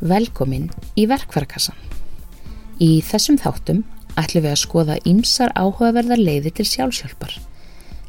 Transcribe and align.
Velkomin 0.00 0.68
í 0.92 1.06
verkvarakassan. 1.08 1.76
Í 2.76 3.00
þessum 3.00 3.38
þáttum 3.40 3.78
ætlum 4.20 4.44
við 4.44 4.50
að 4.50 4.60
skoða 4.60 4.96
ýmsar 5.08 5.54
áhugaverðar 5.56 6.20
leiðir 6.20 6.52
til 6.58 6.66
sjálfsjálfar. 6.68 7.32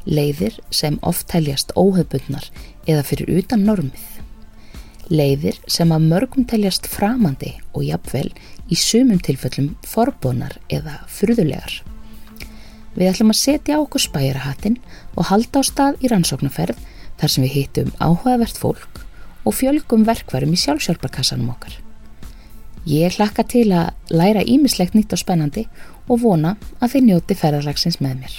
Leiðir 0.04 0.58
sem 0.68 0.98
oft 1.00 1.30
teljast 1.32 1.72
óhefbundnar 1.80 2.44
eða 2.84 3.06
fyrir 3.08 3.32
utan 3.40 3.64
normið. 3.64 4.04
Leiðir 5.08 5.56
sem 5.64 5.88
að 5.88 6.10
mörgum 6.12 6.44
teljast 6.44 6.84
framandi 6.92 7.54
og 7.72 7.86
jafnvel 7.88 8.28
í 8.68 8.76
sumum 8.76 9.24
tilfellum 9.24 9.72
forbónar 9.88 10.58
eða 10.68 11.00
furðulegar. 11.08 11.80
Við 12.98 13.14
ætlum 13.14 13.32
að 13.32 13.40
setja 13.40 13.80
okkur 13.80 14.04
spærahattin 14.04 14.76
og 15.16 15.30
halda 15.32 15.64
á 15.64 15.68
stað 15.72 16.04
í 16.04 16.12
rannsóknarferð 16.12 16.76
þar 17.16 17.32
sem 17.32 17.48
við 17.48 17.56
hittum 17.62 17.94
áhugavert 17.96 18.60
fólk 18.60 18.97
og 19.44 19.54
fjölgum 19.54 20.06
verkvarum 20.08 20.52
í 20.54 20.60
sjálfsjálfarkassanum 20.60 21.52
okkar. 21.54 21.78
Ég 22.88 23.18
hlakka 23.18 23.44
til 23.44 23.68
að 23.76 23.90
læra 24.08 24.44
ímislegt 24.46 24.94
nýtt 24.96 25.12
og 25.12 25.20
spennandi 25.20 25.66
og 26.08 26.22
vona 26.22 26.54
að 26.80 26.94
þið 26.94 27.08
njóti 27.08 27.36
ferðarlagsins 27.36 28.00
með 28.00 28.22
mér. 28.22 28.36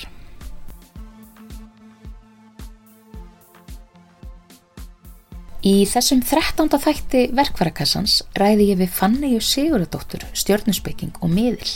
Í 5.59 5.83
þessum 5.91 6.21
13. 6.23 6.71
þætti 6.71 7.21
verkvarakassans 7.35 8.21
ræði 8.39 8.69
ég 8.71 8.77
við 8.79 8.93
Fanneju 8.95 9.41
Siguradóttur, 9.43 10.23
stjórnusbygging 10.31 11.17
og 11.19 11.33
miðil. 11.33 11.73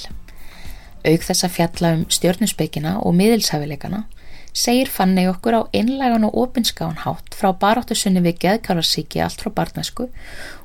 Aug 1.04 1.26
þess 1.28 1.44
að 1.44 1.56
fjalla 1.58 1.92
um 1.98 2.06
stjórnusbyggina 2.08 2.96
og 3.04 3.18
miðilshafileikana 3.20 4.06
segir 4.54 4.90
Fanni 4.90 5.26
okkur 5.28 5.58
á 5.58 5.62
einlegan 5.74 6.28
og 6.28 6.38
opinskáan 6.38 7.02
hátt 7.04 7.34
frá 7.34 7.50
baráttusunni 7.58 8.22
við 8.22 8.38
geðkálarsíki 8.46 9.22
allt 9.26 9.42
frá 9.42 9.50
barnasku 9.50 10.10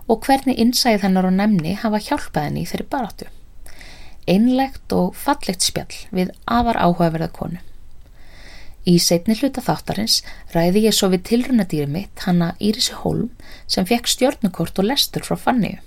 og 0.08 0.26
hvernig 0.26 0.60
innsæð 0.60 1.06
hennar 1.06 1.28
og 1.28 1.36
nefni 1.38 1.72
hafa 1.80 2.00
hjálpað 2.04 2.48
henni 2.48 2.64
í 2.64 2.68
þeirri 2.68 2.88
baráttu. 2.92 3.30
Einlegt 4.28 4.92
og 4.92 5.16
fallegt 5.16 5.64
spjall 5.64 6.04
við 6.12 6.34
afar 6.44 6.76
áhugaverða 6.76 7.32
konu. 7.32 7.60
Í 8.88 8.96
setni 9.00 9.36
hluta 9.36 9.64
þáttarins 9.64 10.20
ræði 10.54 10.84
ég 10.86 10.96
svo 10.96 11.10
við 11.12 11.24
tilrunadýri 11.28 11.88
mitt 11.92 12.24
hanna 12.24 12.54
Írisi 12.60 12.94
Holm 13.02 13.30
sem 13.66 13.88
fekk 13.88 14.08
stjórnukort 14.08 14.78
og 14.80 14.88
lestur 14.88 15.24
frá 15.24 15.36
Fanniu. 15.36 15.80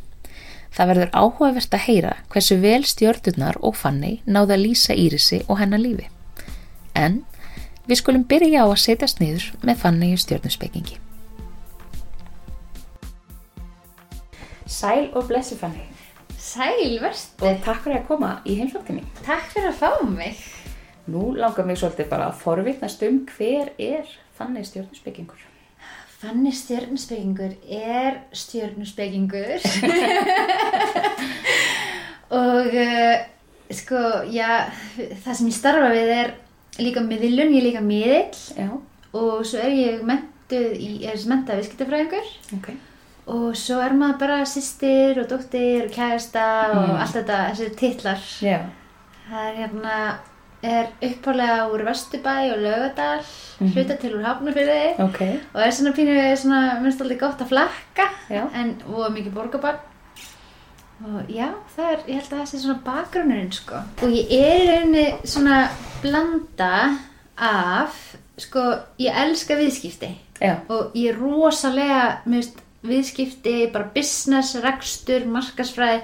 Það 0.71 0.89
verður 0.91 1.15
áhugavert 1.17 1.73
að 1.75 1.85
heyra 1.85 2.11
hversu 2.31 2.57
vel 2.61 2.83
stjórnurnar 2.87 3.57
og 3.61 3.75
Fanni 3.77 4.19
náða 4.25 4.55
að 4.57 4.65
lýsa 4.65 4.95
Írisi 4.97 5.41
og 5.47 5.59
hennar 5.59 5.81
lífi. 5.81 6.07
En 6.95 7.23
við 7.87 8.01
skulum 8.01 8.25
byrja 8.27 8.65
á 8.65 8.67
að 8.67 8.81
setjast 8.83 9.21
niður 9.21 9.47
með 9.65 9.81
Fanni 9.83 10.11
í 10.13 10.19
stjórnusbyggingi. 10.21 10.99
Sæl 14.71 15.09
og 15.17 15.27
blessi 15.27 15.57
Fanni 15.59 15.87
Sæl, 16.41 16.97
verstu. 17.01 17.45
og 17.45 17.59
takk 17.65 17.83
fyrir 17.83 17.99
að 17.99 18.07
koma 18.07 18.31
í 18.49 18.55
heimsótti 18.57 18.95
mín. 18.95 19.05
Takk 19.25 19.51
fyrir 19.53 19.69
að 19.69 19.77
fá 19.77 19.91
mig. 20.09 20.39
Nú 21.11 21.31
langar 21.37 21.67
mig 21.67 21.77
svolítið 21.77 22.09
bara 22.09 22.29
að 22.31 22.39
forvitnast 22.41 23.03
um 23.05 23.21
hver 23.29 23.73
er 23.77 24.09
Fanni 24.37 24.63
stjórnusbyggingur. 24.65 25.43
Fanni 26.21 26.51
stjörnusbyggingur 26.53 27.53
er 27.69 28.21
stjörnusbyggingur. 28.33 29.61
og 32.41 32.73
uh, 32.73 33.15
sko, 33.73 34.01
já, 34.33 34.71
það 34.97 35.33
sem 35.37 35.49
ég 35.51 35.57
starfa 35.57 35.91
við 35.93 36.13
er 36.15 36.33
líka 36.79 37.01
miðlun, 37.03 37.51
ég 37.53 37.61
er 37.61 37.67
líka 37.67 37.81
miðill 37.83 38.69
og 39.13 39.43
svo 39.45 39.59
er 39.59 39.73
ég 39.75 40.03
mentuð 40.07 40.71
í, 40.79 40.91
er 41.05 41.17
mentað 41.27 41.59
viðskiptafræðingur 41.61 42.29
ok. 42.57 42.69
og 43.27 43.55
svo 43.59 43.79
er 43.83 43.93
maður 43.93 44.19
bara 44.19 44.37
sýstir 44.47 45.19
og 45.21 45.27
dóttir 45.31 45.85
og 45.85 45.91
kærasta 45.95 46.45
og 46.71 46.89
Mm. 46.89 46.95
allt 47.01 47.15
þetta, 47.15 47.39
þessi 47.51 47.75
titlar. 47.75 48.17
Já, 48.41 48.59
Það 49.31 49.47
er 49.47 49.55
hérna, 49.55 50.15
er 50.63 50.87
uppálega 51.01 51.69
úr 51.71 51.83
Vesturbæ 51.87 52.51
og 52.53 52.59
Laugadal, 52.59 53.21
Mhm. 53.61 53.71
hluta 53.73 53.95
til 53.99 54.13
úr 54.17 54.23
Hafnarfyrði 54.25 54.99
ok. 54.99 55.21
og 55.55 55.61
er 55.61 55.71
svona 55.71 55.93
pínu, 55.95 56.35
svona, 56.37 56.79
minnst 56.81 57.01
alltaf 57.01 57.19
gott 57.19 57.39
að 57.39 57.47
flakka 57.47 58.09
en 58.53 58.75
og 58.93 59.11
mikið 59.13 59.33
borgarbarn 59.33 59.79
og 61.01 61.29
já, 61.31 61.47
það 61.75 61.91
er, 61.91 62.01
ég 62.07 62.19
held 62.19 62.31
að 62.31 62.39
það 62.39 62.49
sé 62.51 62.59
svona 62.61 62.81
bakgrunnurinn 62.85 63.53
sko. 63.55 63.83
Og 64.05 64.15
ég 64.15 64.33
er 64.37 64.59
í 64.61 64.67
rauninni 64.69 65.05
svona 65.27 65.61
blanda 66.03 66.73
af, 67.41 68.01
sko, 68.41 68.65
ég 69.01 69.21
elska 69.23 69.57
viðskipti. 69.59 70.11
Já, 70.41 70.55
og 70.73 70.95
ég 70.97 71.13
er 71.13 71.21
rosalega, 71.21 72.03
mér 72.25 72.41
veist, 72.41 72.61
viðskipti, 72.85 73.55
bara 73.73 73.91
business, 73.93 74.55
rekstur, 74.63 75.27
markasfræði, 75.29 76.01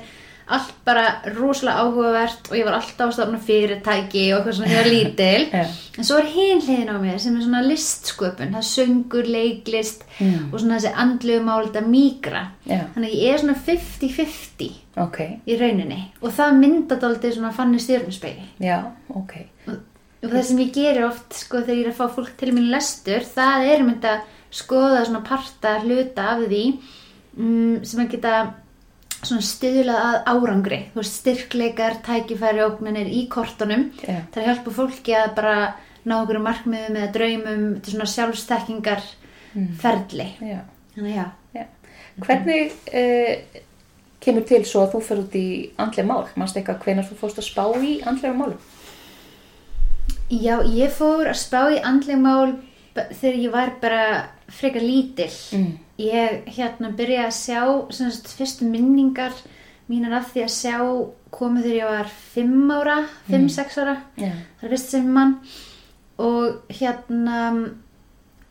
allt 0.48 0.74
bara 0.88 1.02
rosalega 1.36 1.82
áhugavert 1.84 2.48
og 2.52 2.56
ég 2.56 2.64
var 2.68 2.78
alltaf 2.78 3.10
að 3.10 3.16
stofna 3.18 3.40
fyrirtæki 3.44 4.22
og 4.32 4.38
eitthvað 4.40 4.56
svona 4.58 4.70
þegar 4.72 4.90
lítil. 4.94 5.48
Já. 5.58 5.66
En 5.98 6.08
svo 6.08 6.20
er 6.22 6.30
hliðin 6.32 6.92
á 6.94 6.96
mér 7.04 7.18
sem 7.20 7.36
er 7.36 7.44
svona 7.44 7.62
listsköpun, 7.68 8.54
það 8.56 8.68
söngur, 8.74 9.28
leiklist 9.38 10.04
Mm. 10.18 10.48
og 10.50 10.58
svona 10.60 10.80
þessi 10.80 10.92
andlegu 10.98 11.44
mál, 11.46 11.68
þetta 11.68 11.82
mýgra. 11.86 12.40
já, 12.66 12.80
Þannig 12.96 13.12
að 13.12 13.20
ég 13.22 13.34
er 13.36 13.42
svona 13.44 13.56
50-50 13.68 14.72
ok. 15.04 15.18
í 15.46 15.58
rauninni 15.60 16.00
og 16.22 16.32
það 16.34 16.56
myndað 16.62 17.04
aldrei 17.06 17.34
svona 17.36 17.52
fannig 17.54 17.84
stjórnuspeili. 17.84 18.48
Já, 18.64 18.80
ok. 19.14 19.36
Og 19.68 20.32
það 20.32 20.42
sem 20.48 20.58
ég 20.64 20.72
gerir 20.74 21.06
oft 21.06 21.38
sko 21.38 21.62
þegar 21.62 21.78
ég 21.78 21.86
er 21.86 21.92
að 21.92 22.00
fá 22.00 22.08
fólk 22.16 22.32
til 22.40 22.50
mín 22.56 22.72
lestur, 22.74 23.22
það 23.22 23.68
er 23.70 23.84
þetta 23.92 24.14
að 24.16 24.24
skoða 24.58 25.04
svona 25.06 25.22
parta 25.28 25.76
hluta 25.84 26.26
af 26.34 26.42
því 26.48 26.64
mm, 27.38 27.86
sem 27.86 28.02
að 28.02 28.12
geta 28.16 28.34
svona 29.28 29.46
stuðlað 29.46 30.06
að 30.08 30.18
árangri. 30.32 30.80
Þú 30.94 31.02
veist, 31.02 31.20
styrkleikar, 31.22 32.00
tækifæri, 32.06 32.64
ógnanir 32.66 33.12
í 33.12 33.26
kortunum. 33.32 33.90
Já. 34.02 34.24
Það 34.34 34.42
er 34.42 34.44
að 34.44 34.50
hjálpa 34.52 34.76
fólki 34.78 35.16
að 35.18 35.30
bara 35.38 35.58
ná 36.08 36.16
okkur 36.22 36.42
markmiðum 36.44 37.00
eða 37.02 37.14
draumum, 37.16 37.66
er 37.78 37.92
svona 37.92 38.10
sjálfstekkingar 38.14 39.08
ferli. 39.82 40.30
Já. 40.42 40.62
Þannig. 40.96 41.20
Já. 41.56 41.66
Hvernig 42.18 42.74
uh, 42.98 43.62
kemur 44.24 44.46
til 44.50 44.64
svo 44.66 44.86
að 44.86 44.96
þú 44.96 45.02
fer 45.06 45.22
út 45.22 45.36
í 45.38 45.48
andlega 45.78 46.10
mál? 46.10 46.24
Manstu 46.40 46.62
eitthvað 46.62 46.88
hvenar 46.88 47.08
þú 47.08 47.20
fórst 47.20 47.42
að 47.42 47.50
spá 47.52 47.66
í 47.78 47.98
andlega 48.02 48.38
málum? 48.38 48.74
Já, 50.28 50.58
ég 50.66 50.92
fór 50.92 51.30
að 51.30 51.38
spá 51.40 51.62
í 51.72 51.78
andleg 51.86 52.20
mál 52.20 52.58
þegar 52.96 53.38
ég 53.44 53.54
var 53.54 53.76
bara 53.82 54.02
frekar 54.52 54.84
lítil. 54.84 55.30
Mm. 55.56 55.76
Ég 55.98 56.44
hérna 56.58 56.92
byrjaði 56.94 57.26
að 57.26 57.38
sjá 57.40 57.62
sem 57.98 58.12
sagt, 58.14 58.34
fyrstu 58.38 58.68
minningar 58.70 59.34
mínar 59.90 60.20
af 60.20 60.32
því 60.34 60.44
að 60.44 60.54
sjá 60.54 60.78
komu 61.34 61.64
þegar 61.64 61.78
ég 61.78 61.90
var 61.90 62.12
5 62.36 62.72
ára, 62.76 62.98
5-6 63.32 63.78
ára. 63.82 63.96
Já. 64.20 64.32
Það 64.60 64.68
er 64.68 64.74
fyrst 64.76 64.94
sem 64.94 65.08
mann 65.16 65.38
og 66.18 66.74
hérna 66.74 67.40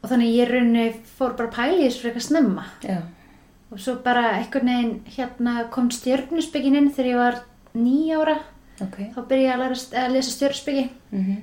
og 0.03 0.11
þannig 0.11 0.35
ég 0.37 0.51
raunni 0.51 0.87
fór 1.19 1.35
bara 1.39 1.51
að 1.51 1.57
í 1.81 1.87
þessu 1.87 2.05
frekar 2.05 2.23
snemma 2.23 2.65
Já. 2.85 3.01
og 3.73 3.81
svo 3.83 3.97
bara 4.05 4.37
einhvern 4.37 4.71
veginn 4.71 4.93
hérna 5.17 5.55
kom 5.75 5.89
stjörnusbyggin 5.91 6.77
inn 6.79 6.93
þegar 6.95 7.11
ég 7.11 7.21
var 7.23 7.41
9 7.75 8.21
ára 8.21 8.37
Ok. 8.85 8.99
þá 9.17 9.21
byrjaði 9.27 9.47
ég 9.47 9.55
að, 9.55 9.63
læra, 9.65 9.79
að 10.05 10.15
lesa 10.15 10.35
stjörnusbyggi 10.37 10.89
Mm 11.11 11.37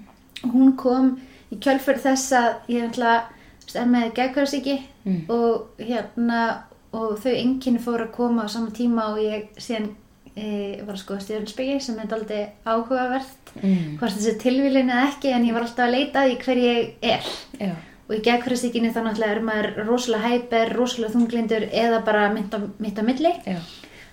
og 0.44 0.52
hún 0.52 0.74
kom 0.76 1.06
í 1.54 1.56
kjölfur 1.64 2.00
þess 2.04 2.34
að 2.36 2.72
ég 2.74 2.90
ætla 2.90 3.12
er 3.82 3.86
með 3.92 4.14
geðkvæðarsíki 4.20 4.80
Mm. 5.04 5.26
og 5.30 5.68
hérna 5.80 6.64
og 6.94 7.18
þau 7.20 7.34
enginni 7.36 7.80
fóru 7.84 8.06
að 8.06 8.12
koma 8.16 8.46
á 8.46 8.48
sama 8.48 8.70
tíma 8.72 9.10
og 9.12 9.18
ég 9.20 9.50
síðan 9.60 9.90
e, 10.36 10.80
var 10.86 10.96
að 10.96 11.02
skoða 11.02 11.22
stjórnspegi 11.26 11.80
sem 11.82 11.98
er 12.00 12.14
aldrei 12.16 12.48
áhugavert 12.66 13.52
Mm. 13.62 13.98
hvort 14.00 14.16
þessi 14.16 14.38
tilvílin 14.40 14.90
eða 14.90 15.10
ekki 15.12 15.34
en 15.36 15.44
ég 15.46 15.54
var 15.54 15.62
alltaf 15.68 15.86
að 15.88 15.92
leita 15.92 16.24
því 16.24 16.38
hver 16.46 16.58
ég 16.64 16.94
er 17.02 17.22
Já. 17.60 17.72
og 18.10 18.16
í 18.16 18.22
geðkvæðarsíkinni 18.24 18.94
þá 18.96 19.02
náttúrulega 19.04 19.36
er 19.36 19.42
maður 19.42 19.86
rosalega 19.88 20.30
hæper, 20.30 20.74
rosalega 20.74 21.14
þunglindur 21.14 21.68
eða 21.72 22.00
bara 22.06 22.30
mitt 22.34 22.54
á, 22.56 22.60
mitt 22.80 22.98
á 22.98 23.04
milli 23.04 23.34
Já. 23.46 23.60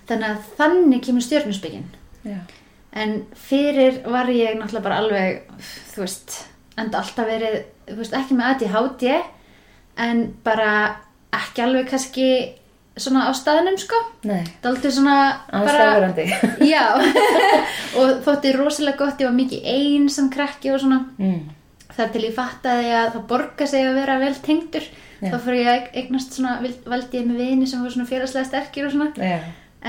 þannig 0.07 0.27
að 0.29 0.37
þannig 0.57 1.01
kemur 1.05 1.21
stjórnspegin. 1.21 1.83
En 2.93 3.21
fyrir 3.33 4.01
var 4.03 4.27
ég 4.27 4.57
náttúrulega 4.59 4.83
bara 4.83 4.97
alveg, 4.99 5.43
þú 5.95 6.01
veist, 6.03 6.33
enda 6.77 6.99
alltaf 6.99 7.25
verið, 7.29 7.61
þú 7.87 7.95
veist, 8.01 8.13
ekki 8.19 8.35
með 8.35 8.49
ADHD, 8.51 9.05
en 10.01 10.25
bara 10.45 10.71
ekki 11.35 11.63
alveg 11.63 11.87
kannski 11.91 12.27
svona 12.99 13.29
á 13.29 13.31
staðnum, 13.35 13.77
sko. 13.79 13.99
Nei. 14.27 14.41
Daldið 14.63 14.97
svona 14.97 15.15
fráverandi. 15.47 16.27
Já, 16.73 16.83
og 17.99 18.21
þótti 18.25 18.51
rosalega 18.57 18.99
gott, 18.99 19.21
ég 19.21 19.29
var 19.29 19.37
mikið 19.37 19.69
ein 19.71 20.09
sem 20.11 20.27
krakki 20.33 20.73
og 20.73 20.81
svona. 20.83 21.05
Mm. 21.21 21.47
Það 21.91 22.11
til 22.13 22.25
ég 22.25 22.35
fattaði 22.35 22.91
að 22.95 23.09
það 23.15 23.25
borga 23.31 23.67
sig 23.67 23.87
að 23.87 23.97
vera 23.99 24.19
vel 24.21 24.35
tengdur. 24.43 24.85
Já. 25.21 25.29
Þá 25.29 25.37
fyrir 25.45 25.59
ég 25.61 25.71
að 25.71 25.97
eignast 26.01 26.37
svona, 26.37 26.53
valdi 26.89 27.19
ég 27.19 27.27
með 27.27 27.43
vini 27.43 27.67
sem 27.69 27.83
var 27.83 27.93
svona 27.93 28.09
félagslega 28.09 28.49
sterkir 28.49 28.87
og 28.87 28.95
svona. 28.95 29.11
Já. 29.31 29.39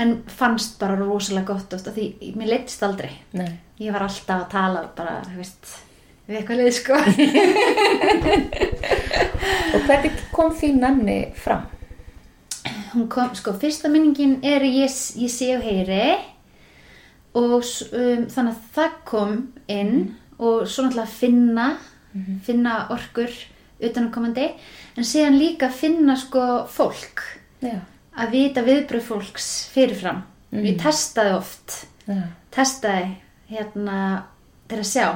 En 0.03 0.15
fannst 0.25 0.79
bara 0.81 0.97
rosalega 0.97 1.53
gott 1.53 1.73
oft 1.75 1.89
því 1.93 2.33
mér 2.37 2.55
leittist 2.55 2.83
aldrei. 2.85 3.11
Nei. 3.37 3.49
Ég 3.81 3.93
var 3.93 4.05
alltaf 4.07 4.45
að 4.45 4.51
tala 4.53 4.85
bara, 4.95 5.19
þú 5.27 5.39
veist, 5.41 5.73
við 6.27 6.39
eitthvað 6.39 6.59
leið 6.61 6.75
sko. 6.79 6.95
Og 9.73 9.79
hvernig 9.87 10.11
kom 10.31 10.53
þín 10.55 10.83
nanni 10.83 11.19
fram? 11.35 11.65
hún 12.93 13.07
kom, 13.09 13.33
sko, 13.35 13.53
fyrsta 13.59 13.89
minningin 13.91 14.37
er 14.45 14.63
ég, 14.65 14.91
ég 15.19 15.31
sé 15.31 15.49
og 15.57 15.63
heyri 15.65 16.13
og 17.33 17.55
um, 17.63 18.27
þannig 18.29 18.51
að 18.51 18.67
það 18.75 18.99
kom 19.09 19.33
inn 19.71 19.95
og 20.37 20.67
svo 20.69 20.85
náttúrulega 20.85 21.09
finna 21.09 21.67
finna 22.45 22.75
orkur 22.93 23.31
utanakomandi 23.83 24.51
en 24.97 25.07
síðan 25.07 25.39
líka 25.41 25.71
finna 25.73 26.15
sko 26.19 26.67
fólk 26.69 27.23
Já. 27.63 27.79
að 28.13 28.35
vita 28.35 28.61
viðbröð 28.65 29.07
fólks 29.07 29.47
fyrirfram 29.73 30.21
ég 30.53 30.77
testaði 30.81 31.33
oft 31.39 31.79
Já. 32.05 32.27
testaði 32.53 33.15
hérna 33.49 33.97
til 34.69 34.79
að 34.83 34.91
sjá 34.91 35.07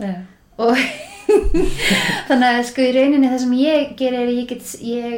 Já. 0.00 0.14
Og 0.58 0.76
þannig 2.28 2.50
að 2.50 2.60
sko 2.70 2.84
í 2.84 2.92
rauninni 2.96 3.30
það 3.30 3.40
sem 3.44 3.56
ég 3.60 3.94
gerir 3.98 4.20
er 4.24 4.34
ég 4.34 4.50
get 4.52 4.74
ég, 4.86 5.16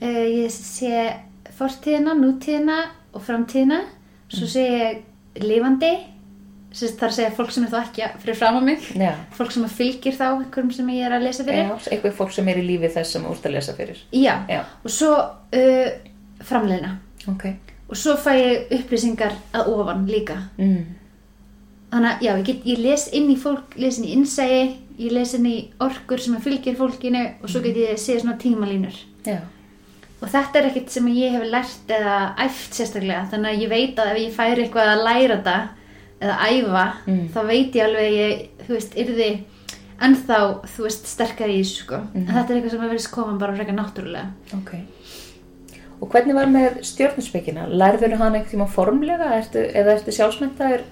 uh, 0.00 0.26
ég 0.30 0.52
sé 0.52 1.06
fortíðina, 1.56 2.12
nútíðina 2.18 2.80
og 3.16 3.24
framtíðina 3.24 3.80
svo 4.28 4.48
sé 4.50 4.66
ég 4.66 5.42
lifandi 5.46 5.94
þar 6.76 7.12
segja 7.14 7.30
fólk 7.32 7.52
sem 7.54 7.64
er 7.64 7.70
þá 7.72 7.78
ekki 7.86 8.08
fyrir 8.20 8.36
fram 8.36 8.58
á 8.60 8.62
mig 8.66 8.82
Já. 9.00 9.14
fólk 9.32 9.54
sem 9.54 9.64
fylgir 9.72 10.12
þá 10.18 10.26
einhverjum 10.34 10.74
sem 10.76 10.90
ég 10.92 11.06
er 11.08 11.14
að 11.16 11.24
lesa 11.24 11.46
fyrir 11.46 11.62
Já, 11.70 11.76
eitthvað 11.94 12.16
fólk 12.18 12.34
sem 12.36 12.50
er 12.52 12.60
í 12.60 12.66
lífi 12.66 12.90
þess 12.92 13.14
sem 13.16 13.24
ert 13.30 13.46
að 13.48 13.54
lesa 13.56 13.74
fyrir. 13.78 14.02
Já. 14.12 14.34
Já. 14.50 14.60
og 14.84 14.92
svo 14.92 15.12
uh, 15.16 15.88
framleiðina 16.44 16.90
Ok. 17.32 17.46
og 17.88 17.96
svo 17.96 18.18
fæ 18.20 18.30
ég 18.36 18.74
upplýsingar 18.76 19.32
að 19.56 19.72
ofan 19.72 20.04
líka 20.10 20.36
Mm. 20.58 20.84
Þannig 21.96 22.12
að 22.12 22.22
já, 22.28 22.32
ég, 22.36 22.44
get, 22.50 22.64
ég 22.68 22.78
les 22.84 23.08
inn 23.16 23.30
í 23.32 23.36
fólk 23.40 23.76
les 23.80 23.98
inn 23.98 24.06
í 24.06 24.12
innsæi, 24.14 24.76
ég 25.00 25.12
les 25.16 25.34
inn 25.38 25.46
í 25.50 25.56
orkur 25.80 26.20
sem 26.22 26.36
að 26.38 26.44
fylgir 26.46 26.76
fólkinu 26.78 27.24
og 27.42 27.48
svo 27.50 27.62
get 27.64 27.76
ég 27.80 27.98
séð 28.00 28.22
svona 28.22 28.36
tímalínur 28.42 28.96
Já. 29.26 29.40
og 30.20 30.28
þetta 30.32 30.60
er 30.62 30.68
ekkert 30.70 30.92
sem 30.94 31.08
ég 31.12 31.34
hef 31.36 31.48
lært 31.52 31.90
eða 31.96 32.18
æft 32.46 32.76
sérstaklega 32.78 33.26
þannig 33.32 33.50
að 33.56 33.64
ég 33.64 33.72
veit 33.74 33.98
að 34.04 34.12
ef 34.14 34.22
ég 34.22 34.36
færi 34.38 34.64
eitthvað 34.68 34.92
að 34.94 35.04
læra 35.08 35.36
þetta 35.40 35.58
eða 36.20 36.36
æfa 36.48 36.86
Mm. 37.06 37.28
þá 37.34 37.40
veit 37.50 37.74
ég 37.76 37.84
alveg 37.84 38.06
að 38.06 38.16
ég, 38.16 38.48
þú 38.66 38.72
veist, 38.72 38.94
yrði 38.96 39.26
ennþá, 40.06 40.38
þú 40.74 40.82
veist, 40.86 41.06
sterkar 41.08 41.48
í 41.52 41.58
þessu 41.60 41.82
sko. 41.84 41.98
en 42.14 42.26
þetta 42.26 42.50
er 42.52 42.56
eitthvað 42.56 42.70
sem 42.74 42.80
að 42.86 42.90
verðist 42.92 43.10
koma 43.12 43.38
bara 43.40 43.56
frekar 43.56 43.76
náttúrulega 43.76 44.26
Ok. 44.56 44.72
Og 46.00 46.10
hvernig 46.12 46.34
var 46.36 46.46
með 46.52 46.82
stjórnusbyggina? 46.84 47.68
Lærður 47.72 48.16
hann 48.20 48.34
eitthvað 48.36 48.68
formlega 48.74 49.30
ertu, 49.38 49.62
eða 49.72 49.94
ertu 49.96 50.12
sjálfsmyndaður 50.12 50.82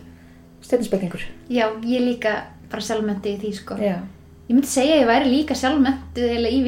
stjórnusbyggingur? 0.65 1.25
já, 1.51 1.67
ég 1.85 2.05
líka 2.09 2.35
bara 2.71 2.83
sjálfmyndi 2.83 3.35
í 3.37 3.41
því 3.43 3.53
sko. 3.55 3.77
Já. 3.79 3.97
ég 4.49 4.55
myndi 4.57 4.69
segja 4.69 4.95
að 4.97 5.03
ég 5.03 5.11
væri 5.13 5.31
líka 5.33 5.55
sjálfmynduð 5.55 6.29
eiginlega 6.29 6.55
í 6.55 6.63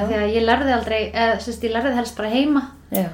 af 0.00 0.08
því 0.08 0.18
að 0.22 0.34
ég 0.36 0.44
lærði 0.46 0.72
aldrei, 0.76 1.00
eða 1.12 1.38
sérst, 1.44 1.64
ég 1.64 1.72
lærði 1.74 1.94
helst 1.98 2.16
bara 2.16 2.28
heima 2.32 2.62
Já. 2.92 3.08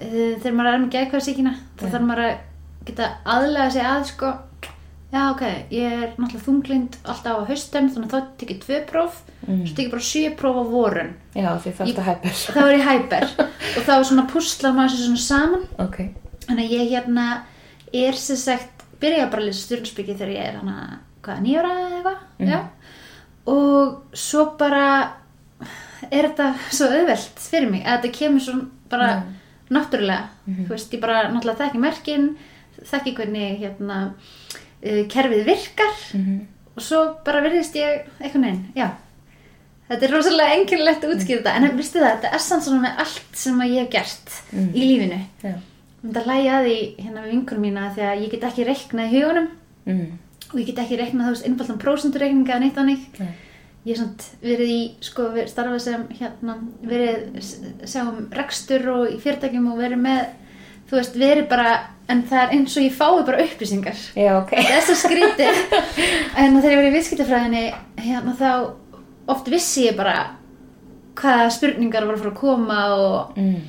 Eh, 0.00 0.36
þegar 0.40 0.54
maður 0.56 0.74
er 0.74 0.78
með 0.84 0.94
gæðkvæðsíkina 0.94 1.54
þá 1.76 1.82
þarf 1.92 2.06
maður 2.08 2.24
að 2.30 2.38
geta 2.88 3.08
aðlega 3.28 3.70
sig 3.74 3.82
að 3.84 4.04
sko, 4.08 4.30
já 5.12 5.20
ok, 5.34 5.42
ég 5.74 5.92
er 5.92 6.08
náttúrulega 6.16 6.44
þunglind 6.46 6.96
alltaf 7.04 7.42
á 7.42 7.48
haustum 7.50 7.90
þannig 7.92 8.08
að 8.08 8.14
þá 8.14 8.30
tekið 8.44 8.62
tvö 8.64 8.78
próf 8.88 9.20
Mm. 9.40 9.62
svo 9.66 9.72
tekið 9.74 9.90
bara 9.90 10.04
sjö 10.04 10.30
próf 10.36 10.56
á 10.60 10.64
vorun 10.68 11.12
Já, 11.34 11.48
því 11.64 11.70
það 11.78 11.88
er 11.90 12.02
hæpur. 12.06 12.34
þá 12.54 12.60
er 12.60 12.74
ég 12.76 12.82
hæper 12.84 13.24
og 13.40 13.84
þá 13.86 13.92
er 13.94 14.02
svona 14.04 14.24
pusla 14.28 14.72
maður 14.76 14.92
sér 14.92 15.06
svona 15.06 15.22
saman 15.24 15.62
Ok. 15.80 15.96
þannig 16.44 16.66
að 16.66 16.74
ég 16.76 16.90
hérna 16.92 17.24
er 17.92 18.12
sem 18.20 18.36
sagt, 18.36 18.79
byrja 19.00 19.30
bara 19.30 19.42
að 19.42 19.46
lesa 19.50 19.66
stjórnspiki 19.66 20.14
þegar 20.16 20.34
ég 20.34 20.48
er 20.48 20.58
hana, 20.60 20.98
hvað, 21.22 21.40
nýjóra 21.44 21.70
eða 21.78 21.96
eitthvað, 21.96 22.18
Mhm. 22.38 22.48
já 22.50 22.60
og 23.46 24.02
svo 24.14 24.44
bara 24.58 25.12
er 26.10 26.28
þetta 26.28 26.54
svo 26.70 26.86
auðvelt 26.86 27.38
fyrir 27.50 27.70
mig 27.70 27.84
að 27.84 28.00
þetta 28.02 28.12
kemur 28.18 28.40
svo 28.40 28.54
bara 28.90 29.22
náttúrulega, 29.70 30.28
þú 30.46 30.68
veist, 30.68 30.92
ég 30.92 31.00
bara 31.00 31.28
náttúrulega 31.30 31.58
þekki 31.64 31.78
merkin, 31.78 32.36
þekki 32.90 33.14
hvernig 33.16 33.60
hérna 33.60 33.98
uh, 34.84 35.04
kerfið 35.08 35.44
virkar 35.46 35.94
Mhm. 36.14 36.40
og 36.76 36.82
svo 36.82 37.16
bara 37.24 37.40
virðist 37.42 37.74
ég 37.76 38.04
eitthvað 38.20 38.40
neginn, 38.40 38.66
já 38.76 38.90
þetta 39.90 40.02
er 40.06 40.12
rosalega 40.14 40.54
einkennilegt 40.56 41.02
að 41.04 41.14
útskýra 41.16 41.42
þetta 41.42 41.56
en 41.56 41.78
það, 41.78 42.20
þetta 42.20 42.32
er 42.34 42.38
samt 42.38 42.62
svona 42.64 42.82
með 42.88 42.98
allt 42.98 43.36
sem 43.36 43.60
ég 43.60 43.80
hef 43.80 43.90
gert 43.90 44.42
Mhm. 44.52 44.72
í 44.74 44.80
lífinu 44.80 45.20
Já. 45.42 45.54
Ég 46.00 46.06
myndi 46.08 46.20
að 46.20 46.26
hlæja 46.30 46.52
að 46.58 46.66
því 46.66 46.76
hérna 47.04 47.22
við 47.24 47.30
vinkunum 47.34 47.62
mína 47.66 47.88
því 47.94 48.02
að 48.08 48.20
ég 48.24 48.30
get 48.32 48.44
ekki 48.48 48.64
reiknað 48.70 49.10
í 49.10 49.14
hugunum 49.20 49.48
Mm. 49.86 50.06
og 50.52 50.58
ég 50.60 50.66
get 50.66 50.78
ekki 50.82 50.96
reiknað 51.00 51.26
þú 51.26 51.32
veist 51.34 51.46
einfaldan 51.48 51.78
prósenturreikninga 51.78 52.52
eða 52.54 52.60
neitt 52.60 52.74
þannig. 52.76 53.06
Nei. 53.20 53.28
Ég 53.86 53.92
er 53.94 53.98
samt 54.00 54.24
verið 54.42 54.68
í, 54.74 54.80
sko, 55.00 55.22
verið 55.32 55.48
starfað 55.48 55.80
sem 55.80 56.02
hérna, 56.18 56.56
verið 56.84 57.36
s- 57.40 57.60
sjá 57.84 58.02
um 58.08 58.26
rekstur 58.36 58.88
og 58.92 59.06
í 59.08 59.16
fyrirtækjum 59.20 59.70
og 59.72 59.78
verið 59.78 60.00
með, 60.04 60.26
þú 60.90 60.96
veist, 60.98 61.14
verið 61.16 61.48
bara, 61.48 61.70
en 62.08 62.22
það 62.28 62.42
er 62.42 62.52
eins 62.58 62.76
og 62.76 62.82
ég 62.82 62.92
fái 62.92 63.24
bara 63.26 63.42
upplýsingar. 63.44 63.96
Já, 64.16 64.36
ok. 64.42 64.50
Það 64.50 64.76
er 64.76 64.84
svo 64.84 64.96
skrítið. 65.00 65.62
en 66.40 66.60
þegar 66.60 66.70
ég 66.70 66.80
verið 66.82 66.90
í 66.92 66.96
viðskiptafræðinni, 66.98 67.64
hérna 68.04 68.36
þá 68.36 68.72
oft 69.28 69.48
vissi 69.48 69.86
ég 69.88 69.96
bara 69.96 70.30
hvaða 71.20 71.50
spurningar 71.52 72.06
var 72.06 72.14
að 72.16 72.22
fara 72.24 72.30
að 72.34 72.40
koma 72.40 72.80
og 72.96 73.36
Mm. 73.36 73.60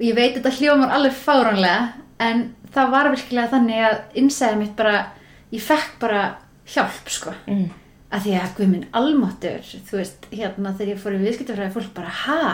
Og 0.00 0.06
ég 0.08 0.16
veit 0.16 0.32
þetta 0.38 0.54
hljómar 0.56 0.94
alveg 0.96 1.12
fáránlega 1.12 1.90
en 2.24 2.46
það 2.72 2.94
var 2.94 3.10
virkilega 3.12 3.52
þannig 3.52 3.84
að 3.84 3.98
innsæði 4.22 4.58
mitt 4.62 4.72
bara, 4.78 4.96
ég 5.52 5.64
fekk 5.64 5.98
bara 6.00 6.22
hjálp 6.70 7.10
sko. 7.10 7.34
Mm. 7.50 7.68
að 8.10 8.24
því 8.24 8.32
að 8.40 8.54
guð 8.56 8.70
minn 8.70 8.86
almáttur 8.96 9.66
þú 9.86 9.98
veist, 10.00 10.24
hérna 10.32 10.72
þegar 10.78 10.92
ég 10.94 11.02
fór 11.02 11.14
í 11.14 11.20
viðskiptafræði 11.24 11.74
fólk 11.76 11.92
bara, 11.94 12.14
ha, 12.24 12.46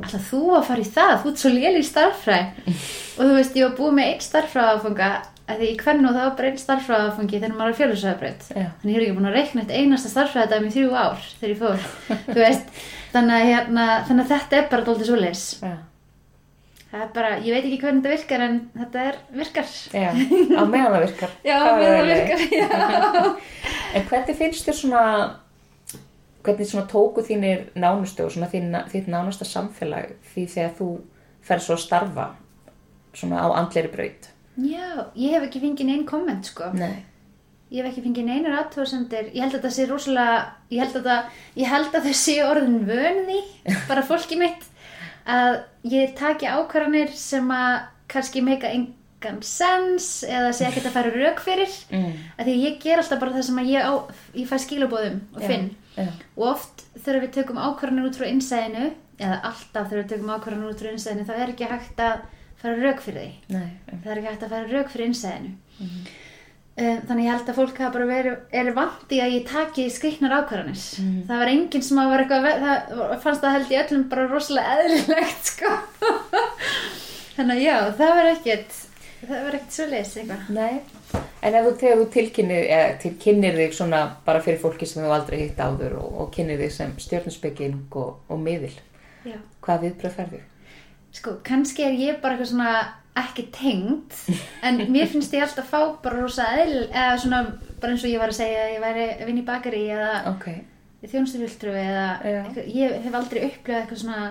alltaf 0.00 0.30
þú 0.30 0.40
að 0.56 0.64
fara 0.70 0.82
í 0.82 0.88
það? 0.96 1.12
Þú 1.22 1.30
ert 1.30 1.42
svo 1.42 1.52
léli 1.52 1.82
í 1.82 1.86
starffræði 1.86 2.74
og 3.18 3.20
þú 3.20 3.36
veist, 3.36 3.60
ég 3.60 3.68
var 3.68 3.76
búið 3.78 3.94
með 3.98 4.10
einn 4.10 4.24
starffræðafanga 4.26 5.12
að 5.52 5.60
því 5.62 5.68
í 5.68 5.78
hvernig 5.82 6.08
og 6.08 6.16
það 6.16 6.26
var 6.26 6.34
bara 6.38 6.50
einn 6.50 6.60
starffræðafangi 6.62 7.38
þegar 7.42 7.54
maður 7.58 7.72
er 7.72 7.78
fjölusöðabraut 7.80 8.44
Já. 8.48 8.66
þannig 8.80 8.92
ég 8.92 8.98
er 8.98 9.04
ekki 9.06 9.16
búin 9.18 9.28
að 9.28 9.38
reikna 9.38 9.62
eitt 9.64 9.72
einasta 9.76 10.12
starffræðadæmi 10.12 10.68
í 10.70 10.74
þrjú 10.76 10.92
ár 10.94 11.24
þegar 11.40 11.52
ég 11.52 11.62
fór 11.62 11.86
þú 12.32 12.38
veist, 12.38 12.82
þannig 13.12 13.38
að, 13.38 13.48
hérna, 13.50 13.86
þannig 14.08 14.24
að 14.24 14.34
þetta 14.36 14.58
er 14.58 14.68
bara 14.70 14.86
dóltið 14.86 15.10
svoleiðis. 15.10 15.44
Já. 15.62 15.74
Það 16.92 17.02
er 17.06 17.12
bara, 17.16 17.28
ég 17.40 17.54
veit 17.56 17.64
ekki 17.64 17.78
hvernig 17.80 18.02
þetta 18.04 18.10
virkar 18.12 18.42
en 18.44 18.56
þetta 18.76 19.04
er 19.08 19.18
virkar. 19.32 19.68
Já, 19.96 20.08
á 20.12 20.62
meðan 20.68 20.92
það 20.92 21.04
virkar. 21.06 21.30
Já, 21.48 21.54
Það 21.56 21.70
er 21.70 21.78
meðan 21.80 22.02
það 22.02 22.10
virkar, 22.12 22.42
já. 22.52 22.66
En 23.96 24.04
hvernig 24.10 24.36
finnst 24.42 24.68
þér 24.68 24.76
svona, 24.76 25.04
hvernig 26.44 26.68
svona 26.68 26.90
tóku 26.90 27.24
þínir 27.24 27.64
nánustu 27.80 28.26
og 28.26 28.34
svona 28.34 28.50
þín, 28.52 28.68
þitt 28.92 29.08
nánasta 29.12 29.48
samfélag 29.48 30.12
því 30.34 30.44
þegar 30.52 30.74
þú 30.78 30.90
fer 31.48 31.64
svo 31.64 31.78
að 31.78 31.82
starfa 31.86 32.26
svona 33.16 33.40
á 33.40 33.48
andleiri 33.62 33.90
braut? 33.92 34.28
Já, 34.60 35.08
ég 35.16 35.32
hef 35.36 35.46
ekki 35.48 35.62
fengið 35.64 35.88
neinn 35.88 36.04
komment, 36.08 36.44
sko. 36.52 36.68
Nei. 36.76 37.04
Ég 37.72 37.80
hef 37.80 37.88
ekki 37.94 38.04
fengið 38.04 38.26
neinar 38.28 38.58
aðtóðsendir. 38.66 39.30
Ég 39.32 39.40
held 39.46 39.54
að 39.56 39.62
þetta 39.62 39.72
sé 39.78 39.86
rosalega, 39.88 40.40
ég 40.68 40.82
held 40.84 40.98
að, 41.00 41.06
það, 41.08 41.38
ég 41.62 41.70
held 41.72 41.96
að 41.96 42.08
þau 42.08 42.16
séu 42.20 42.42
orðin 42.50 42.82
vön 42.88 43.22
því, 43.30 43.38
bara 43.88 44.04
fólki 44.04 44.36
mitt, 44.40 44.66
að 45.26 45.60
ég 45.92 46.16
taki 46.18 46.48
ákvarðanir 46.50 47.12
sem 47.16 47.48
að 47.54 47.76
kannski 48.12 48.42
meika 48.44 48.70
engan 48.72 49.40
sens 49.46 50.08
eða 50.26 50.50
sé 50.56 50.66
ekkert 50.68 50.90
að 50.90 50.96
fara 50.96 51.14
rauk 51.14 51.40
fyrir. 51.44 51.72
Mm. 51.92 52.12
Af 52.36 52.44
því 52.46 52.56
að 52.56 52.66
ég 52.66 52.80
ger 52.82 53.02
alltaf 53.02 53.22
bara 53.22 53.36
það 53.36 53.46
sem 53.48 53.62
að 53.62 53.70
ég, 53.72 53.86
á, 53.86 53.92
ég 54.40 54.50
fæ 54.50 54.56
skilabóðum 54.66 55.20
og 55.36 55.46
finn. 55.46 55.70
Já. 55.96 56.08
Og 56.36 56.46
oft 56.50 56.84
þegar 56.98 57.20
við 57.24 57.34
tökum 57.38 57.60
ákvarðanir 57.62 58.08
út 58.08 58.18
frá 58.20 58.28
innsæðinu, 58.28 58.90
eða 59.22 59.40
alltaf 59.50 59.90
þegar 59.90 60.02
við 60.02 60.12
tökum 60.14 60.34
ákvarðanir 60.36 60.72
út 60.72 60.82
frá 60.82 60.90
innsæðinu, 60.92 61.28
þá 61.28 61.34
er 61.36 61.52
ekki 61.54 61.70
hægt 61.70 62.02
að 62.02 62.26
fara 62.62 62.78
rauk 62.80 63.02
fyrir 63.04 63.22
því. 63.22 63.56
Nei. 63.56 63.70
Það 63.92 64.10
er 64.12 64.20
ekki 64.20 64.32
hægt 64.32 64.46
að 64.46 64.54
fara 64.56 64.72
rauk 64.72 64.92
fyrir 64.92 65.10
innsæðinu. 65.10 65.54
um, 65.82 65.96
þannig 66.76 67.26
ég 67.26 67.34
held 67.34 67.50
að 67.52 67.58
fólk 67.58 67.80
hafa 67.82 67.92
bara 67.98 68.06
verið, 68.08 68.36
er 68.56 68.70
vant 68.76 69.10
í 69.12 69.18
að 69.20 69.34
ég 69.34 69.42
taki 69.48 69.82
skriknar 69.92 70.32
ákvarðanir. 70.38 70.84
Það 71.28 71.42
var 71.42 71.50
enginn 71.52 71.84
sem 71.84 71.98
að 72.00 72.12
vera 72.14 72.24
eitthvað, 72.24 72.46
það 73.02 73.18
fannst 73.26 73.44
það 73.44 73.56
held 73.58 73.74
ég 73.74 73.82
öllum 73.82 74.06
bara 74.14 74.24
rosalega 74.30 74.78
eðlilegt, 74.78 75.50
sko. 75.50 75.72
þannig 77.36 77.58
að 77.58 77.62
já, 77.66 77.76
það 77.98 78.14
var 78.16 78.30
ekkert, 78.30 78.78
það 79.26 79.34
var 79.36 79.58
ekkert 79.58 79.76
svo 79.76 79.88
leys. 79.92 80.14
En 81.42 81.58
ef 81.58 81.68
þú, 81.68 81.92
þú 82.00 82.08
tilkynir, 82.14 82.64
eða 82.78 82.96
tilkynir 83.02 83.60
þig 83.60 83.76
svona 83.76 84.00
bara 84.24 84.40
fyrir 84.40 84.62
fólki 84.62 84.88
sem 84.88 85.04
þú 85.04 85.12
aldrei 85.12 85.42
hitt 85.42 85.60
áður 85.60 85.98
og, 86.00 86.16
og 86.24 86.32
kynir 86.32 86.62
þig 86.62 86.72
sem 86.72 86.96
stjórnusbygging 87.04 87.98
og, 88.00 88.16
og 88.32 88.40
miðil, 88.40 88.72
Já. 89.28 89.36
hvað 89.60 89.88
viðbröð 89.88 90.18
ferðu? 90.22 90.42
Sko, 91.12 91.36
kannski 91.44 91.84
er 91.84 91.98
ég 92.00 92.22
bara 92.22 92.38
eitthvað 92.38 92.54
svona 92.54 92.72
ekki 93.20 93.42
tengd, 93.52 94.14
en 94.64 94.78
mér 94.92 95.06
finnst 95.12 95.34
ég 95.36 95.42
alltaf 95.44 95.68
fá 95.68 95.80
bara 96.02 96.20
rosa 96.22 96.46
eðl, 96.62 96.86
eða 96.88 97.18
svona, 97.20 97.40
bara 97.80 97.92
eins 97.92 98.04
og 98.06 98.12
ég 98.12 98.22
var 98.22 98.32
að 98.32 98.38
segja 98.38 98.62
að 98.64 98.72
ég 98.72 98.80
væri 98.86 99.02
að 99.18 99.26
vinna 99.28 99.42
í 99.42 99.48
bakari 99.50 99.82
eða 99.92 100.12
Ok. 100.30 100.46
þjónustufylgtru 101.02 101.74
eða 101.76 102.06
eitthvað, 102.22 102.70
ég 102.78 102.94
hef 103.04 103.18
aldrei 103.18 103.42
upplifað 103.50 103.80
eitthvað 103.82 104.00
svona 104.04 104.22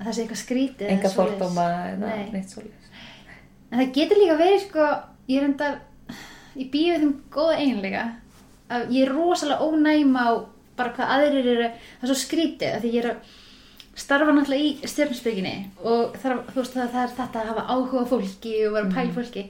að 0.00 0.06
það 0.06 0.14
sé 0.16 0.22
eitthvað 0.24 0.40
skrítið 0.44 0.92
Enga 0.94 1.10
fordóma 1.12 1.66
eða 1.90 1.98
Nei. 2.14 2.30
neitt 2.32 2.54
svolítið. 2.54 2.88
En 3.70 3.78
það 3.82 3.92
getur 3.98 4.20
líka 4.22 4.38
verið 4.40 4.62
sko, 4.64 4.86
ég 5.28 5.42
er 5.42 5.48
enda, 5.50 5.68
ég 6.56 6.70
býð 6.72 6.88
við 6.94 7.02
þeim 7.04 7.12
góða 7.36 7.58
eiginlega, 7.60 8.06
að 8.70 8.88
ég 8.96 9.04
er 9.04 9.12
rosalega 9.14 9.66
ónæm 9.68 10.16
á 10.16 10.28
bara 10.80 10.94
hvað 10.96 11.12
aðrir 11.18 11.50
eru, 11.52 11.68
það 12.00 12.08
er 12.08 12.10
svo 12.14 12.18
skrítið, 12.22 12.70
að 12.78 12.80
því 12.86 12.92
ég 12.96 13.04
er 13.04 13.10
að 13.12 13.36
starfa 14.00 14.32
náttúrulega 14.32 14.66
í 14.68 14.88
stjörnusbygginni 14.90 15.54
og 15.84 16.16
þarf, 16.22 16.46
þú 16.54 16.60
veist 16.62 16.76
það, 16.78 16.88
það 16.94 17.02
er 17.06 17.14
þetta 17.18 17.40
að 17.42 17.50
hafa 17.50 17.64
áhuga 17.74 18.04
fólki 18.14 18.54
og 18.66 18.74
vera 18.78 18.92
pæla 18.94 19.10
í 19.10 19.14
fólki. 19.18 19.44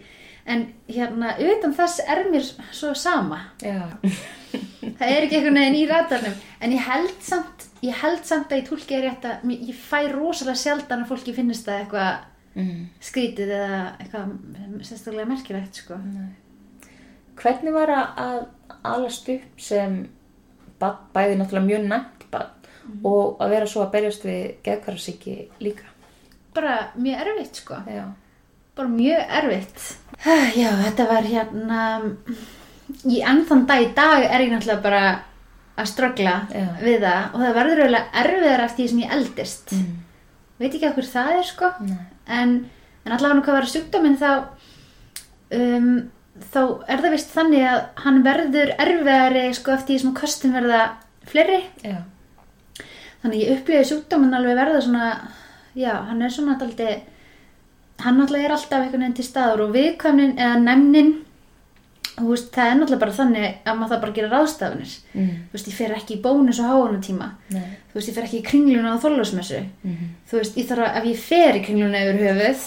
En 0.51 0.63
hérna, 0.89 1.35
utan 1.47 1.75
þess 1.77 2.01
er 2.11 2.25
mér 2.33 2.47
svo 2.75 2.95
sama. 2.99 3.39
Það 5.01 5.11
er 5.15 5.23
ekki 5.25 5.37
einhvern 5.39 5.55
veginn 5.61 5.77
í 5.79 5.85
radarnum. 5.87 6.33
En 6.61 6.73
ég 6.75 6.83
held 6.83 7.13
samt 7.23 7.67
ég 7.85 7.95
held 8.03 8.25
samt 8.27 8.51
að 8.51 8.59
ég 8.61 8.67
tólki 8.69 8.97
er 8.97 9.05
rétt 9.07 9.25
að 9.29 9.53
ég 9.55 9.77
fæ 9.79 10.01
rosalega 10.13 10.59
sjaldan 10.59 11.05
að 11.05 11.13
fólki 11.13 11.35
finnist 11.37 11.69
það 11.69 11.85
eitthvað 11.85 12.27
Mm. 12.59 12.89
skrítið 12.99 13.51
eða 13.55 13.77
eitthvað 14.03 14.31
sérstaklega 14.83 15.29
merkilegt 15.31 15.77
sko. 15.79 15.95
Hvernig 17.39 17.73
var 17.73 17.93
að- 17.95 18.49
alast 18.85 19.29
upp 19.31 19.61
sem 19.63 20.09
bæði 20.81 21.37
náttúrulega 21.39 21.69
mjög 21.69 21.87
næmt 21.93 22.20
barn 22.91 23.07
og 23.13 23.41
að 23.41 23.51
vera 23.55 23.67
svo 23.67 23.83
að 23.85 23.91
berjast 23.95 24.25
við 24.25 24.43
geðkvarasíki 24.67 25.37
líka? 25.61 25.87
bara 26.55 26.77
mjög 26.99 27.21
erfitt 27.27 27.57
sko 27.63 27.75
Já. 27.87 28.05
bara 28.77 28.89
mjög 28.89 29.35
erfitt 29.41 29.83
já 30.59 30.71
þetta 30.85 31.07
var 31.09 31.23
hérna 31.23 31.83
í 33.07 33.21
ennþann 33.23 33.67
dag 33.69 33.83
í 33.85 33.91
dag 33.95 34.25
er 34.27 34.41
ég 34.45 34.51
náttúrulega 34.53 34.83
bara 34.83 35.03
að 35.79 35.87
ströggla 35.93 36.33
Já. 36.53 36.67
við 36.83 36.99
það 37.05 37.35
og 37.35 37.41
það 37.45 37.55
verður 37.61 37.83
eiginlega 37.85 38.25
erfiðar 38.25 38.65
eftir 38.67 38.83
því 38.85 38.89
sem 38.95 39.03
ég 39.05 39.13
eldist 39.19 39.73
Mm. 39.73 39.93
veit 40.59 40.75
ekki 40.75 40.89
okkur 40.91 41.07
það 41.09 41.31
er 41.39 41.47
sko 41.49 41.69
Nei. 41.87 41.99
en, 42.27 42.51
en 43.07 43.13
allavega 43.13 43.45
hvað 43.47 43.55
var 43.61 43.69
sjúkdóminn 43.71 44.19
þá 44.21 44.31
um, 45.57 46.11
þá 46.53 46.61
er 46.89 47.01
það 47.05 47.15
vist 47.15 47.33
þannig 47.35 47.65
að 47.71 47.81
hann 48.05 48.23
verður 48.27 48.75
erfiðari 48.77 49.47
sko 49.57 49.73
eftir 49.77 49.95
því 49.95 50.01
sem 50.03 50.15
kostum 50.19 50.53
verða 50.59 50.83
fleiri 51.31 51.61
Já. 51.87 51.97
Þannig 53.23 53.43
ég 53.45 53.57
upplifði 53.59 53.85
sjúkdóminn 53.91 54.35
alveg 54.35 54.57
verða 54.57 54.81
svona 54.85 55.09
já, 55.77 55.93
hann 56.09 56.23
er 56.23 56.31
svona 56.35 56.59
daldi 56.61 56.91
hann 58.01 58.17
náttúrulega 58.17 58.45
er 58.49 58.55
alltaf 58.57 58.81
einhvern 58.81 59.03
veginn 59.05 59.17
til 59.19 59.25
staður 59.27 59.67
og 59.67 59.75
viðkvæmnin 59.75 60.39
eða 60.41 60.61
nefnin 60.65 61.11
veist, 62.21 62.51
það 62.53 62.67
er 62.71 62.75
náttúrulega 62.81 63.01
bara 63.01 63.17
þannig 63.17 63.47
að 63.65 63.77
maður 63.81 63.93
það 63.95 64.01
bara 64.05 64.17
gera 64.19 64.31
ráðstafanir 64.35 64.95
Mm. 65.15 65.29
þú 65.51 65.53
veist, 65.57 65.69
ég 65.69 65.75
fer 65.75 65.95
ekki 65.97 66.15
í 66.17 66.23
bónus 66.23 66.59
og 66.61 66.67
háunatíma 66.71 67.29
þú 67.51 67.95
veist, 67.95 68.09
ég 68.09 68.15
fer 68.15 68.25
ekki 68.25 68.41
í 68.41 68.47
kringluna 68.47 68.95
á 68.97 69.03
þorlásmessu 69.03 69.61
Mhm. 69.85 70.07
þú 70.31 70.37
veist, 70.41 70.57
ég 70.57 70.67
þarf 70.69 70.85
að, 70.87 70.97
ef 70.97 71.05
ég 71.05 71.17
fer 71.19 71.55
í 71.61 71.65
kringluna 71.65 71.99
yfir 72.05 72.21
höfuð 72.27 72.65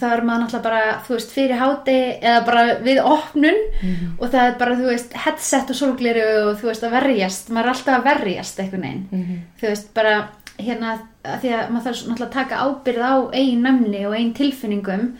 þá 0.00 0.04
er 0.12 0.20
maður 0.24 0.42
náttúrulega 0.44 0.62
bara, 0.62 0.82
þú 1.06 1.14
veist, 1.16 1.32
fyrir 1.36 1.58
háti 1.60 1.96
eða 2.22 2.44
bara 2.46 2.64
við 2.80 3.00
opnun 3.04 3.58
Mhm. 3.82 4.12
og 4.20 4.28
það 4.30 4.46
er 4.48 4.58
bara, 4.58 4.76
þú 4.76 4.86
veist, 4.92 5.12
headset 5.12 5.70
og 5.70 5.76
sólgleru 5.76 6.28
og 6.50 6.60
þú 6.60 6.70
veist, 6.70 6.82
að 6.84 6.90
verjast, 7.00 7.50
maður 7.50 7.64
er 7.64 7.72
alltaf 7.74 7.98
að 7.98 8.04
verjast 8.04 8.58
einhvern 8.60 8.82
veginn, 8.82 9.08
Mhm. 9.12 9.38
þú 9.60 9.68
veist, 9.68 9.94
bara 9.94 10.28
hérna, 10.58 10.98
að 11.24 11.40
því 11.40 11.48
að 11.54 11.70
maður 11.70 11.84
þarf 11.86 12.06
náttúrulega 12.08 12.28
að 12.28 12.32
taka 12.32 12.56
ábyrð 12.56 13.02
á 13.02 13.14
eigin 13.32 13.62
nefni 13.62 14.06
og 14.06 14.12
eigin 14.14 14.34
tilfinningum 14.34 15.16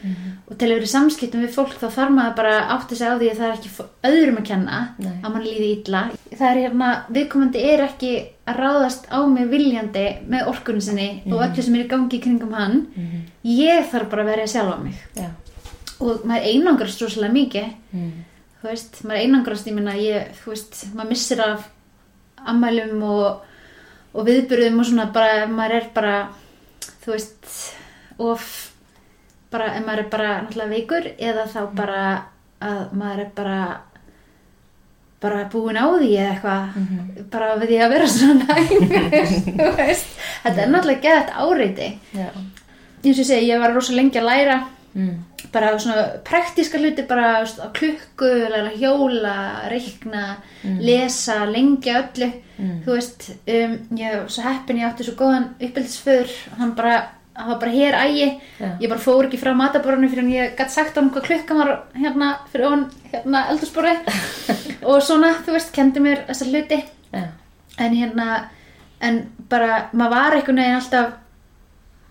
og 0.50 0.58
til 0.58 0.68
að 0.68 0.74
vera 0.74 0.84
í 0.84 0.92
samskiptum 0.92 1.42
við 1.42 1.54
fólk 1.54 1.74
þá 1.78 1.88
þarf 1.90 2.10
maður 2.10 2.36
bara 2.36 2.68
átti 2.76 2.96
sig 2.96 3.08
á 3.08 3.14
því 3.18 3.30
að 3.30 3.38
það 3.38 3.48
er 3.48 3.56
ekki 3.56 3.70
öðrum 4.04 4.38
að 4.38 4.44
kenna 4.44 4.88
Nei. 4.98 5.12
að 5.22 5.32
mann 5.32 5.42
líði 5.42 5.68
illa 5.86 6.10
það 6.34 6.50
er 6.50 6.68
hérna, 6.68 7.02
viðkomandi 7.12 7.64
er 7.72 7.78
ekki 7.88 8.26
að 8.46 8.56
ráðast 8.58 9.04
á 9.12 9.18
mig 9.26 9.46
viljandi 9.52 10.06
með 10.28 10.48
orkunni 10.50 10.82
sinni 10.82 11.22
og 11.30 11.40
öllu 11.44 11.62
sem 11.62 11.74
er 11.78 11.84
í 11.84 11.88
gangi 11.88 12.18
kringum 12.20 12.52
hann 12.54 12.86
Mhm. 12.96 13.22
ég 13.44 13.86
þarf 13.92 14.10
bara 14.10 14.22
að 14.24 14.30
verja 14.32 14.46
sjálf 14.46 14.74
á 14.74 14.78
mig 14.82 14.94
Já. 15.14 15.28
og 16.00 16.24
maður 16.26 16.46
einangrast 16.50 17.00
rosalega 17.02 17.32
mikið 17.32 17.68
Mm. 17.94 18.12
þú 18.62 18.68
veist, 18.68 19.02
maður 19.04 19.22
einangrast 19.22 19.66
ég 19.66 19.74
minna, 19.74 19.92
ég, 19.94 20.28
þú 20.44 20.50
veist, 20.50 20.86
maður 20.94 21.08
missir 21.08 21.40
af 21.40 21.68
ammælum 22.46 23.02
og, 23.02 23.40
og 24.14 24.26
viðbyrðum 24.26 24.80
og 24.80 24.86
svona 24.86 25.12
bara, 25.12 25.46
maður 25.46 25.76
er 25.76 25.88
bara 25.94 26.28
þú 27.04 27.12
veist 27.12 27.74
of 28.18 28.72
bara, 29.50 29.74
ef 29.76 29.84
maður 29.86 29.98
er 29.98 30.08
bara 30.10 30.40
náttúrulega 30.42 30.68
veikur 30.68 31.08
eða 31.18 31.46
þá 31.46 31.74
bara 31.74 32.02
að 32.62 32.92
maður 32.92 33.20
er 33.20 33.30
bara 33.34 33.80
bara 35.22 35.44
búin 35.52 35.78
á 35.78 35.86
því 35.86 36.10
eða 36.18 36.30
eitthvað 36.34 37.26
bara 37.30 37.52
við 37.60 37.68
því 37.72 37.80
að 37.86 37.92
vera 37.94 38.06
svona 38.10 38.56
þetta 40.42 40.62
er 40.64 40.70
náttúrulega 40.72 41.02
geðat 41.06 41.34
áreiti. 41.38 41.88
Já. 42.16 42.28
eins 43.02 43.16
og 43.16 43.22
ég 43.22 43.28
segi, 43.28 43.48
ég 43.50 43.60
var 43.62 43.74
rosa 43.74 43.94
lengi 43.96 44.18
að 44.20 44.28
læra. 44.30 44.60
Mm. 44.92 45.14
bara 45.52 45.70
svona 45.80 46.02
praktíska 46.24 46.76
hluti 46.78 47.02
bara 47.08 47.46
klukku, 47.72 48.28
hjóla 48.76 49.36
reikna, 49.72 50.36
lesa 50.80 51.44
lengja 51.48 52.02
öllu, 52.04 52.32
Mm. 52.62 52.82
þú 52.84 52.92
veist 52.94 53.24
um, 53.48 53.72
ég 53.96 54.12
var 54.20 54.28
svo 54.30 54.42
heppin, 54.44 54.76
ég 54.78 54.84
átti 54.86 55.02
svo 55.06 55.14
góðan 55.18 55.46
uppeldisföður, 55.58 56.30
hann 56.58 56.74
bara 56.76 56.98
hann 57.36 57.48
var 57.48 57.58
bara 57.62 57.72
hér 57.72 57.94
ægi, 58.02 58.26
ég 58.80 58.88
bara 58.90 59.00
fór 59.00 59.24
ekki 59.28 59.38
frá 59.40 59.52
mataborðinu 59.56 60.08
fyrir 60.12 60.22
hann 60.22 60.32
ég 60.34 60.56
gætt 60.58 60.70
sagt 60.74 60.96
hann 60.96 61.10
hvað 61.14 61.24
klukkan 61.28 61.58
var 61.62 61.70
hérna 61.96 62.30
fyrir 62.52 62.66
ofan 62.68 62.84
hérna 63.12 63.44
eldurspori 63.52 63.94
og 64.88 65.02
svona, 65.02 65.32
þú 65.46 65.54
veist, 65.56 65.72
kendi 65.72 66.00
mér 66.04 66.24
þessa 66.28 66.48
hluti. 66.50 66.82
Já. 67.12 67.24
en 67.78 67.94
hérna 67.96 68.26
en 69.00 69.22
bara, 69.48 69.88
maður 69.92 70.10
var 70.16 70.36
einhvern 70.36 70.60
veginn 70.60 70.76
alltaf 70.80 71.12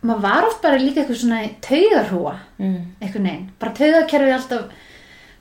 maður 0.03 0.21
var 0.25 0.47
oft 0.47 0.61
bara 0.63 0.77
líka 0.81 1.01
eitthvað 1.03 1.19
svona 1.23 1.41
taugarhúa 1.61 2.35
Mm. 2.61 2.79
einhvern 3.01 3.23
veginn, 3.25 3.49
bara 3.59 3.71
taugakerfið 3.73 4.33
alltaf 4.35 4.63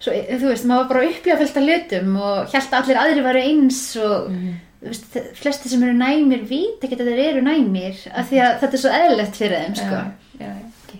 svo, 0.00 0.12
þú 0.12 0.46
veist, 0.48 0.64
maður 0.68 0.84
var 0.84 0.88
bara 0.88 1.00
af 1.32 1.40
hlutum 1.64 2.16
og 2.16 2.52
held 2.52 2.72
að 2.72 2.78
allir 2.82 3.00
aðri 3.02 3.24
varu 3.24 3.42
eins 3.44 3.80
og 4.00 4.28
þú 4.30 4.54
veist, 4.84 5.16
flesti 5.38 5.70
sem 5.70 5.84
eru 5.84 5.96
næmir 5.96 6.44
vita 6.48 6.86
ekki 6.86 6.98
að 6.98 7.12
þeir 7.12 7.22
eru 7.26 7.44
næmir 7.46 8.02
af 8.10 8.28
því 8.30 8.42
að 8.44 8.58
þetta 8.62 8.76
er 8.76 8.82
svo 8.84 8.92
eðlilegt 8.98 9.40
fyrir 9.40 9.64
þeim 9.64 9.78
sko. 9.78 10.00
Já. 10.00 10.40
Já. 10.40 10.50
já. 10.50 10.98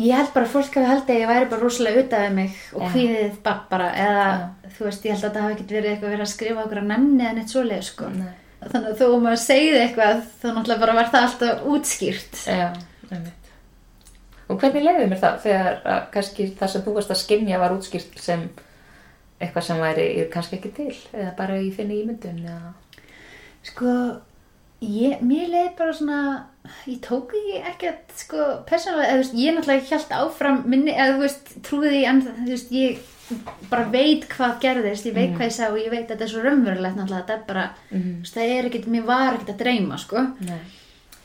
ég 0.00 0.20
held 0.20 0.32
bara 0.34 0.48
að 0.48 0.54
fólk 0.54 0.78
hafi 0.78 0.90
haldið 0.90 1.14
að 1.14 1.22
ég 1.22 1.32
væri 1.32 1.50
bara 1.52 1.64
rosalega 1.64 2.04
utaf 2.04 2.28
mig 2.36 2.60
og 2.74 2.84
Já. 2.84 2.92
hvíðið 2.94 3.40
bara, 3.46 3.88
eða 4.04 4.28
þú 4.76 4.86
veist, 4.88 5.04
ég 5.06 5.16
held 5.16 5.26
að 5.28 5.34
það 5.34 5.46
hafi 5.46 5.56
ekkert 5.58 5.74
verið 5.76 5.90
eitthvað 5.94 6.14
verið 6.14 6.26
að 6.26 6.32
skrifa 6.34 6.64
okkur 6.64 6.82
að 6.82 6.88
nefni 6.92 7.26
eða 7.26 7.34
neitt 7.38 7.54
svoleið 7.54 7.84
sko. 7.90 8.14
Nei. 8.14 8.30
þannig 8.60 8.88
að 8.90 8.96
þó 9.00 9.04
að 9.08 9.20
maður 9.26 9.42
segði 9.44 9.82
eitthvað 9.84 10.24
þá 10.40 10.48
náttúrulega 10.48 10.84
bara 10.86 10.96
var 10.98 11.12
það 11.14 11.28
alltaf 11.28 11.68
útskýrt 11.74 12.42
Já. 12.46 12.66
Og 14.50 14.58
hvernig 14.58 14.82
leiði 14.82 15.06
mér 15.06 15.20
það 15.20 15.36
þegar 15.44 15.76
að 15.86 16.00
kannski 16.16 16.46
það 16.58 16.72
sem 16.72 16.82
þú 16.82 16.94
varst 16.96 17.12
að 17.14 17.20
skynja 17.20 17.58
var 17.62 17.74
útskýrt 17.76 18.16
sem 18.18 18.48
eitthvað 19.40 19.66
sem 19.66 19.80
væri 19.80 20.06
kannski 20.32 20.58
ekki 20.58 20.72
til 20.76 20.92
eða 21.14 21.32
bara 21.38 21.58
í 21.62 21.70
þinni 21.74 22.00
ímyndun 22.02 22.40
eða... 22.44 22.72
Sko, 23.62 23.92
ég, 24.80 25.20
mér 25.26 25.48
leiði 25.52 25.70
bara 25.78 25.92
svona, 25.92 26.20
ég 26.88 27.00
tók 27.04 27.32
ekki 27.36 27.58
ekkert, 27.72 28.12
sko, 28.16 28.46
persónulega, 28.68 29.10
eða 29.10 29.18
þú 29.18 29.22
veist, 29.24 29.38
ég 29.42 29.56
náttúrulega 29.56 29.90
held 29.96 30.14
áfram 30.20 30.62
minni, 30.66 30.94
eða 30.96 31.16
þú 31.16 31.24
veist, 31.26 31.54
trúði 31.66 32.04
en 32.08 32.22
þú 32.24 32.48
veist, 32.48 32.72
ég 32.72 32.98
bara 33.70 33.84
veit 33.92 34.24
hvað 34.32 34.56
gerðist, 34.64 35.06
ég 35.06 35.14
veit 35.14 35.34
hvað 35.36 35.46
ég 35.46 35.54
sá 35.54 35.66
og 35.68 35.76
ég 35.78 35.90
veit 35.92 36.02
að 36.08 36.14
þetta 36.16 36.24
er 36.26 36.32
svo 36.32 36.40
raunverulegt 36.42 36.96
náttúrulega, 36.98 37.22
þetta 37.26 37.36
er 37.36 37.44
bara, 37.46 37.64
Mhm. 37.92 38.10
þú 38.16 38.24
veist, 38.24 38.34
það 38.36 38.54
er 38.56 38.64
ekkert, 38.70 38.86
mér 38.96 39.04
var 39.06 39.34
ekkert 39.34 39.52
að 39.54 39.60
dreyma, 39.64 39.98
sko. 39.98 40.24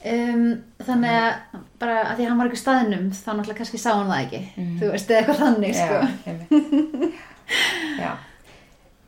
Um, 0.06 0.44
þannig 0.86 1.10
að 1.18 1.62
bara 1.82 1.96
að 2.04 2.18
því 2.20 2.26
að 2.26 2.28
hann 2.30 2.38
var 2.38 2.48
ekki 2.52 2.60
staðnum, 2.62 3.08
þá 3.10 3.30
náttúrulega 3.34 3.58
kannski 3.58 3.80
sá 3.82 3.92
hann 3.96 4.12
það 4.12 4.26
ekki, 4.28 4.42
þú 4.80 4.92
veist, 4.92 5.10
eða 5.10 5.20
eitthvað 5.24 5.42
þannig, 5.46 5.74
sko. 5.80 5.98
Já. 6.26 7.12
Já. 8.00 8.12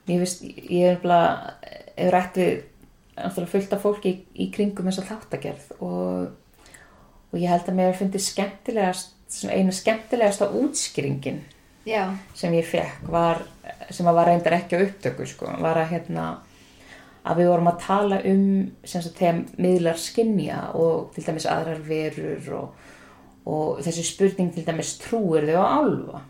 Ég 0.07 0.19
veist, 0.23 0.41
ég 0.71 0.91
er 0.93 0.97
bara, 1.03 1.53
hefur 1.97 2.11
rætt 2.15 2.39
við 2.39 2.63
náttúrulega 3.17 3.51
fullt 3.51 3.75
af 3.75 3.83
fólki 3.83 4.13
í, 4.13 4.17
í 4.45 4.49
kringum 4.53 4.89
þess 4.89 5.03
að 5.03 5.11
þáttagerð 5.11 5.69
og, 5.79 6.73
og 7.31 7.37
ég 7.41 7.51
held 7.51 7.69
að 7.69 7.79
mér 7.79 7.95
finnst 7.97 8.31
skemmtilegast, 8.31 9.13
svona 9.33 9.57
eina 9.57 9.75
skemmtilegasta 9.75 10.49
útskýringin 10.61 11.43
Já, 11.87 12.03
sem 12.35 12.51
ég 12.57 12.67
fekk 12.67 13.07
var, 13.11 13.39
sem 13.95 14.07
að 14.09 14.19
var 14.19 14.27
reyndar 14.27 14.57
ekki 14.57 14.75
á 14.75 14.83
upptöku 14.83 15.27
sko, 15.29 15.53
var 15.63 15.79
að 15.79 15.93
hérna 15.93 16.25
að 17.27 17.41
við 17.41 17.49
vorum 17.51 17.69
að 17.71 17.79
tala 17.83 18.17
um 18.27 18.43
sem 18.87 19.03
sagt 19.03 19.21
þegar 19.21 19.39
miðlar 19.63 20.01
skinja 20.01 20.59
og 20.79 21.13
til 21.15 21.23
dæmis 21.25 21.47
aðrar 21.51 21.79
verur 21.87 22.51
og, 22.57 22.89
og 23.47 23.81
þessi 23.85 24.03
spurning 24.07 24.51
til 24.55 24.65
dæmis 24.67 24.97
trúir 25.01 25.47
þau 25.47 25.63
á 25.63 25.67
álfa. 25.79 26.21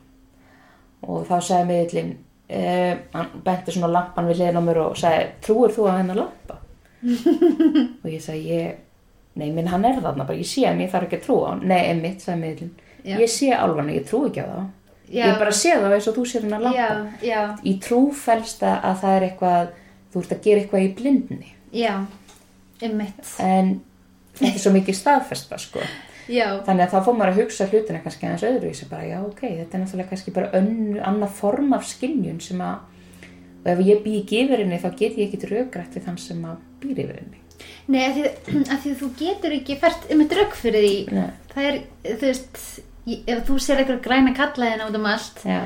Og 1.07 1.25
þá 1.29 1.35
sagði 1.45 1.67
miðlinn 1.71 2.13
eh, 2.49 2.93
hann 3.13 3.43
benti 3.45 3.73
svona 3.73 3.91
lampan 3.93 4.29
við 4.29 4.41
hliðin 4.41 4.61
á 4.61 4.67
mér 4.69 4.81
og 4.87 4.97
sagði 4.97 5.27
trúir 5.45 5.75
þú 5.75 5.89
á 5.89 5.97
hennar 5.99 6.21
lampa 6.23 6.61
og 8.03 8.09
ég 8.09 8.21
sagði 8.23 8.43
ég 8.57 8.83
nei 9.37 9.51
minn 9.53 9.69
hann 9.69 9.85
er 9.85 9.99
þarna 10.01 10.25
bara 10.25 10.37
ég 10.39 10.49
sé 10.49 10.65
hann 10.65 10.81
ég 10.81 10.89
þarf 10.91 11.07
ekki 11.07 11.19
að 11.19 11.25
trúa 11.27 11.51
hann. 11.51 11.63
Nei 11.69 11.83
einmitt 11.91 12.23
sagði 12.25 12.41
miðlinn 12.41 12.71
Já. 13.07 13.17
ég 13.21 13.29
sé 13.31 13.51
álfana 13.53 13.93
ég 13.93 14.07
trú 14.09 14.23
ekki 14.27 14.41
á 14.43 14.47
það 14.49 14.65
Já. 15.13 15.23
ég 15.29 15.37
bara 15.39 15.51
sé 15.55 15.75
það 15.77 15.93
eins 15.95 16.07
og 16.09 16.15
þú 16.17 16.23
sér 16.27 16.47
hennar 16.47 16.63
lampa. 16.65 16.87
Já, 17.21 17.27
já, 17.29 17.41
í 17.63 17.75
trú 17.85 17.99
fælst 18.11 18.63
að 18.67 18.97
það 19.03 19.13
er 19.19 19.25
eitthvað 19.29 19.69
þú 20.13 20.23
ert 20.23 20.33
að 20.35 20.41
gera 20.47 20.63
eitthvað 20.63 20.83
í 20.83 20.89
blindni. 20.97 21.53
Já, 21.77 21.93
einmitt, 22.81 23.21
en 23.39 23.71
þetta 24.37 24.51
er 24.53 24.61
svo 24.65 24.73
mikið 24.75 24.97
staðfesta 24.99 25.57
sko. 25.61 25.85
já, 26.27 26.47
þannig 26.65 26.83
að 26.83 26.91
þá 26.91 26.99
fór 27.05 27.15
maður 27.17 27.31
að 27.31 27.39
hugsa 27.43 27.67
hlutina 27.71 28.01
kannski 28.03 28.27
aðeins 28.27 28.45
öðru 28.49 28.69
í 28.73 28.75
sig 28.75 28.89
bara 28.91 29.07
já 29.07 29.17
ok, 29.23 29.41
þetta 29.45 29.77
er 29.77 29.83
náttúrulega 29.85 30.09
kannski 30.11 30.33
bara 30.35 30.51
önnu, 30.59 30.99
annað 31.07 31.35
form 31.39 31.71
af 31.77 31.87
skinnjun 31.87 32.41
sem 32.43 32.61
að 32.61 32.75
og 33.67 33.73
ef 33.73 33.81
ég 33.85 33.99
bý 34.05 34.13
ekki 34.21 34.39
yfir 34.45 34.61
henni 34.63 34.79
þá 34.79 34.89
get 34.99 35.17
ég 35.19 35.27
ekki 35.33 35.49
raugrætt 35.51 35.97
við 35.97 36.05
þann 36.07 36.17
sem 36.23 36.45
að 36.47 36.61
býr 36.81 37.01
yfir 37.03 37.17
henni. 37.19 37.41
Nei, 37.87 38.01
af 38.07 38.15
því, 38.15 38.23
af 38.73 38.79
því 38.83 38.93
að 38.93 39.01
þú 39.01 39.09
getur 39.19 39.55
ekki 39.57 39.77
fært 39.81 40.07
um 40.13 40.21
eitt 40.23 40.35
rögg 40.39 40.55
fyrir 40.55 40.87
því. 40.87 40.95
Nei. 41.17 41.27
það 41.53 41.67
er, 41.71 41.77
þú 42.07 42.25
veist 42.29 42.63
ég- 43.11 43.29
ef 43.35 43.43
þú 43.47 43.59
sér 43.67 43.81
eitthvað 43.83 44.01
græna 44.07 44.33
kallaðina 44.37 44.87
út 44.89 44.97
um 44.99 45.05
allt 45.11 45.43
Já, 45.43 45.59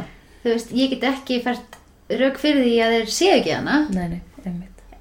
þú 0.44 0.54
veist, 0.56 0.74
ég 0.82 0.94
get 0.96 1.08
ekki 1.12 1.40
fært 1.46 1.80
rögg 2.12 2.38
fyrir 2.42 2.64
því 2.66 2.76
að 2.86 2.96
þeir 2.98 3.12
séu 3.18 3.34
ekki 3.40 3.56
hana. 3.56 3.80
Nei, 3.94 4.22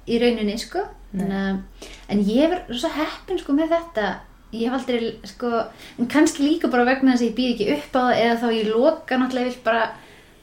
í 0.07 0.17
rauninni, 0.21 0.57
sko. 0.61 0.85
Þannig 1.11 1.37
að- 1.37 1.87
en 2.09 2.19
ég 2.25 2.53
er 2.55 2.61
svo 2.75 2.89
heppin 2.95 3.39
sko 3.41 3.53
með 3.57 3.73
þetta. 3.75 4.09
Ég 4.51 4.67
hef 4.67 4.73
aldrei, 4.81 5.11
sko 5.23 5.49
en 5.99 6.07
kannski 6.11 6.43
líka 6.43 6.67
bara 6.71 6.83
vegna 6.83 7.13
þess 7.13 7.23
að 7.23 7.29
ég 7.29 7.35
býð 7.37 7.51
ekki 7.53 7.67
upp 7.77 7.93
á 7.95 8.01
það 8.01 8.21
eða 8.23 8.39
þá 8.41 8.47
ég 8.57 8.71
loka 8.73 9.17
náttúrulega 9.21 9.47
vill 9.51 9.61
bara 9.63 9.83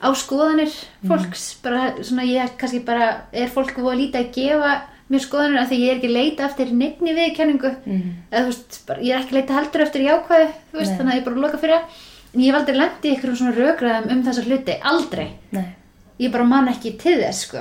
á 0.02 0.09
skoðanir 0.14 0.73
fólks. 1.07 1.57
Bara 1.62 1.95
svona 2.02 2.25
ég 2.28 2.57
kannski 2.59 2.81
bara 2.85 3.23
er 3.33 3.49
fólk 3.49 3.75
voru 3.76 3.97
að 3.97 4.00
líta 4.02 4.19
að 4.23 4.33
gefa 4.35 4.73
mér 5.11 5.23
skoðanir 5.25 5.61
af 5.62 5.69
því 5.71 5.78
ég 5.81 5.90
er 5.90 5.97
ekki 5.99 6.12
leita 6.12 6.45
eftir 6.45 6.73
nefni 6.73 7.14
viðkenningu 7.17 7.71
Mhm. 7.87 8.11
eða 8.31 8.43
þú 8.45 8.47
veist, 8.52 8.87
bara, 8.87 9.00
ég 9.00 9.14
er 9.17 9.21
ekki 9.25 9.35
leita 9.38 9.55
heldur 9.57 9.81
eftir 9.87 10.02
jákvæðu 10.05 10.49
þú 10.73 10.78
veist, 10.78 10.90
Nei. 10.90 10.99
þannig 10.99 11.12
að 11.12 11.19
ég 11.19 11.25
bara 11.25 11.37
loka 11.40 11.59
fyrir 11.59 11.75
það. 11.78 11.85
En 12.35 12.40
ég 12.40 12.47
hef 12.52 12.59
aldrei 12.61 12.76
lendi 12.76 13.12
ykkur 13.17 13.37
svona 13.37 13.55
rökraðum 13.57 14.11
um 14.12 14.23
þessa 14.23 14.45
hluti, 14.45 14.75
aldrei. 14.83 15.28
Nei, 15.52 15.64
ég 16.21 16.31
bara 16.33 16.45
man 16.45 16.69
ekki 16.69 16.99
til 16.99 17.17
þess 17.23 17.47
sko. 17.49 17.59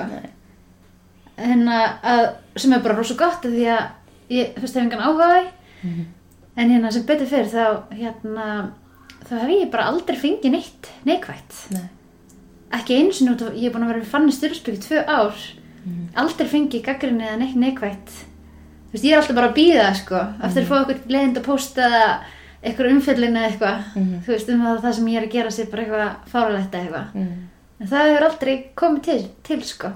En 1.38 1.62
að, 1.68 2.34
sem 2.56 2.72
er 2.74 2.80
bara 2.80 2.96
rosa 2.98 3.14
gott 3.14 3.42
því 3.46 3.64
að 3.70 3.84
ég 4.34 4.54
fyrst 4.58 4.74
hef 4.74 4.82
engan 4.82 5.00
áhuga 5.00 5.24
á 5.24 5.32
því. 5.38 5.48
Mhm. 5.84 6.04
en 6.58 6.70
hérna 6.70 6.90
sem 6.92 7.02
betur 7.06 7.26
fyrir 7.30 7.46
þá 7.46 7.82
hérna 7.94 8.72
þá 9.28 9.38
hef 9.40 9.48
ég 9.48 9.70
bara 9.70 9.84
aldrei 9.86 10.16
fengið 10.18 10.50
neitt 10.50 10.88
neikvætt. 11.06 11.70
Nei. 11.70 11.88
Ekki 12.76 12.98
sinni 13.12 13.34
út 13.34 13.44
af, 13.46 13.54
ég 13.56 13.68
er 13.68 13.74
búin 13.74 13.86
að 13.86 13.94
vera 13.94 14.08
fann 14.12 14.28
í 14.28 14.34
styrspík 14.34 14.80
tvö 14.84 15.04
ár. 15.06 15.44
Aldrei 16.18 16.48
fengið 16.48 16.84
gaggrinni 16.84 17.24
eða 17.24 17.38
neitt 17.40 17.56
neikvætt. 17.56 18.10
Þú 18.88 18.96
veist 18.96 19.04
ég 19.04 19.12
er 19.12 19.20
alltaf 19.20 19.36
bara 19.36 19.48
að 19.50 19.56
býða 19.56 19.86
sko 19.96 20.18
eftir 20.44 20.64
að 20.64 20.68
fá 20.68 20.76
eitthvað 20.78 21.12
leiðind 21.12 21.38
að 21.38 21.46
posta 21.46 21.86
eða 21.88 22.10
eitthvað 22.62 22.90
umfjöllin 22.92 23.36
eða 23.36 23.50
eitthvað. 23.50 23.82
Mhm. 23.94 24.14
þú 24.24 24.34
veist 24.34 24.48
um 24.52 24.66
að 24.66 24.80
það 24.82 24.94
sem 24.98 25.08
ég 25.08 25.16
er 25.16 25.26
að 25.26 25.34
gera 25.36 25.50
sér 25.50 25.70
bara 25.70 25.82
eitthvað 25.82 26.30
fáralegt 26.32 26.74
eða 26.74 26.84
eitthvað. 26.84 27.14
Mm. 27.14 27.48
En 27.78 27.86
það 27.86 28.08
hefur 28.08 28.26
aldrei 28.26 28.54
komið 28.74 29.02
til, 29.02 29.20
til 29.46 29.60
sko. 29.62 29.92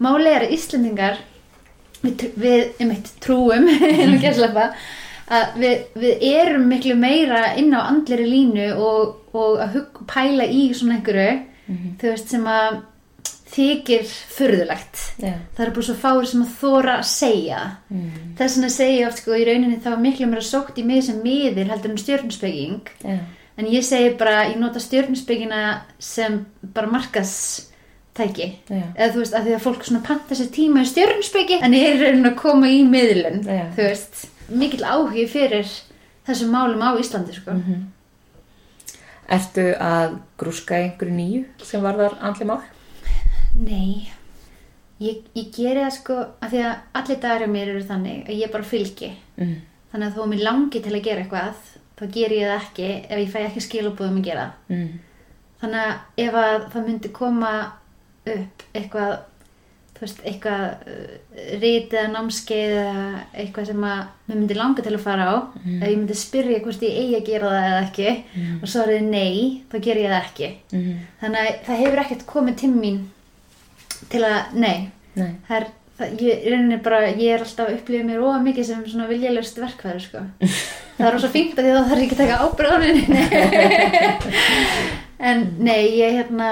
Máli 0.00 0.30
er 0.32 0.46
að 0.46 0.54
Íslendingar, 0.56 1.18
við, 2.02 2.24
við 2.36 2.80
um 2.80 2.90
eitt 2.94 3.10
trúum, 3.20 3.68
að 5.28 5.58
við, 5.60 5.82
við 6.00 6.22
erum 6.30 6.64
miklu 6.70 6.96
meira 6.96 7.54
inn 7.60 7.74
á 7.76 7.84
andleri 7.84 8.24
línu 8.24 8.70
og, 8.80 9.28
og 9.36 9.58
að 9.60 9.74
hug, 9.76 10.00
pæla 10.08 10.46
í 10.48 10.70
svona 10.72 10.96
einhverju, 10.96 11.34
þú 12.00 12.12
veist, 12.12 12.28
sem 12.32 12.44
að 12.46 12.80
þykir 13.48 14.04
furðulegt. 14.36 15.00
Já. 15.22 15.32
Það 15.56 15.64
eru 15.64 15.74
bara 15.78 15.86
svo 15.86 15.94
fáir 15.98 16.26
sem 16.28 16.42
að 16.44 16.54
þóra 16.60 16.94
að 16.98 17.06
segja. 17.08 17.60
Mm. 17.88 18.10
Þess 18.38 18.56
vegna 18.58 18.70
segja 18.74 19.08
oft 19.08 19.22
sko 19.22 19.34
í 19.38 19.46
rauninni 19.48 19.80
þá 19.82 19.90
er 19.94 20.02
miklu 20.04 20.28
meira 20.28 20.44
sótt 20.44 20.78
í 20.78 20.84
mig 20.84 21.02
sem 21.06 21.20
miðil 21.24 21.68
heldur 21.70 21.94
en 21.94 22.00
stjórnspeking. 22.02 22.92
Já. 23.04 23.18
En 23.58 23.66
ég 23.72 23.82
segi 23.82 24.12
bara, 24.20 24.44
ég 24.52 24.58
nota 24.60 24.78
stjórnspekina 24.78 25.62
sem 25.98 26.44
bara 26.62 26.86
markastæki. 26.92 28.50
Já. 28.68 28.82
Eða 28.94 29.12
þú 29.16 29.22
veist, 29.24 29.34
að 29.34 29.48
því 29.48 29.56
að 29.56 29.64
fólk 29.66 29.84
svona 29.88 30.04
panta 30.06 30.38
sér 30.38 30.50
tíma 30.54 30.84
í 30.84 30.90
stjórnspeki, 30.92 31.60
en 31.64 31.74
ég 31.74 31.88
er 31.96 32.04
raunin 32.04 32.30
að 32.30 32.36
koma 32.38 32.70
í 32.70 32.84
miðlun, 32.86 33.42
Já. 33.48 33.64
þú 33.74 33.88
veist. 33.88 34.26
Mikill 34.48 34.84
áhugi 34.86 35.26
fyrir 35.28 35.66
þessum 36.28 36.52
málum 36.54 36.84
á 36.84 36.94
Íslandi, 37.00 37.34
sko. 37.34 37.56
Mhm. 37.56 37.86
Ertu 39.28 39.64
að 39.76 40.18
grúska 40.40 40.78
einhverju 40.78 41.14
nýju 41.14 41.66
sem 41.68 41.82
varðar 41.84 42.14
andli 42.24 42.46
mál? 42.48 42.62
Nei, 43.58 44.08
ég, 45.02 45.24
ég 45.36 45.50
geri 45.52 45.82
það 45.82 45.94
sko, 45.98 46.16
að 46.40 46.54
því 46.54 46.62
að 46.64 47.00
allir 47.00 47.20
dagar 47.24 47.44
á 47.44 47.48
mér 47.52 47.72
eru 47.74 47.82
þannig 47.90 48.22
að 48.28 48.40
ég 48.40 48.54
bara 48.54 48.70
fylgi. 48.70 49.10
Mm. 49.36 49.58
Þannig 49.92 50.08
að 50.08 50.16
þó 50.16 50.30
mér 50.30 50.44
langi 50.46 50.82
til 50.84 50.94
að 50.94 51.04
gera 51.04 51.24
eitthvað, 51.24 51.60
þá 51.98 52.04
ger 52.14 52.34
ég 52.36 52.48
það 52.48 52.62
ekki 52.62 52.88
ef 52.94 53.20
ég 53.20 53.32
fæ 53.34 53.38
ekki 53.42 53.64
skilabúðum 53.66 54.20
að 54.22 54.28
gera. 54.30 54.46
Mm. 54.72 54.88
Þannig 55.60 55.84
að 55.84 56.24
ef 56.24 56.38
að 56.44 56.56
það 56.72 56.88
myndi 56.88 57.12
koma 57.18 57.52
upp 58.28 58.66
eitthvað, 58.72 59.14
þú 59.98 60.04
veist, 60.04 60.22
eitthvað 60.30 60.64
uh, 60.94 61.12
rít 61.58 61.94
eða 61.96 62.12
námskeið 62.14 62.74
eða 62.78 63.04
eitthvað 63.42 63.68
sem 63.72 63.86
að 63.90 64.00
mér 64.28 64.38
myndi 64.38 64.56
langa 64.58 64.84
til 64.86 64.94
að 64.94 65.04
fara 65.04 65.28
á, 65.28 65.36
ef 65.58 65.84
ég 65.88 65.96
myndi 65.98 66.18
spyrja 66.18 66.62
hvort 66.62 66.84
ég 66.86 66.98
eigi 67.02 67.18
að 67.18 67.28
gera 67.32 67.52
það 67.52 67.68
eða 67.68 67.84
ekki 67.84 68.10
og 68.62 68.66
svo 68.70 68.84
er 68.84 68.92
þið 68.94 69.08
nei, 69.12 69.38
þá 69.72 69.78
ger 69.88 70.02
ég 70.02 70.12
það 70.14 70.26
ekki. 70.28 70.50
Mm. 70.72 70.92
Þannig 71.22 71.40
að 71.42 71.62
það 71.66 71.82
hefur 71.82 72.02
ekkert 72.04 72.26
komið 72.30 72.60
til 72.62 72.72
mín 72.76 73.00
til 74.12 74.22
að, 74.24 74.54
nei, 74.54 74.78
Nei. 75.18 75.32
það 75.48 75.56
er, 75.58 75.66
það, 75.98 76.22
ég, 76.22 76.46
rauninni 76.52 76.78
bara, 76.84 77.00
ég 77.10 77.34
er 77.34 77.44
alltaf 77.44 77.66
að 77.66 77.76
upplifa 77.78 78.06
mér 78.06 78.22
óa 78.22 78.38
mikið 78.44 78.68
sem 78.68 78.84
svona 78.86 79.08
viljalöst 79.10 79.58
verkfæri, 79.60 80.02
sko. 80.04 80.22
það 80.98 81.08
er 81.08 81.32
fínt 81.34 81.58
að 81.58 81.66
því 81.66 81.72
að 81.72 81.78
það 81.78 81.88
þarf 81.92 82.02
ekki 82.04 82.16
að 82.16 82.22
taka 82.22 82.40
ábyrðaninni. 82.46 83.22
en 85.30 85.46
nei, 85.58 85.82
ég 85.98 86.18
hérna, 86.20 86.48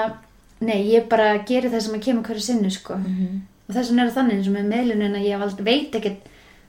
nei, 0.61 0.83
ég 0.93 1.07
bara 1.09 1.37
geri 1.45 1.69
það 1.69 1.81
sem 1.81 1.93
að 1.99 2.03
kemur 2.07 2.23
hverju 2.23 2.41
sinni, 2.41 2.71
sko. 2.71 2.95
Mhm. 2.97 3.41
Og 3.69 3.75
þess 3.75 3.89
vegna 3.91 4.03
er 4.03 4.09
það 4.09 4.17
þannig 4.17 4.33
eins 4.37 4.47
og 4.47 4.53
með 4.53 4.67
miðlunina, 4.73 5.19
ég 5.25 5.41
aldrei 5.41 5.65
veit 5.65 5.95
ekkert, 5.95 6.27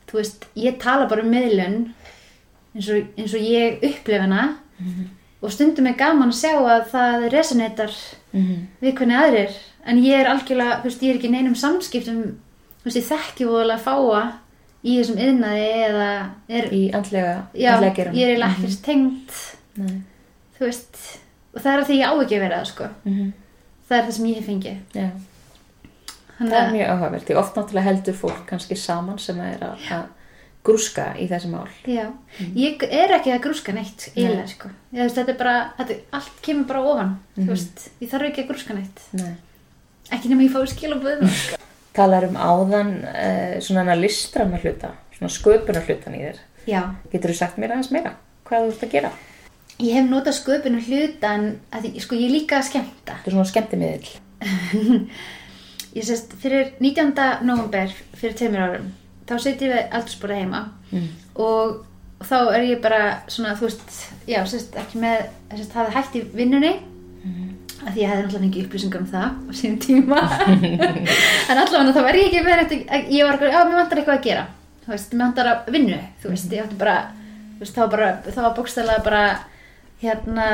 þú 0.09 0.13
veist, 0.19 0.47
ég 0.57 0.79
tala 0.81 1.07
bara 1.09 1.23
um 1.23 1.31
miðlun 1.31 1.93
eins 2.75 2.89
og, 2.91 3.05
eins 3.19 3.35
og 3.35 3.41
ég 3.41 3.79
upplifa 3.83 4.21
hana 4.23 4.57
og 5.43 5.53
stundum 5.53 5.87
er 5.87 5.95
gaman 5.95 6.31
að 6.33 6.41
sjá 6.41 6.55
að 6.59 6.89
það 6.91 7.29
resonator 7.33 7.93
Mhm. 8.35 8.67
við 8.83 8.95
hvernig 8.99 9.17
aðrir 9.23 9.51
en 9.87 10.03
ég 10.03 10.21
er 10.21 10.27
algjörlega, 10.27 10.81
þú 10.83 10.85
veist, 10.85 11.01
ég 11.03 11.11
er 11.11 11.19
ekki 11.19 11.31
neinum 11.31 11.55
samskiptum 11.55 12.23
þú 12.83 12.85
veist, 12.85 12.97
ég 12.97 13.09
þekki 13.09 13.47
voðalega 13.47 13.79
fáa 13.81 14.33
í 14.85 14.99
þessum 14.99 15.19
yðnaði 15.19 15.69
eða 15.89 16.31
er, 16.49 16.65
Í 16.73 16.91
andlega, 16.93 17.47
já, 17.55 17.73
andlega 17.77 17.95
gerum. 17.97 18.15
ég 18.15 18.23
er 18.23 18.35
eiginlega 18.35 18.55
ekkert 18.59 18.83
tengt 18.83 19.57
Nei. 19.77 20.03
þú 20.59 20.65
veist, 20.67 20.97
og 21.55 21.63
það 21.63 21.73
er 21.73 21.81
að 21.83 21.87
því 21.87 21.99
ég 21.99 22.07
á 22.07 22.13
ekki 22.19 22.37
að 22.37 22.41
vera 22.41 22.61
það, 22.61 22.67
sko 22.67 22.89
Mhm. 23.07 23.33
Það 23.89 23.99
er 23.99 24.07
það 24.07 24.15
sem 24.19 24.31
ég 24.31 24.39
hef 24.41 24.49
fengið 24.53 24.99
Já. 24.99 25.11
Það 26.39 26.55
er 26.55 26.69
mjög 26.71 26.91
áhugavert. 26.93 27.27
Því 27.27 27.37
oft 27.41 27.57
náttúrulega 27.59 27.89
heldur 27.89 28.15
fólk 28.15 28.43
kannski 28.47 28.77
saman 28.79 29.19
sem 29.19 29.39
er 29.43 29.63
að, 29.67 29.87
að 29.91 30.05
grúska 30.69 31.07
í 31.19 31.27
þessi 31.31 31.51
mál. 31.51 31.65
Já, 31.89 32.05
ég 32.59 32.85
er 32.87 33.15
ekki 33.17 33.33
að 33.35 33.43
grúska 33.47 33.75
neitt 33.75 34.09
eiginlega, 34.13 34.47
sko. 34.53 34.71
Ég, 34.95 35.11
þetta 35.17 35.33
er 35.35 35.39
bara, 35.41 35.55
þetta, 35.81 35.97
allt 36.19 36.43
kemur 36.45 36.69
bara 36.69 36.83
ofan, 36.93 37.15
þú 37.39 37.49
veist, 37.51 37.87
ég 38.03 38.13
þarf 38.13 38.29
ekki 38.31 38.45
að 38.45 38.51
grúska 38.53 38.77
neitt. 38.77 39.03
Nei. 39.19 39.33
Ekki 40.15 40.31
nema 40.31 40.47
ég 40.47 40.55
fái 40.55 40.71
skilabúðum, 40.75 41.33
sko. 41.43 41.59
Talar 41.99 42.29
um 42.29 42.39
áðan 42.39 42.93
uh, 43.03 43.57
svona 43.65 43.83
hana 43.83 43.99
listræna 43.99 44.61
hluta, 44.63 44.93
svona 45.17 45.33
sköpuna 45.35 45.83
hlutan 45.89 46.19
í 46.19 46.23
þér. 46.23 46.43
Já, 46.69 46.83
Getur 47.11 47.33
þú 47.33 47.39
sagt 47.41 47.59
mér 47.59 47.75
aðeins 47.75 47.91
meira? 47.95 48.15
Hvað 48.47 48.67
þú 48.69 48.75
ert 48.75 48.87
að 48.87 48.95
gera? 48.95 49.13
Ég 49.81 49.95
hef 49.99 50.07
notað 50.11 50.37
sköpunu 50.41 50.81
hlutan, 50.87 51.49
að 51.73 51.85
því, 51.87 52.01
sko, 52.05 52.17
ég 52.19 52.29
er 52.31 52.35
líka 52.35 52.59
að 52.59 52.67
skemmta. 52.71 53.19
Þetta 53.19 53.31
er 53.31 53.37
svona 53.37 53.51
skemmtimiðill. 53.53 54.09
Ég 55.99 56.05
sést, 56.05 56.35
fyrir 56.43 56.75
19. 56.85 57.15
november, 57.49 57.91
fyrir 58.21 58.35
tveimur 58.39 58.61
árum, 58.67 58.91
þá 59.27 59.33
setjum 59.43 59.73
við 59.73 59.87
aldursborða 59.97 60.37
heima 60.43 60.61
Mm. 60.89 61.09
og 61.37 61.83
þá 62.25 62.37
er 62.57 62.63
ég 62.65 62.79
bara 62.81 63.01
svona, 63.29 63.51
þú 63.59 63.67
veist, 63.67 63.91
já, 64.25 64.39
sést, 64.49 64.77
ekki 64.81 65.01
með, 65.03 65.27
sést, 65.53 65.75
það 65.75 65.91
hægt 65.97 66.15
í 66.17 66.23
vinnunni, 66.33 66.71
af 67.83 67.91
því 67.93 68.01
ég 68.01 68.09
hefði 68.09 68.23
náttúrulega 68.25 68.49
ekki 68.49 68.63
upplýsingar 68.65 69.03
um 69.05 69.11
það 69.11 69.27
á 69.29 69.53
sínum 69.59 69.77
tíma 69.85 70.21
en 71.53 71.61
allavega 71.61 71.93
þá 71.93 72.01
var 72.07 72.17
ég 72.19 72.31
ekki 72.31 72.41
með 72.47 72.63
þetta 72.63 73.03
ég 73.13 73.29
var 73.29 73.37
já, 73.53 73.59
mér 73.69 73.77
vantar 73.83 74.01
eitthvað 74.01 74.17
að 74.17 74.25
gera 74.31 74.47
þú 74.87 74.95
veist, 74.95 75.13
mér 75.13 75.25
vantar 75.27 75.51
að 75.53 75.69
vinnu 75.77 75.99
þú 76.23 76.33
veist, 76.33 76.57
ég 76.57 76.65
átti 76.65 76.81
bara, 76.81 76.97
þú 77.59 77.61
veist, 77.67 77.77
þá 77.77 77.81
var 77.85 77.93
bara 77.93 78.09
þá 78.33 78.41
var 78.47 78.57
bókstæðlega 78.63 79.05
bara 79.11 79.23
hérna, 80.03 80.49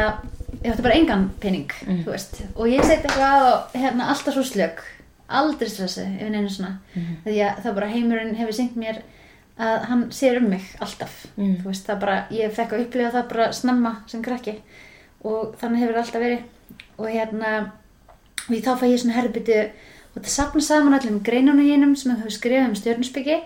ég 0.63 0.73
átti 0.73 0.85
bara 0.85 0.99
engan 0.99 1.29
pening 1.41 1.73
veist, 2.07 2.43
og 2.55 2.69
ég 2.71 2.85
seti 2.85 3.09
eitthvað 3.09 3.49
og 3.49 3.79
hérna, 3.79 4.11
alltaf 4.13 4.37
svo 4.37 4.45
slög 4.47 4.83
aldrei 5.29 5.71
stressi, 5.71 6.05
ef 6.21 6.31
neina 6.31 6.51
svona. 6.53 6.79
Því 7.25 7.37
að 7.47 7.61
það 7.65 7.77
bara 7.79 7.93
heimurinn 7.93 8.35
hefur 8.39 8.57
syngt 8.57 8.77
mér 8.81 9.01
að 9.55 9.87
hann 9.89 10.03
sér 10.15 10.41
um 10.41 10.49
mig 10.51 10.67
alltaf. 10.83 11.25
Mm. 11.37 11.57
þú 11.63 11.71
veist, 11.71 11.87
það 11.87 12.01
bara, 12.03 12.17
ég 12.35 12.55
fekk 12.55 12.75
að 12.75 12.85
upplifa 12.85 13.15
það 13.15 13.29
bara 13.33 13.49
snemma 13.55 13.95
sem 14.11 14.25
krakki. 14.25 14.57
Og 15.25 15.55
þannig 15.61 15.85
hefur 15.85 15.97
það 15.97 16.05
alltaf 16.05 16.25
verið. 16.25 16.45
Og 16.99 17.11
hérna 17.11 17.53
og 18.45 18.65
þá 18.67 18.73
fæ 18.81 18.87
ég 18.91 19.01
svona 19.01 19.19
herbyttu 19.19 19.61
og 20.15 20.19
það 20.21 20.33
sapna 20.35 20.63
saman 20.63 20.99
öllum 20.99 21.23
greinunum 21.27 21.65
hínum 21.65 21.95
sem 21.99 22.13
hefur 22.15 22.35
skrifað 22.35 22.69
um 22.69 22.77
stjórnusbyggi 22.79 23.39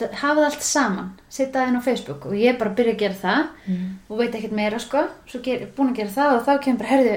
hafa 0.00 0.34
það 0.40 0.44
allt 0.48 0.62
saman, 0.66 1.10
setja 1.30 1.52
það 1.60 1.68
inn 1.70 1.78
á 1.78 1.86
Facebook 1.86 2.26
og 2.26 2.34
ég 2.34 2.58
bara 2.58 2.70
byrja 2.74 2.94
að 2.96 2.98
gera 3.04 3.14
það 3.14 3.44
og 4.10 4.18
veit 4.18 4.34
ekkert 4.34 4.52
meira 4.58 4.78
sko. 4.82 5.04
Svo 5.30 5.40
ger, 5.44 5.66
búin 5.76 5.92
að 5.92 5.96
gera 6.00 6.10
það 6.16 6.36
og 6.38 6.44
þá 6.48 6.52
kemur 6.64 6.78
bara 6.82 6.92
herðu 6.94 7.14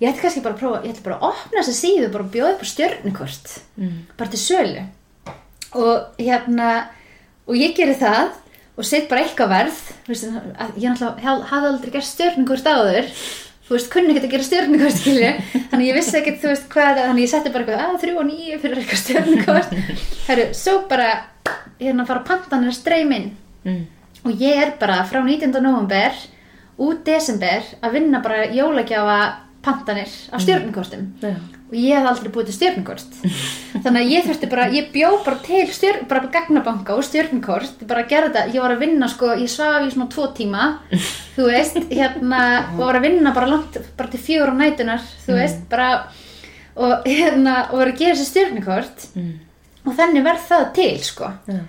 ég 0.00 0.10
ætti 0.10 0.20
kannski 0.22 0.42
bara 0.44 0.54
að 0.54 0.60
prófa, 0.60 0.80
ég 0.84 0.92
ætti 0.94 1.04
bara 1.04 1.16
að 1.20 1.28
opna 1.30 1.60
þessa 1.62 1.76
síðu 1.80 2.08
bara 2.12 2.24
bjóða 2.32 2.54
upp 2.56 2.64
á 2.64 2.66
stjörnukort 2.72 3.54
Mm. 3.76 4.06
bara 4.16 4.30
til 4.30 4.40
sölu. 4.40 4.86
Og 5.76 6.06
hérna 6.18 6.88
og 7.46 7.54
ég 7.56 7.76
geri 7.76 7.94
það 7.94 8.30
og 8.76 8.84
set 8.84 9.08
bara 9.08 9.22
eitthvað 9.24 9.48
verð. 9.48 9.78
Veist, 10.08 10.24
ég 10.24 10.88
náttúrulega 10.90 11.44
hafði 11.50 11.68
aldrei 11.72 11.90
gert 11.92 12.04
stjörnukort 12.08 12.64
áður 12.72 13.10
þú 13.66 13.74
veist, 13.74 13.90
kunni 13.92 14.12
ekkert 14.12 14.28
að 14.28 14.34
gera 14.36 14.46
stjörnukort 14.46 15.00
skilju 15.00 15.32
þannig 15.70 15.88
ég 15.88 15.98
vissi 15.98 16.18
ekkert, 16.20 16.38
þú 16.42 16.52
veist, 16.52 16.68
hvað 16.72 17.00
þannig 17.02 17.24
ég 17.24 17.32
setti 17.32 17.52
bara 17.54 17.64
eitthvað, 17.64 17.82
að 17.86 18.00
þrjú 18.04 18.20
og 18.20 18.28
nýju 18.30 18.60
fyrir 18.62 18.82
eitthvað 18.82 19.02
stjörnukort 19.02 19.74
herru, 20.28 20.46
svo 20.54 20.76
bara 20.90 21.10
hérna 21.80 22.06
fara 22.08 22.24
pantanir 22.26 22.72
að 22.72 22.78
streymin 22.78 23.28
mm. 23.66 23.82
og 24.24 24.42
ég 24.44 24.62
er 24.62 24.76
bara 24.80 25.02
frá 25.08 25.20
19. 25.22 25.50
november 25.58 26.14
út 26.86 27.02
desember 27.06 27.64
að 27.80 27.98
vinna 27.98 28.22
bara 28.24 28.46
jólagjafa 28.52 29.18
pantanir 29.66 30.08
á 30.30 30.36
stjórnkortum 30.40 31.04
Já. 31.22 31.34
og 31.66 31.74
ég 31.76 31.98
hef 31.98 32.06
aldrei 32.12 32.32
búið 32.34 32.48
til 32.50 32.56
stjórnkort 32.56 33.16
þannig 33.84 34.00
að 34.00 34.12
ég 34.14 34.26
þurfti 34.28 34.50
bara, 34.54 34.66
ég 34.72 34.90
bjó 34.94 35.10
bara 35.26 35.40
til 35.44 35.64
stjórn, 35.74 36.06
bara 36.10 36.30
gagnabanka 36.32 36.94
og 36.96 37.04
stjórnkort 37.06 37.82
bara 37.90 38.04
að 38.06 38.12
gera 38.14 38.30
þetta, 38.30 38.44
ég 38.54 38.62
var 38.64 38.76
að 38.76 38.84
vinna 38.86 39.08
sko 39.12 39.32
ég 39.36 39.50
svaf 39.52 39.82
í 39.84 39.90
svona 39.94 40.08
tvo 40.14 40.28
tíma 40.38 40.68
þú 41.36 41.48
veist, 41.50 41.80
hérna, 41.98 42.42
og 42.76 42.84
var 42.86 43.00
að 43.00 43.08
vinna 43.10 43.34
bara 43.36 43.50
langt, 43.50 43.80
bara 43.98 44.12
til 44.14 44.40
á 44.46 44.54
nætunar 44.56 45.02
þú 45.26 45.36
veist, 45.40 45.66
bara. 45.72 45.90
Og 46.76 47.06
hérna, 47.08 47.52
og 47.72 47.78
var 47.80 47.88
að 47.88 48.00
gera 48.02 48.14
þessi 48.18 48.30
stjórnkort 48.34 49.04
Mm. 49.16 49.32
og 49.86 49.94
þannig 49.96 50.24
verð 50.26 50.42
það 50.50 50.64
til 50.76 50.96
sko. 51.06 51.28
Já. 51.48 51.60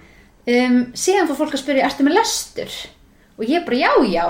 um, 0.68 0.78
síðan 0.98 1.30
fór 1.30 1.38
fólk 1.40 1.54
að 1.56 1.62
spyrja, 1.62 1.86
ertu 1.88 2.04
með 2.04 2.18
lestur? 2.18 2.74
Og 3.38 3.46
ég 3.46 3.62
bara, 3.68 3.78
já, 3.78 3.92
já, 4.10 4.26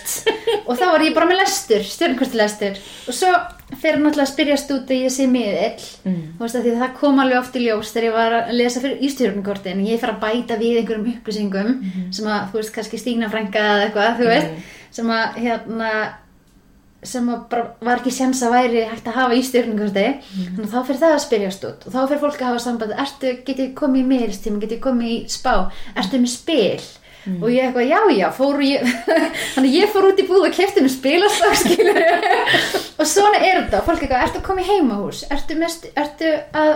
og 0.68 0.76
þá 0.76 0.84
var 0.92 1.02
ég 1.06 1.14
bara 1.16 1.28
með 1.30 1.38
lestur, 1.40 1.84
stjórnkortilestur. 1.88 2.80
Og 3.08 3.16
svo 3.16 3.30
fer 3.80 3.96
náttúrulega 3.96 4.26
að 4.26 4.32
spyrjast 4.34 4.72
út 4.74 4.92
að 4.92 5.04
ég 5.06 5.14
sé 5.14 5.28
miðill. 5.30 5.86
Mm. 6.04 6.18
Veist, 6.40 6.58
það 6.60 6.92
kom 6.98 7.22
alveg 7.22 7.40
oft 7.40 7.56
í 7.56 7.64
ljós 7.64 7.94
þegar 7.94 8.08
ég 8.10 8.18
var 8.18 8.36
að 8.42 8.52
lesa 8.58 8.82
fyrir 8.84 9.00
í 9.00 9.12
stjórnkortin. 9.14 9.80
Ég 9.88 10.02
fer 10.02 10.12
að 10.12 10.20
bæta 10.26 10.60
við 10.60 10.82
einhverjum 10.82 11.08
upplýsingum 11.14 11.72
sem 12.12 12.28
að, 12.28 12.50
þú 12.52 12.60
veist, 12.60 12.74
kannski 12.76 13.00
stígna 13.00 13.32
frænga 13.32 13.64
eða 13.70 13.86
eitthvað, 13.88 14.20
þú 14.20 14.30
veist, 14.34 14.70
sem 15.00 15.16
að, 15.16 15.42
hérna, 15.46 15.90
sem 17.08 17.28
að 17.32 17.44
bara 17.50 17.68
var 17.82 18.02
ekki 18.02 18.12
sjans 18.14 18.44
að 18.44 18.52
væri 18.58 18.82
hægt 18.86 19.08
að 19.10 19.16
hafa 19.16 19.34
í 19.34 19.40
stjórningarsti 19.42 20.04
þannig 20.28 20.66
að 20.68 20.74
þá 20.74 20.80
fyrir 20.86 21.00
það 21.00 21.14
að 21.16 21.22
spyrjast 21.24 21.64
út. 21.72 21.86
Og 21.88 21.94
þá 21.96 22.02
fyrir 22.02 22.20
fólk 22.26 22.42
að 22.42 22.50
hafa 22.52 22.66
samband. 22.68 22.98
Ertu, 23.00 23.32
getið 23.48 23.72
komið 23.80 24.04
í 24.04 24.10
miðilstíma, 24.12 24.60
getið 24.62 24.84
komið 24.84 25.14
í 25.16 25.22
spá? 25.32 25.54
Ertu 25.96 26.20
með 26.20 26.36
spil 26.36 26.82
og 27.40 27.48
ég 27.52 27.66
eitthvað, 27.68 27.88
já, 27.88 28.00
já, 28.18 28.28
fór 28.36 28.62
ég 28.66 28.86
þannig 29.54 29.68
að 29.68 29.76
ég 29.78 29.92
fór 29.94 30.08
út 30.10 30.22
í 30.22 30.28
búð 30.30 30.46
og 30.48 30.54
kefti 30.56 30.82
með 30.84 30.94
spilastak 30.96 31.58
skilur 31.62 32.00
og 32.98 33.06
svona 33.10 33.38
er 33.42 33.60
þetta, 33.64 33.82
fólk 33.86 34.02
eitthvað, 34.02 34.24
ertu 34.28 34.42
komið 34.46 34.64
í 34.66 34.72
heimahús? 34.76 35.20
Ertu, 35.32 35.58
með, 35.60 35.72
st- 35.76 35.92
ertu 36.02 36.32
að 36.62 36.72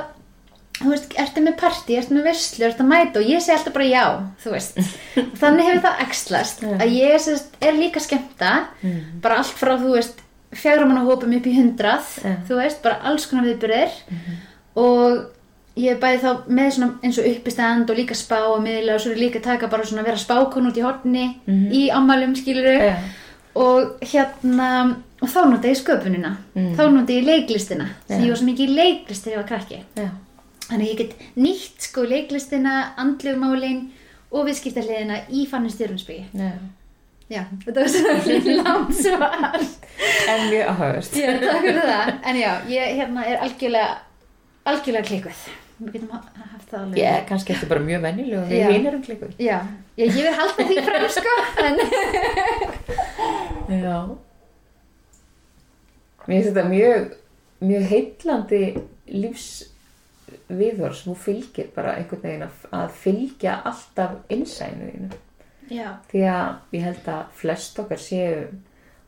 þú 0.76 0.90
veist, 0.92 1.14
ertu 1.22 1.42
með 1.46 1.54
partí, 1.60 1.96
ertu 1.96 2.12
með 2.18 2.26
verslu, 2.30 2.64
ertu 2.68 2.84
að 2.84 2.90
mæta? 2.90 3.20
Og 3.22 3.30
ég 3.32 3.40
segi 3.44 3.54
alltaf 3.56 3.74
bara 3.78 3.86
já, 3.88 4.02
þú 4.42 4.50
veist. 4.52 4.80
Þannig 5.40 5.68
hefur 5.70 5.82
það 5.86 6.02
ekslast 6.06 6.64
að 6.68 6.92
ég 6.98 7.22
sérst, 7.24 7.54
er 7.64 7.78
líka 7.78 8.02
skemmta. 8.04 8.50
Bara 9.24 9.38
allt 9.40 9.54
frá, 9.56 9.72
þú 9.80 9.94
veist 9.96 10.20
fjagramanna 10.56 11.02
hópum 11.08 11.32
upp 11.36 11.46
í 11.48 11.54
hundrað 11.56 12.10
Já. 12.22 12.34
þú 12.48 12.58
veist, 12.60 12.78
bara 12.84 13.00
alls 13.08 13.24
konar 13.28 13.48
viðbyrðir 13.48 13.96
og 14.78 15.24
ég 15.76 15.92
er 15.92 15.98
bæði 16.00 16.20
þá 16.22 16.30
með 16.58 16.70
svona 16.76 16.90
eins 17.04 17.18
og 17.20 17.26
uppistand 17.30 17.90
og 17.92 17.96
líka 17.98 18.14
spá 18.16 18.38
og 18.48 18.62
miðla 18.64 18.94
og 18.96 19.00
svo 19.04 19.12
er 19.12 19.20
líka 19.20 19.42
taka 19.44 19.68
bara 19.72 19.84
svona 19.84 20.02
að 20.04 20.10
vera 20.12 20.22
spákon 20.22 20.68
út 20.70 20.78
í 20.80 20.84
horni 20.86 21.26
í 21.72 21.82
ammælum 21.92 22.32
skiluru 22.38 22.76
Já. 22.80 22.94
og 23.54 23.98
hérna 24.00 24.68
og 25.20 25.28
þá 25.32 25.40
nota 25.50 25.68
ég 25.68 25.78
sköpunina 25.80 26.34
þá 26.54 26.82
nota 26.92 27.12
ég 27.12 27.24
leiklistina 27.28 27.90
því 28.08 28.14
Já. 28.16 28.24
ég 28.24 28.30
var 28.32 28.40
svo 28.40 28.46
mikið 28.48 28.70
í 28.72 28.76
leiklist 28.80 29.24
þegar 29.24 29.36
ég 29.36 29.42
var 29.42 29.50
krakki 29.52 29.82
Já. 29.96 30.08
Þannig 30.66 30.88
ég 30.90 30.98
get 30.98 31.12
nýtt 31.38 31.84
sko 31.86 32.02
leiklistina, 32.02 32.72
andlegumálin 32.98 33.84
og 34.34 34.48
viðskiptahliðina 34.48 35.20
í 35.30 35.44
fannin 35.46 35.70
stjórnusbyggi. 35.70 36.24
Já. 37.30 37.44
Þetta 37.62 37.84
var 37.84 37.92
svona 37.92 38.56
langt 38.64 38.96
svar. 38.98 39.60
En 40.26 40.42
mjög 40.50 40.72
áhugavert. 40.72 41.12
Já, 41.22 41.30
takk 41.44 41.62
fyrir 41.68 41.86
það. 41.86 42.10
En 42.32 42.40
já, 42.40 42.50
ég 42.72 42.98
hérna 42.98 43.28
er 43.30 43.44
algjörlega, 43.46 43.94
algjörlega 44.72 45.06
klikuð. 45.12 45.44
Við 45.76 45.92
getum 45.92 46.12
ha- 46.14 46.22
haft 46.52 46.70
það 46.70 46.78
alveg. 46.80 47.00
Er 47.04 47.24
kannski 47.28 47.52
ekki 47.52 47.66
bara 47.68 47.82
mjög 47.84 48.04
venjuleg 48.06 48.38
og 48.40 48.46
við 48.48 48.62
Já. 48.62 48.68
hinn 48.72 48.86
erum 48.90 49.02
klikuð. 49.04 49.34
Já, 49.44 49.58
ég, 50.00 50.14
vil 50.16 50.38
halda 50.38 50.64
því 50.70 50.76
frem 50.86 51.04
sko, 51.12 51.34
en 51.66 51.76
Já. 53.76 53.98
Mér 56.26 56.32
finnst 56.32 56.48
þetta 56.50 56.64
mjög, 56.70 57.04
mjög 57.60 57.84
heitlandi 57.92 58.62
lífsviðhors. 59.12 61.04
Þú 61.06 61.14
fylgir 61.26 61.68
bara 61.76 61.92
einhvern 62.00 62.24
veginn 62.24 62.46
að, 62.48 62.64
fylgja 63.04 63.58
alltaf 63.68 64.16
innsænu 64.32 65.10
já, 65.70 65.92
Því 66.10 66.24
að 66.32 66.76
ég 66.78 66.88
held 66.88 67.08
að 67.12 67.22
flest 67.36 67.78
okkar 67.82 68.00
séu 68.02 68.46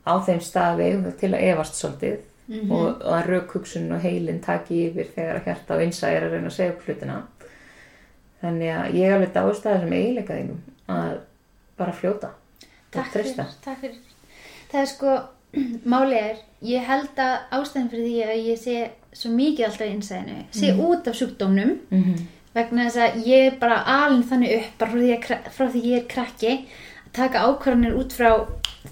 á 0.05 0.13
þeim 0.25 0.41
eigum 0.85 1.09
til 1.19 1.33
að 1.33 1.43
efast 1.49 1.81
svolítið 1.81 2.21
og, 2.49 3.01
og 3.05 3.13
að 3.13 3.27
raukhugsun 3.29 3.91
og 3.91 4.01
heilin 4.01 4.41
taki 4.41 4.87
yfir 4.89 5.09
þegar 5.15 5.39
að 5.39 5.49
hjarta 5.49 5.75
og 5.75 5.83
innsæ 5.83 6.07
er 6.09 6.23
að 6.27 6.31
reyna 6.35 6.47
að 6.49 6.55
segja 6.55 6.73
upp 6.73 6.85
hlutina. 6.87 7.17
Þannig 8.41 8.71
að 8.75 8.95
ég 8.95 9.07
er 9.07 9.15
alveg 9.17 9.33
dáist 9.35 9.65
að 9.65 9.75
þessum 9.75 9.93
eiginleika 9.97 10.37
þínum 10.39 10.61
að 10.99 11.17
bara 11.79 11.93
fljóta 11.93 12.31
takk 12.93 13.11
fyrir, 13.13 13.35
takk 13.63 13.83
fyrir. 13.83 13.99
Það 14.71 14.81
er 14.81 14.89
sko, 14.93 15.15
máli 15.93 16.17
er, 16.19 16.41
ég 16.65 16.89
held 16.89 17.21
að 17.21 17.35
ástæðan 17.59 17.91
fyrir 17.93 18.07
því 18.07 18.19
að 18.25 18.49
ég 18.49 18.59
sé 18.63 18.75
svo 19.19 19.31
mikið 19.33 19.65
alltaf 19.67 19.87
í 19.87 19.93
innsæðinu, 19.95 20.43
sé 20.53 20.73
út 20.77 21.07
af 21.09 21.17
sjúkdómnum, 21.17 21.77
Mm 21.89 22.03
-hmm. 22.03 22.27
vegna 22.53 22.85
þess 22.89 22.97
að 22.97 23.25
ég 23.27 23.47
er 23.47 23.57
bara 23.59 23.83
alin 23.85 24.23
þannig 24.23 24.55
upp 24.57 24.77
bara 24.79 24.91
frá 24.91 24.99
því, 24.99 25.13
að, 25.13 25.49
frá 25.51 25.65
því 25.69 25.81
ég 25.85 25.97
er 26.01 26.07
krakki 26.07 26.51
að 27.05 27.13
taka 27.13 27.45
ákvarðanir 27.45 27.97
út 27.97 28.13
frá 28.13 28.31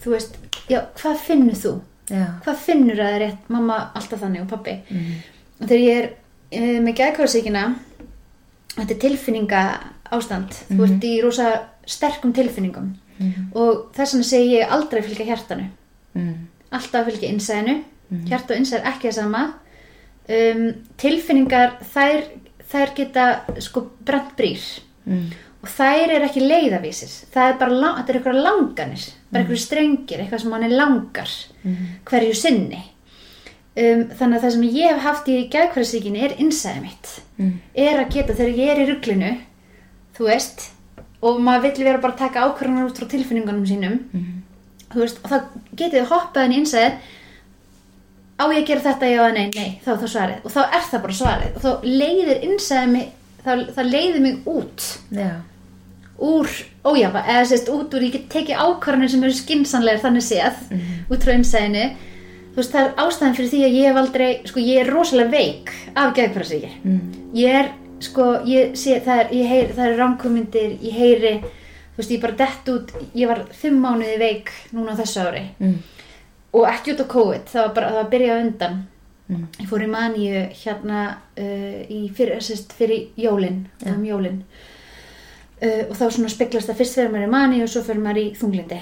þú 0.03 0.09
veist, 0.11 0.37
já, 0.69 0.81
hvað 0.95 1.17
finnur 1.17 1.53
þú? 1.55 1.81
Já. 2.07 2.25
Hvað 2.45 2.61
finnur 2.63 2.99
að 3.01 3.07
það 3.09 3.15
er 3.17 3.23
rétt? 3.25 3.49
Mamma 3.51 3.77
alltaf 3.99 4.21
þannig 4.21 4.41
og 4.45 4.49
pappi 4.53 4.77
Mm. 4.89 5.09
og 5.61 5.67
þegar 5.67 5.83
ég 5.83 5.97
er 6.03 6.07
uh, 6.77 6.81
með 6.85 6.95
gæðkvæðsíkina 7.01 7.63
þetta 8.77 8.93
er 8.93 9.01
tilfinninga 9.01 9.61
ástand 10.15 10.53
þú 10.69 10.83
ert 10.85 11.03
í 11.03 11.13
rosa 11.23 11.47
sterkum 11.87 12.33
tilfinningum. 12.35 12.93
Og 13.57 13.87
þess 13.95 14.13
vegna 14.13 14.27
segi 14.29 14.51
ég 14.59 14.69
aldrei 14.71 15.01
fylgja 15.01 15.25
hjartanu. 15.25 15.69
Mm. 16.13 16.47
alltaf 16.71 17.05
fylgja 17.09 17.29
innsæðinu. 17.33 17.77
Hjarta 18.29 18.53
og 18.53 18.59
innsæð 18.61 18.77
er 18.79 18.87
ekki 18.91 19.07
það 19.09 19.15
sama. 19.17 19.41
Um, 20.29 20.63
tilfinningar 20.99 21.77
þær, 21.93 22.23
þær 22.71 22.93
geta 22.95 23.25
sko 23.63 23.85
brent 24.05 24.33
brýr. 24.37 24.63
Mm. 25.07 25.27
og 25.63 25.69
þær 25.71 26.13
er 26.17 26.25
ekki 26.27 26.43
leiðavísir. 26.43 27.11
Það 27.33 27.49
er 27.51 27.57
bara, 27.59 27.93
þetta 27.97 28.13
er 28.13 28.19
eitthvað 28.19 28.41
langanir 28.43 29.05
bara 29.31 29.43
eitthvað 29.43 29.63
strengir, 29.63 30.21
eitthvað 30.21 30.43
sem 30.43 30.53
manni 30.53 30.69
langar 30.71 31.33
hverju 32.07 32.37
sinni. 32.37 32.79
Um, 33.77 34.07
þannig 34.17 34.39
að 34.39 34.43
það 34.43 34.53
sem 34.55 34.63
ég 34.73 34.89
hef 34.89 35.03
haft 35.03 35.27
í 35.29 35.35
gæðkvæðsíkinni 35.53 36.23
er 36.25 36.39
innsæði 36.41 36.81
mitt. 36.81 37.11
Mm. 37.37 37.53
er 37.77 37.99
að 38.01 38.15
geta 38.15 38.33
þegar 38.33 38.57
ég 38.57 38.71
er 38.73 38.79
í 38.81 38.87
rugglinu 38.89 39.35
þú 40.17 40.25
veist 40.31 40.71
og 41.21 41.37
maður 41.41 41.67
vill 41.67 41.85
vera 41.85 42.01
bara 42.01 42.15
að 42.15 42.23
taka 42.23 42.45
ákvarðanar 42.47 42.89
út 42.89 42.97
frá 42.97 43.05
tilfinningunum 43.11 43.67
sínum 43.69 43.99
þú 44.93 45.03
veist, 45.03 45.19
og 45.21 45.29
þá 45.29 45.37
getið 45.75 45.99
þið 45.99 46.09
hoppað 46.11 46.47
inn 46.47 46.55
í 46.55 46.59
innsæðið 46.63 46.97
á 48.37 48.43
ég 48.53 48.61
að 48.61 48.67
gera 48.69 48.85
þetta, 48.85 49.11
já 49.11 49.23
nei, 49.33 49.45
nei, 49.55 49.69
þá 49.83 49.91
er 49.91 50.01
það 50.01 50.11
svarið. 50.13 50.41
Og 50.45 50.53
þá 50.53 50.59
er 50.63 50.83
það 50.87 51.03
bara 51.05 51.17
svarið. 51.19 51.53
Og 51.55 51.63
þá 51.63 51.87
leiðir 52.01 52.43
innsæðið 52.47 52.91
mig 52.93 53.07
þá, 53.41 53.51
það 53.77 53.93
leiðir 53.93 54.25
mig 54.25 54.49
út. 54.53 54.87
Já. 55.17 55.31
Úr 56.19 56.47
ójafa, 56.87 57.21
eða 57.27 57.45
sérst 57.45 57.69
út 57.69 57.93
úr 57.93 58.01
ég 58.07 58.11
get 58.17 58.29
tekið 58.33 58.57
ákvarðanir 58.63 59.09
sem 59.13 59.23
eru 59.23 59.33
skinsanlegar 59.37 60.01
þannig 60.01 60.23
séð 60.25 60.61
út 61.13 61.23
frá 61.23 61.33
innsæðinu 61.37 61.83
þú 62.53 62.55
veist, 62.61 62.71
það 62.73 62.85
er 62.87 62.95
ástæðan 63.03 63.35
fyrir 63.37 63.49
því 63.51 63.59
að 63.67 63.75
ég 63.77 63.85
hef 63.91 63.99
aldrei 64.01 64.29
sko, 64.49 64.59
ég 64.59 64.79
er 64.81 64.89
rosalega 64.93 65.29
veik 65.35 65.73
af 65.95 66.13
geðkvarðsíki 66.17 66.71
Mm. 66.83 67.01
ég 67.37 67.59
er, 67.59 67.69
sko, 67.99 68.25
ég 68.45 68.73
sé 68.75 68.99
það 69.05 69.19
er, 69.19 69.29
ég 69.37 69.47
heyri, 69.51 69.73
það 69.77 69.85
eru 69.91 69.97
ránkomindir 70.01 70.77
ég 70.81 70.93
heyri, 70.97 71.33
þú 71.43 71.97
veist, 72.01 72.11
ég 72.11 72.21
bara 72.21 72.33
dett 72.41 72.69
út 72.73 72.91
ég 73.13 73.27
var 73.27 73.43
fimm 73.51 73.77
mánuði 73.83 74.17
veik 74.19 74.49
núna 74.73 74.95
á 74.97 74.99
þessu 75.01 75.21
ári 75.27 75.43
Mm. 75.59 75.77
og 76.53 76.65
ekki 76.71 76.93
út 76.95 77.01
á 77.05 77.07
COVID, 77.13 77.45
það 77.45 77.61
var 77.67 77.73
bara, 77.75 77.89
það 77.91 78.01
var 78.03 78.09
byrjað 78.11 78.41
undan 78.45 78.83
Mm. 79.29 79.47
ég 79.59 79.67
fór 79.67 79.81
í 79.83 79.87
maníu 79.91 80.41
hérna 80.63 81.17
uh, 81.37 81.81
í 81.91 82.09
fyrir, 82.15 82.39
sérst, 82.41 82.71
fyrir 82.73 83.09
jólin, 83.17 83.67
Já. 83.83 83.91
um 83.93 84.03
jólin 84.05 84.43
uh, 85.61 85.83
og 85.89 85.95
þá 85.97 86.05
svona 86.11 86.29
speglast 86.29 86.69
það 86.69 86.77
fyrst 86.81 86.95
fyrir 86.99 87.11
maður 87.13 87.27
í 87.27 87.31
maníu 87.35 87.63
og 87.63 87.69
svo 87.69 87.81
fyrir 87.83 88.01
maður 88.03 88.23
í 88.23 88.27
þunglindi 88.39 88.79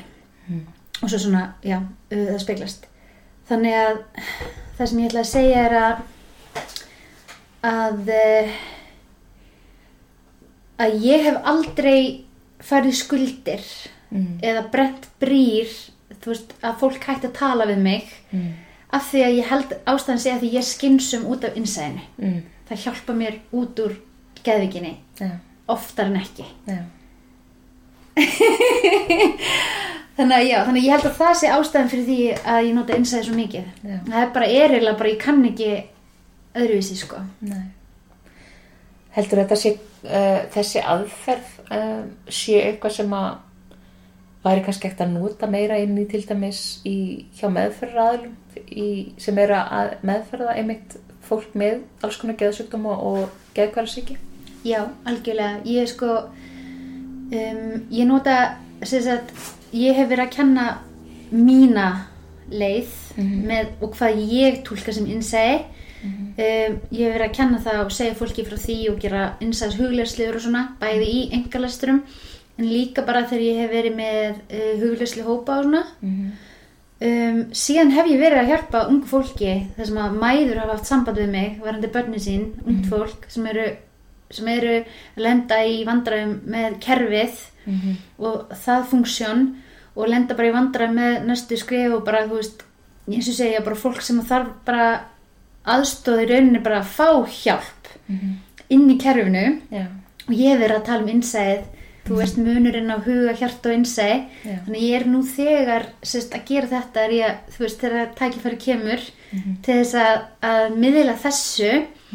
Mm. 0.49 0.61
og 1.01 1.09
svo 1.09 1.17
svona, 1.17 1.53
já, 1.65 1.79
uh, 1.81 2.25
það 2.31 2.39
speglast 2.43 2.85
þannig 3.49 3.73
að 3.73 3.97
það 4.77 4.87
sem 4.91 4.99
ég 4.99 5.07
ætla 5.09 5.19
að 5.23 5.31
segja 5.31 5.63
er 5.65 5.73
að 5.79 5.97
að 7.65 8.11
uh, 8.13 8.51
að 10.85 10.95
ég 11.05 11.23
hef 11.29 11.37
aldrei 11.49 11.99
farið 12.65 12.97
skuldir 13.03 13.65
Mm. 14.15 14.37
eða 14.45 14.61
brent 14.71 15.07
brýr 15.19 15.67
þú 16.21 16.29
veist, 16.29 16.51
að 16.63 16.75
fólk 16.79 17.03
hætti 17.03 17.27
að 17.27 17.33
tala 17.39 17.65
við 17.65 17.79
mig 17.83 18.11
Mm. 18.31 18.51
af 18.93 19.09
því 19.11 19.23
að 19.25 19.35
ég 19.39 19.47
held 19.49 19.73
ástæðan 19.85 20.19
segja 20.21 20.37
því 20.39 20.51
ég 20.53 20.57
er 20.61 20.67
skinsum 20.69 21.25
út 21.25 21.43
af 21.43 21.55
innsæðinu 21.57 22.01
Mm. 22.21 22.43
það 22.69 22.83
hjálpa 22.83 23.13
mér 23.17 23.39
út 23.51 23.75
úr 23.79 23.95
geðvikinni 24.43 24.93
Já. 25.19 25.31
Oftar 25.71 26.11
en 26.11 26.19
ekki 26.21 26.45
Já. 26.67 26.81
þannig 30.15 30.35
að 30.37 30.45
já, 30.47 30.57
þannig 30.63 30.81
að 30.81 30.85
ég 30.85 30.93
held 30.93 31.07
að 31.09 31.17
það 31.19 31.33
sé 31.39 31.49
ástæðan 31.51 31.89
fyrir 31.91 32.05
því 32.09 32.19
að 32.53 32.59
ég 32.67 32.77
nota 32.77 32.99
innsæði 32.99 33.27
svo 33.27 33.37
mikið 33.39 33.65
Já. 33.65 33.97
það 34.05 34.19
er 34.21 34.29
bara 34.37 34.51
erilega 34.61 34.99
bara 34.99 35.11
ég 35.11 35.23
kann 35.23 35.41
ekki 35.49 35.71
öðruvísi 36.55 36.99
sko 36.99 37.23
Nei. 37.45 37.65
Heldur 39.15 39.41
þetta 39.43 39.57
sé, 39.59 39.73
uh, 40.03 40.39
þessi 40.51 40.83
aðferð 40.83 41.51
uh, 41.71 42.01
sé 42.27 42.61
eitthvað 42.61 42.97
sem 42.97 43.15
að 43.15 43.29
væri 44.45 44.63
kannski 44.65 44.89
ekkert 44.89 45.05
að 45.07 45.15
nota 45.15 45.49
meira 45.49 45.79
inn 45.81 45.97
í 45.97 46.05
til 46.09 46.21
dæmis 46.27 46.61
í, 46.85 47.25
hjá 47.37 47.47
meðferðaraðlum 47.49 48.35
sem 49.19 49.39
eru 49.41 49.57
að 49.57 49.95
meðferða 50.05 50.55
einmitt 50.59 50.97
fólk 51.25 51.55
með 51.57 51.81
alls 52.05 52.19
konar 52.21 52.37
geðsugdóma 52.39 52.93
og 53.09 53.33
geðkvæðarsíki? 53.57 54.19
Já, 54.65 54.81
algjörlega. 55.05 55.61
Ég 55.69 55.87
sko, 55.89 56.11
um, 57.29 57.85
ég 57.91 58.07
nota, 58.09 58.57
sagt, 58.81 59.31
ég 59.75 59.95
hef 59.95 60.09
verið 60.09 60.25
að 60.25 60.35
kenna 60.35 60.65
mína 61.31 62.07
leið 62.49 62.91
mm 63.15 63.23
-hmm. 63.23 63.45
með, 63.49 63.67
og 63.81 63.95
hvað 63.95 64.21
ég 64.31 64.63
tólka 64.63 64.93
sem 64.93 65.05
innsæði. 65.05 65.59
Mm 66.03 66.11
-hmm. 66.11 66.71
um, 66.71 66.79
ég 66.91 67.05
hef 67.05 67.13
verið 67.13 67.29
að 67.29 67.37
kenna 67.37 67.59
það 67.59 67.85
og 67.85 67.91
segja 67.91 68.13
fólki 68.13 68.45
frá 68.45 68.57
því 68.57 68.89
og 68.89 68.99
gera 68.99 69.33
innsæðs 69.39 69.77
huglegslegur 69.77 70.35
og 70.35 70.41
svona, 70.41 70.75
bæði 70.79 71.05
í 71.05 71.29
engalæsturum 71.33 72.01
en 72.57 72.65
líka 72.65 73.05
bara 73.05 73.27
þegar 73.27 73.41
ég 73.41 73.57
hef 73.57 73.71
verið 73.71 73.95
með 73.95 74.35
uh, 74.51 74.81
huglegsli 74.81 75.21
hópa 75.21 75.57
og 75.57 75.63
svona. 75.63 75.83
Mm 76.01 76.09
-hmm. 76.09 76.31
Um, 76.95 77.41
síðan 77.51 77.89
hef 77.91 78.07
ég 78.07 78.21
verið 78.21 78.39
að 78.39 78.51
hjálpa 78.53 78.85
ungu 78.87 79.09
fólki 79.09 79.49
þar 79.75 79.87
sem 79.89 79.97
að 79.99 80.13
mæður 80.15 80.59
hafa 80.61 80.75
haft 80.77 80.87
samband 80.87 81.17
við 81.19 81.27
mig 81.33 81.57
varandi 81.59 81.89
börni 81.91 82.21
sín, 82.23 82.45
ungt 82.63 82.85
mhm. 82.85 82.87
fólk 82.87 83.25
sem 83.27 83.49
eru, 83.51 83.65
sem 84.35 84.47
eru 84.51 84.77
að 84.81 85.25
lenda 85.27 85.59
í 85.65 85.83
vandræðum 85.87 86.37
með 86.55 86.79
kerfið 86.85 87.41
mm 87.65 87.79
-hmm. 87.79 87.97
og 88.17 88.55
það 88.65 88.87
funksjón 88.91 89.43
og 89.95 90.07
lenda 90.11 90.35
bara 90.35 90.47
í 90.47 90.55
vandræðum 90.55 90.95
með 90.95 91.19
næstu 91.25 91.57
skrif 91.57 91.93
og 91.93 92.05
bara 92.05 92.25
þú 92.27 92.39
veist 92.39 92.65
eins 93.07 93.29
og 93.29 93.37
segja 93.37 93.61
bara 93.65 93.75
fólk 93.75 94.01
sem 94.01 94.21
þarf 94.21 94.49
bara 94.65 94.87
aðstóði 95.65 96.27
rauninni 96.29 96.59
bara 96.63 96.81
að 96.81 96.91
fá 96.97 97.09
hjálp 97.25 97.93
mm 98.07 98.17
-hmm. 98.17 98.33
inn 98.69 98.89
í 98.91 98.97
kerfinu 98.97 99.61
yeah. 99.71 99.87
og 100.27 100.33
ég 100.33 100.59
verið 100.59 100.75
að 100.75 100.85
tala 100.85 101.03
um 101.03 101.09
innsæðið 101.09 101.63
þú 102.05 102.19
veist 102.19 102.37
munurinn 102.37 102.93
á 102.93 102.97
huga, 103.01 103.33
hjart 103.33 103.65
og 103.65 103.73
einsæ 103.73 104.09
þannig 104.43 104.81
ég 104.85 104.95
er 104.99 105.07
nú 105.09 105.23
þegar 105.25 105.87
sérst, 106.05 106.35
að 106.37 106.45
gera 106.45 106.67
þetta 106.67 107.05
er 107.05 107.11
ég, 107.17 107.39
þú 107.55 107.63
veist, 107.65 107.79
þegar 107.81 108.11
tækifæri 108.19 108.57
kemur 108.61 109.01
mm 109.01 109.39
-hmm. 109.39 109.55
til 109.63 109.75
þess 109.79 109.95
að, 109.95 110.17
að 110.41 110.77
miðla 110.77 111.15
þessu 111.23 111.71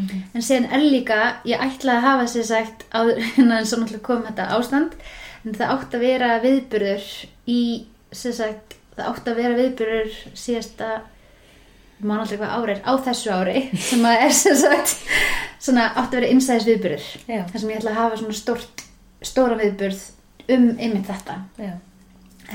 -hmm. 0.08 0.22
en 0.34 0.42
síðan 0.42 0.68
er 0.72 0.84
líka, 0.84 1.20
ég 1.44 1.60
ætlaði 1.60 1.98
að 1.98 2.06
hafa 2.08 2.26
sér 2.26 2.46
sagt 2.48 2.84
á, 2.92 3.00
en 3.38 3.66
svo 3.66 3.80
náttúrulega 3.80 4.06
kom 4.06 4.26
þetta 4.26 4.50
ástand 4.56 4.92
en 5.44 5.54
það 5.54 5.72
átt 5.74 5.94
að 5.94 6.04
vera 6.04 6.34
viðburður 6.42 7.06
í, 7.46 7.62
sér 8.12 8.36
sagt 8.36 8.76
það 8.96 9.08
átt 9.10 9.28
að 9.28 9.40
vera 9.40 9.58
viðburður 9.58 10.12
síðasta 10.34 10.90
maður 12.00 12.22
alltaf 12.22 12.40
hvað 12.40 12.54
árið 12.56 12.80
á 12.84 12.92
þessu 13.06 13.32
ári 13.34 13.62
sem 13.88 14.06
að 14.08 14.24
er 14.26 14.36
sér 14.36 14.56
sagt 14.60 14.96
svona 15.60 15.90
átt 15.92 16.14
að 16.14 16.20
vera 16.20 16.32
einsæðis 16.32 16.68
viðburður 16.70 17.08
þar 17.26 17.60
sem 17.60 17.70
ég 17.70 17.80
ætla 17.80 17.92
að 17.94 18.00
hafa 18.00 18.20
svona 18.20 18.38
stort 18.38 18.84
stóra 19.20 19.58
viðburð 19.60 20.00
um 20.50 20.70
einmitt 20.78 21.08
þetta 21.08 21.36
Já. 21.60 21.74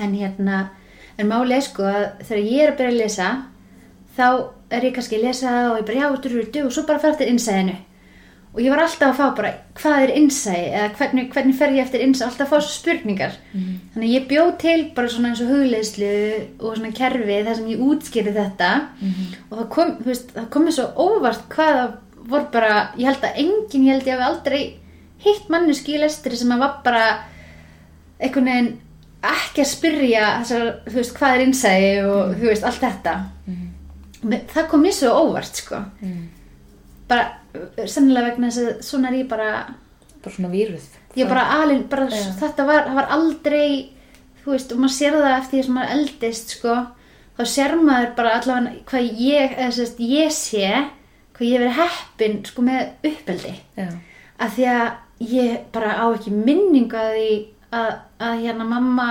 en 0.02 0.16
hérna 0.18 0.62
en 1.18 1.30
máli 1.30 1.56
er 1.56 1.66
sko 1.66 1.86
að 1.88 2.06
þegar 2.26 2.48
ég 2.50 2.64
er 2.64 2.72
að 2.72 2.80
byrja 2.80 2.94
að 2.94 3.02
lesa 3.04 3.30
þá 4.16 4.28
er 4.78 4.88
ég 4.90 4.96
kannski 4.96 5.20
að 5.20 5.28
lesa 5.28 5.58
og 5.72 5.82
ég 5.82 5.90
bara 5.90 6.00
já, 6.00 6.08
þú 6.16 6.32
eru 6.32 6.48
dug 6.54 6.70
og 6.70 6.74
svo 6.76 6.86
bara 6.88 7.04
fer 7.04 7.16
eftir 7.16 7.32
innsæðinu 7.32 7.76
og 8.56 8.62
ég 8.64 8.72
var 8.72 8.86
alltaf 8.86 9.10
að 9.10 9.18
fá 9.20 9.36
bara 9.36 9.50
hvað 9.76 10.02
er 10.06 10.12
innsæði 10.16 10.68
eða 10.70 10.92
hvernig, 10.96 11.26
hvernig 11.34 11.58
fer 11.60 11.74
ég 11.76 11.84
eftir 11.84 12.04
innsæði 12.06 12.28
alltaf 12.30 12.46
að 12.46 12.54
fá 12.54 12.64
svo 12.64 12.72
spurningar 12.72 13.36
mm. 13.52 13.74
þannig 13.94 14.14
ég 14.14 14.30
bjóð 14.30 14.52
til 14.64 14.78
bara 14.96 15.12
svona 15.12 15.32
eins 15.32 15.42
og 15.44 15.52
hugleislu 15.52 16.12
og 16.62 16.78
svona 16.78 16.94
kerfi 16.96 17.42
þar 17.48 17.60
sem 17.60 17.68
ég 17.74 17.84
útskýri 17.84 18.36
þetta 18.38 18.72
mm. 19.02 19.28
og 19.50 19.58
það 19.60 19.68
kom, 19.76 19.94
þú 20.00 20.12
veist, 20.14 20.32
það 20.38 20.48
komið 20.56 20.78
svo 20.78 20.88
óvart 21.04 21.46
hvaða 21.52 21.86
voru 22.32 22.50
bara, 22.56 22.80
ég 22.96 23.12
held 23.12 23.28
að 23.28 23.44
enginn, 23.44 23.86
ég 23.90 23.98
held 23.98 24.08
ég 24.08 24.16
að 24.16 24.22
við 24.24 24.30
aldrei 24.30 24.62
hitt 25.26 25.52
manneski 25.52 25.98
í 25.98 26.02
lestri 26.02 26.40
sem 26.40 26.56
að 26.56 26.64
var 26.64 26.80
bara 26.86 27.06
einhvern 28.24 28.50
veginn 28.50 28.74
ekki 29.26 29.66
að 29.66 29.72
spyrja 29.74 30.26
þessar, 30.40 30.68
þú 30.88 31.00
veist, 31.02 31.16
hvað 31.18 31.36
er 31.36 31.46
innsæði 31.50 31.94
og 32.06 32.20
mm. 32.22 32.40
þú 32.40 32.52
veist, 32.54 32.68
allt 32.72 32.84
þetta 32.88 33.18
mm. 33.44 33.64
Það 34.26 34.70
kom 34.72 34.86
mér 34.86 34.96
svo 34.96 35.14
óvart 35.22 35.62
sko 35.62 35.82
mm. 36.02 36.22
bara, 37.10 37.26
sennilega 37.86 38.32
vegna 38.32 38.52
þess 38.52 38.64
að 38.64 38.86
svona 38.90 39.12
er 39.12 39.20
ég 39.22 39.30
bara 39.32 39.50
bara 40.24 40.36
svona 40.36 40.52
víruð 40.54 40.88
ég 41.16 41.30
bara 41.30 41.46
alveg, 41.60 41.86
bara 41.92 42.10
ja. 42.12 42.34
þetta 42.40 42.68
var, 42.68 42.92
var 42.98 43.10
aldrei 43.16 43.92
þú 44.44 44.54
veist, 44.54 44.74
og 44.74 44.82
maður 44.82 44.96
sér 44.98 45.18
það 45.20 45.38
eftir 45.38 45.58
því 45.58 45.64
sem 45.68 45.78
maður 45.78 45.96
eldist 45.98 46.56
sko 46.58 46.76
þá 47.36 47.44
sér 47.52 47.78
maður 47.80 48.12
bara 48.18 48.36
allavega 48.40 48.84
hvað 48.90 49.22
ég, 49.22 49.56
eða 49.56 49.72
sérst, 49.78 50.02
ég 50.02 50.36
sé 50.36 50.68
hvað 51.36 51.48
ég 51.50 51.64
verið 51.64 51.80
heppin 51.80 52.38
sko 52.48 52.66
með 52.66 53.10
uppeldi 53.12 53.56
ja. 53.78 53.90
að 54.40 54.58
því 54.58 54.68
að 54.74 54.86
ég 55.26 55.58
bara 55.76 55.96
á 56.00 56.06
ekki 56.10 56.34
minningu 56.36 57.00
að 57.00 57.16
því 57.16 57.32
að, 57.76 57.90
að 58.28 58.44
hérna 58.46 58.68
mamma 58.70 59.10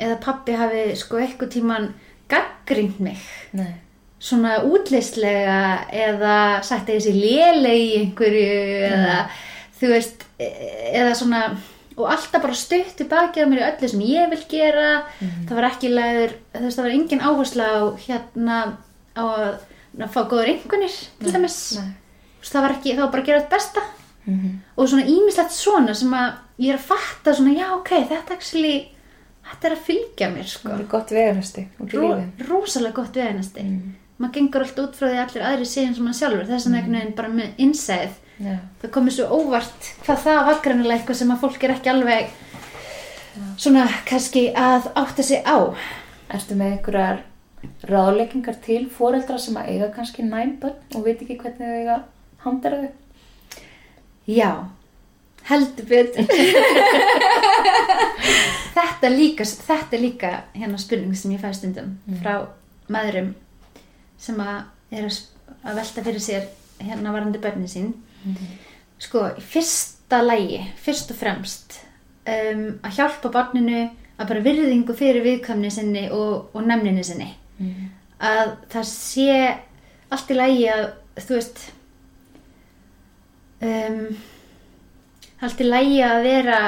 eða 0.00 0.16
pappi 0.24 0.56
hafi 0.56 0.84
sko 0.98 1.20
eitthvað 1.20 1.54
tíman 1.54 1.90
gaggrind 2.30 3.00
mig 3.02 3.22
Nei. 3.56 3.74
Svona 4.20 4.58
útleyslega 4.68 5.60
eða 5.96 6.36
ég 6.60 7.04
sé 7.04 7.12
lélegi 7.16 7.92
einhverju 8.02 8.48
Nei. 8.52 8.88
eða 8.90 9.18
þú 9.80 9.92
veist 9.94 10.26
eða 10.38 11.14
svona 11.16 11.44
og 12.00 12.08
alltaf 12.08 12.42
bara 12.42 12.56
stutt 12.56 12.94
tilbaki 12.98 13.44
á 13.44 13.48
mér 13.48 13.62
í 13.62 13.66
öllu 13.68 13.90
sem 13.90 14.02
ég 14.04 14.28
vil 14.32 14.42
gera 14.50 14.90
mm. 15.20 15.46
það 15.48 15.56
var 15.58 15.68
ekki 15.70 15.92
leður 15.92 16.36
það 16.56 16.82
var 16.82 16.94
engin 16.96 17.24
áhersla 17.24 17.70
á 17.70 17.80
hérna 18.04 18.58
á 19.16 19.24
að, 19.24 19.56
fá 20.12 20.20
góður 20.22 20.52
einhvernir 20.52 21.00
til 21.20 21.34
dæmis 21.34 21.58
það 22.44 22.64
var 22.66 22.76
ekki, 22.76 22.94
það 22.94 23.02
var 23.04 23.12
bara 23.14 23.24
að 23.24 23.30
gera 23.30 23.42
þetta 23.42 23.56
besta 23.56 23.82
mm 24.24 24.36
-hmm. 24.36 24.54
og 24.76 24.88
svona 24.88 25.08
ímislegt 25.16 25.52
svona 25.56 25.94
sem 25.94 26.14
að 26.14 26.32
ég 26.58 26.72
er 26.72 26.78
að 26.78 26.88
fatta 26.92 27.34
svona 27.34 27.56
já 27.56 27.66
ok, 27.74 27.90
þetta 28.08 28.34
actually 28.36 28.76
þetta 29.50 29.68
er 29.68 29.76
að 29.76 29.86
fylgja 29.88 30.30
mér 30.30 30.46
sko 30.46 30.68
það 30.68 30.80
er 30.80 30.86
gott 30.86 31.10
veganasti 31.10 31.68
Ró, 31.92 32.08
rosalega 32.48 32.94
gott 32.94 33.16
veganasti 33.16 33.62
mm. 33.62 33.94
Maður 34.20 34.36
gengur 34.36 34.66
alltaf 34.66 34.84
út 34.84 34.98
frá 34.98 35.08
því 35.08 35.22
allir 35.24 35.46
aðri 35.48 35.68
síðan 35.68 35.96
sem 35.96 36.06
maður 36.06 36.20
sjálfur 36.20 36.50
þess 36.50 36.68
að 36.68 36.76
einhvern 36.76 36.98
veginn 36.98 37.16
bara 37.16 37.32
með 37.38 37.64
innsæð 37.64 38.12
yeah. 38.44 38.60
það 38.82 38.94
komir 38.96 39.16
svo 39.16 39.40
óvart 39.40 39.90
hvað 40.04 40.22
það 40.26 40.40
var 40.50 40.62
grannlega 40.66 40.98
eitthvað 40.98 41.20
sem 41.22 41.34
að 41.34 41.42
fólk 41.46 41.64
er 41.64 41.74
ekki 41.76 41.92
alveg 41.94 42.28
yeah. 42.28 43.50
svona 43.56 43.88
kannski 44.08 44.46
að 44.52 44.92
átta 45.00 45.26
sig 45.26 45.40
á 45.48 45.58
Erstu 46.30 46.54
með 46.54 46.76
einhverjar 46.76 47.24
ráðleikingar 47.90 48.60
til 48.64 48.84
foreldra 48.92 49.40
sem 49.42 49.56
að 49.58 49.72
eiga 49.74 49.88
kannski 49.96 50.24
næmböld 50.24 50.96
og 50.96 51.04
veit 51.04 51.24
ekki 51.24 51.40
hvernig 51.40 51.66
þau 51.66 51.80
eiga 51.80 51.96
handera 52.44 52.84
þau 52.84 52.92
Já, 54.30 54.70
heldur 55.48 55.86
betur. 55.88 56.28
þetta, 58.76 59.08
líka, 59.10 59.44
þetta 59.44 59.98
líka 59.98 60.30
hérna 60.54 60.78
spurning 60.78 61.16
sem 61.18 61.32
ég 61.34 61.42
fæ 61.42 61.50
stundum 61.56 61.96
mm. 62.06 62.20
frá 62.20 62.34
maðurum 62.92 63.32
sem 64.20 64.40
að 64.42 64.96
er 64.96 65.06
að 65.08 65.78
velta 65.80 66.04
fyrir 66.04 66.22
sér 66.22 66.48
hérna 66.80 67.12
varandi 67.14 67.40
börni 67.42 67.68
sín. 67.68 67.92
Mm. 68.24 68.58
Sko, 69.00 69.24
fyrsta 69.40 70.20
lægi, 70.24 70.60
fyrst 70.80 71.12
og 71.14 71.20
fremst, 71.20 71.80
um, 72.28 72.66
að 72.84 72.96
hjálpa 72.98 73.32
barninu 73.32 73.86
að 74.20 74.28
bara 74.28 74.44
virðingu 74.44 74.96
fyrir 74.96 75.24
viðkamni 75.24 75.70
sinni 75.72 76.06
og, 76.12 76.50
og 76.54 76.66
nefninu 76.66 77.04
sinni. 77.06 77.30
Mm. 77.60 77.88
Að 78.20 78.52
það 78.72 78.88
sé 78.90 79.36
allt 80.12 80.32
í 80.32 80.36
lægi 80.36 80.66
að, 80.74 80.84
þú 81.24 81.38
veist, 81.38 81.62
um, 83.64 84.02
allt 85.40 85.64
í 85.64 85.68
lægi 85.68 86.00
að 86.04 86.22
vera 86.28 86.60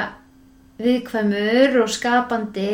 viðkvæmur 0.83 1.81
og 1.83 1.91
skapandi 1.93 2.69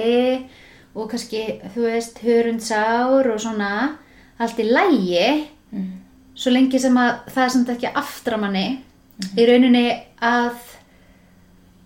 og 0.96 1.10
kannski, 1.12 1.44
þú 1.74 1.90
veist, 1.90 2.22
hörundsár 2.24 3.28
og 3.34 3.42
svona, 3.44 3.74
allt 4.40 4.60
í 4.62 4.68
lægi 4.68 5.26
mm. 5.76 5.88
svo 6.38 6.54
lengi 6.56 6.82
sem 6.82 6.98
að 7.00 7.12
það 7.30 7.46
er 7.46 7.54
samt 7.56 7.72
ekki 7.76 7.94
aftramanni 8.02 8.66
mm. 8.74 9.32
í 9.36 9.48
rauninni 9.50 9.86
að 10.24 10.66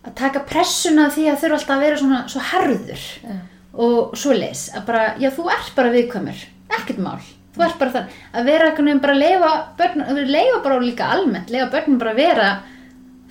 að 0.03 0.15
taka 0.19 0.43
pressuna 0.47 1.07
því 1.13 1.29
að 1.31 1.39
þurfa 1.43 1.59
alltaf 1.59 1.77
að 1.77 1.85
vera 1.85 1.99
svona 2.01 2.23
svo 2.31 2.41
harður 2.49 3.05
yeah. 3.23 3.43
og 3.85 4.17
svo 4.19 4.35
leis, 4.35 4.65
að 4.75 4.89
bara, 4.89 5.05
já 5.21 5.29
þú 5.31 5.45
ert 5.53 5.71
bara 5.77 5.93
viðkvæmur, 5.93 6.43
ekkert 6.79 6.99
mál 6.99 7.21
þú 7.53 7.63
ert 7.63 7.79
bara 7.79 7.93
þann, 7.93 8.11
að 8.33 8.49
vera 8.49 8.67
einhvern 8.67 8.89
veginn 8.89 9.03
bara 9.05 9.15
að 9.15 9.23
leifa 9.23 9.51
börn, 9.79 10.03
að 10.03 10.21
leifa 10.33 10.61
bara 10.65 10.83
líka 10.83 11.09
almennt 11.15 11.53
leifa 11.53 11.69
börnum 11.71 12.01
bara 12.01 12.13
að 12.15 12.19
vera 12.19 12.49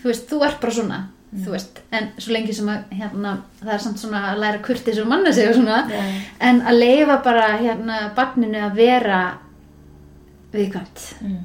þú 0.02 0.10
veist, 0.10 0.28
þú 0.30 0.40
ert 0.46 0.60
bara 0.62 0.76
svona. 0.76 1.00
Þú 1.32 1.54
veist, 1.54 1.80
en 1.96 2.10
svo 2.20 2.34
lengi 2.34 2.52
sem 2.52 2.68
að 2.68 2.90
hérna, 2.98 3.36
það 3.62 3.74
er 3.74 3.84
samt 3.86 4.02
svona 4.02 4.22
að 4.32 4.42
læra 4.42 4.58
kurtis 4.66 4.98
og 5.00 5.08
manna 5.08 5.32
sig 5.32 5.48
og 5.48 5.56
svona, 5.56 5.78
yeah. 5.88 6.18
en 6.44 6.60
að 6.68 6.80
leifa 6.82 7.18
bara 7.24 7.46
hérna 7.56 8.00
barninu 8.16 8.60
að 8.60 8.76
vera 8.76 9.20
viðkvæmt 10.52 11.04
mm. 11.24 11.38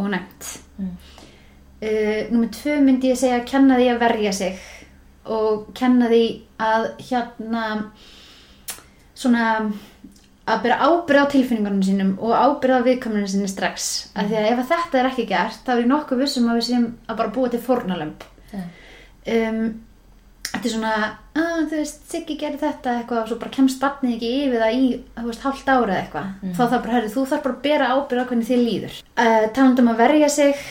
og 0.00 0.10
næmt 0.14 0.50
mm. 0.80 0.92
uh, 1.84 2.20
Númið 2.32 2.52
tvö 2.56 2.78
myndi 2.86 3.12
ég 3.12 3.20
segja 3.20 3.42
að 3.42 3.48
kenna 3.50 3.80
því 3.80 3.88
að 3.92 4.04
verja 4.06 4.32
sig 4.38 4.62
og 5.24 5.66
kenna 5.76 6.08
því 6.08 6.24
að 6.64 6.86
hérna 7.08 7.64
svona 9.14 9.48
að 10.44 10.64
byrja 10.64 10.88
ábyrð 10.88 11.20
á 11.24 11.32
tilfinningunum 11.32 11.84
sínum 11.84 12.14
og 12.20 12.32
ábyrð 12.32 12.80
á 12.80 12.86
viðkominu 12.88 13.28
sinni 13.28 13.48
strax 13.48 13.90
af 14.12 14.28
því 14.28 14.40
að 14.40 14.48
ef 14.50 14.64
að 14.64 14.72
þetta 14.72 15.00
er 15.00 15.10
ekki 15.10 15.28
gert 15.28 15.60
þá 15.64 15.70
er 15.74 15.84
ég 15.84 15.92
nokkuð 15.92 16.24
vissum 16.24 16.48
að 16.48 16.58
við 16.60 16.66
séum 16.68 16.88
að 17.08 17.20
bara 17.20 17.34
búa 17.36 17.52
til 17.52 17.62
fórnalömb 17.64 18.26
Já. 18.52 18.64
Um, 19.32 19.60
þetta 20.50 20.68
er 20.68 20.74
svona 20.74 20.94
að 21.34 21.60
þú 21.70 21.78
veist, 21.80 22.02
Siggi 22.10 22.36
gerir 22.38 22.60
þetta 22.60 22.98
eitthvað 23.00 23.22
og 23.22 23.30
svo 23.30 23.38
bara 23.40 23.54
kemst 23.54 23.80
barnið 23.82 24.16
ekki 24.16 24.32
yfir 24.44 24.64
það 24.64 24.74
í 24.80 24.90
þú 25.18 25.28
veist, 25.28 25.46
hálft 25.46 25.70
ára 25.70 26.00
eitthvað. 26.00 26.34
Þá 26.54 26.64
þarf 26.64 26.82
bara, 26.84 26.96
herri, 26.96 27.14
þú 27.14 27.28
þarf 27.30 27.46
bara 27.46 27.56
að 27.56 27.64
bera 27.68 27.92
ábyrð 27.94 28.22
á 28.22 28.28
hvernig 28.30 28.50
þið 28.50 28.66
líður. 28.68 28.98
Uh, 29.14 29.46
talandi 29.56 29.84
um 29.84 29.94
að 29.94 30.02
verja 30.04 30.30
sig 30.34 30.66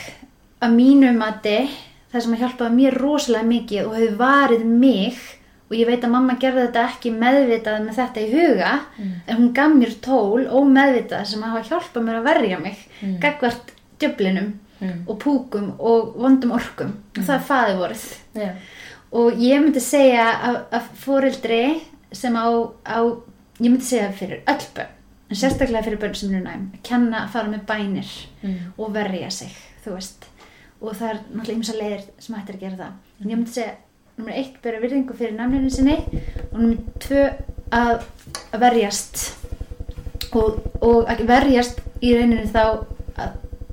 að 0.64 0.78
mínu 0.78 1.14
mati 1.18 1.58
það 2.14 2.26
sem 2.26 2.36
að 2.36 2.44
hjálpaði 2.44 2.78
mér 2.78 3.00
rosalega 3.02 3.50
mikið 3.50 3.88
og 3.88 3.96
hefur 3.98 4.20
varið 4.20 4.66
mig 4.70 5.22
og 5.70 5.78
ég 5.80 5.90
veit 5.90 6.04
að 6.06 6.14
mamma 6.14 6.36
gerði 6.42 6.68
þetta 6.68 6.84
ekki 6.92 7.12
meðvitað 7.18 7.86
með 7.88 8.00
þetta 8.00 8.22
í 8.22 8.28
huga 8.34 8.74
en 9.00 9.40
hún 9.40 9.54
gaf 9.58 9.74
mér 9.74 9.96
tól 10.06 10.44
og 10.46 10.68
meðvitað 10.70 11.26
sem 11.32 11.46
hafa 11.46 11.64
hjálpað 11.72 12.06
mér 12.06 12.20
að 12.20 12.28
verja 12.30 12.60
mig 12.62 12.84
mm. 13.00 13.16
gagvart 13.24 13.74
djöflinum 14.02 14.52
og 14.82 15.20
púkum 15.22 15.74
og 15.80 16.16
vondum 16.20 16.56
orkum. 16.56 16.96
Og 17.18 17.22
það 17.24 17.36
er 17.36 17.46
faði 17.50 17.76
vorið. 17.82 18.08
Já. 18.34 18.50
og 19.14 19.38
ég 19.38 19.62
myndi 19.62 19.82
segja 19.84 20.26
að, 20.42 20.56
að 20.74 20.90
fóreldri 21.04 21.64
sem 22.14 22.34
á, 22.34 22.50
á 22.82 22.98
ég 23.62 23.70
myndi 23.70 23.86
segja 23.86 24.10
fyrir 24.18 24.42
öll 24.50 24.66
börn 24.74 25.00
en 25.30 25.38
sérstaklega 25.38 25.86
fyrir 25.86 26.02
börn 26.02 26.18
sem 26.18 26.34
eru 26.34 26.44
næm 26.44 26.66
að 26.74 26.82
kenna 26.90 27.24
að 27.24 27.36
fara 27.36 27.52
með 27.52 27.68
bænir 27.70 28.10
og 28.78 28.94
verja 28.94 29.30
sig 29.34 29.54
þú 29.84 29.98
veist. 29.98 30.28
Og 30.84 30.96
það 30.98 31.10
er 31.10 31.20
náttúrulega 31.32 31.58
ymsa 31.58 31.76
leiðir 31.78 32.04
sem 32.20 32.36
hættir 32.36 32.58
að 32.58 32.64
gera 32.66 32.80
það. 32.80 32.96
En 33.22 33.30
ég 33.30 33.38
myndi 33.38 33.54
segja 33.54 33.76
nummer 34.18 34.38
eitt 34.38 34.58
bera 34.64 34.82
virðingu 34.84 35.16
fyrir 35.18 35.36
namninu 35.38 35.72
sinni 35.74 35.96
og 36.52 36.58
nummer 36.60 36.82
tvö 37.04 37.24
að, 37.74 38.04
verjast. 38.62 39.24
Og, 40.34 40.60
og 40.82 41.10
að 41.10 41.24
verjast 41.30 41.82
í 42.02 42.14
rauninni 42.18 42.50
þá 42.52 42.84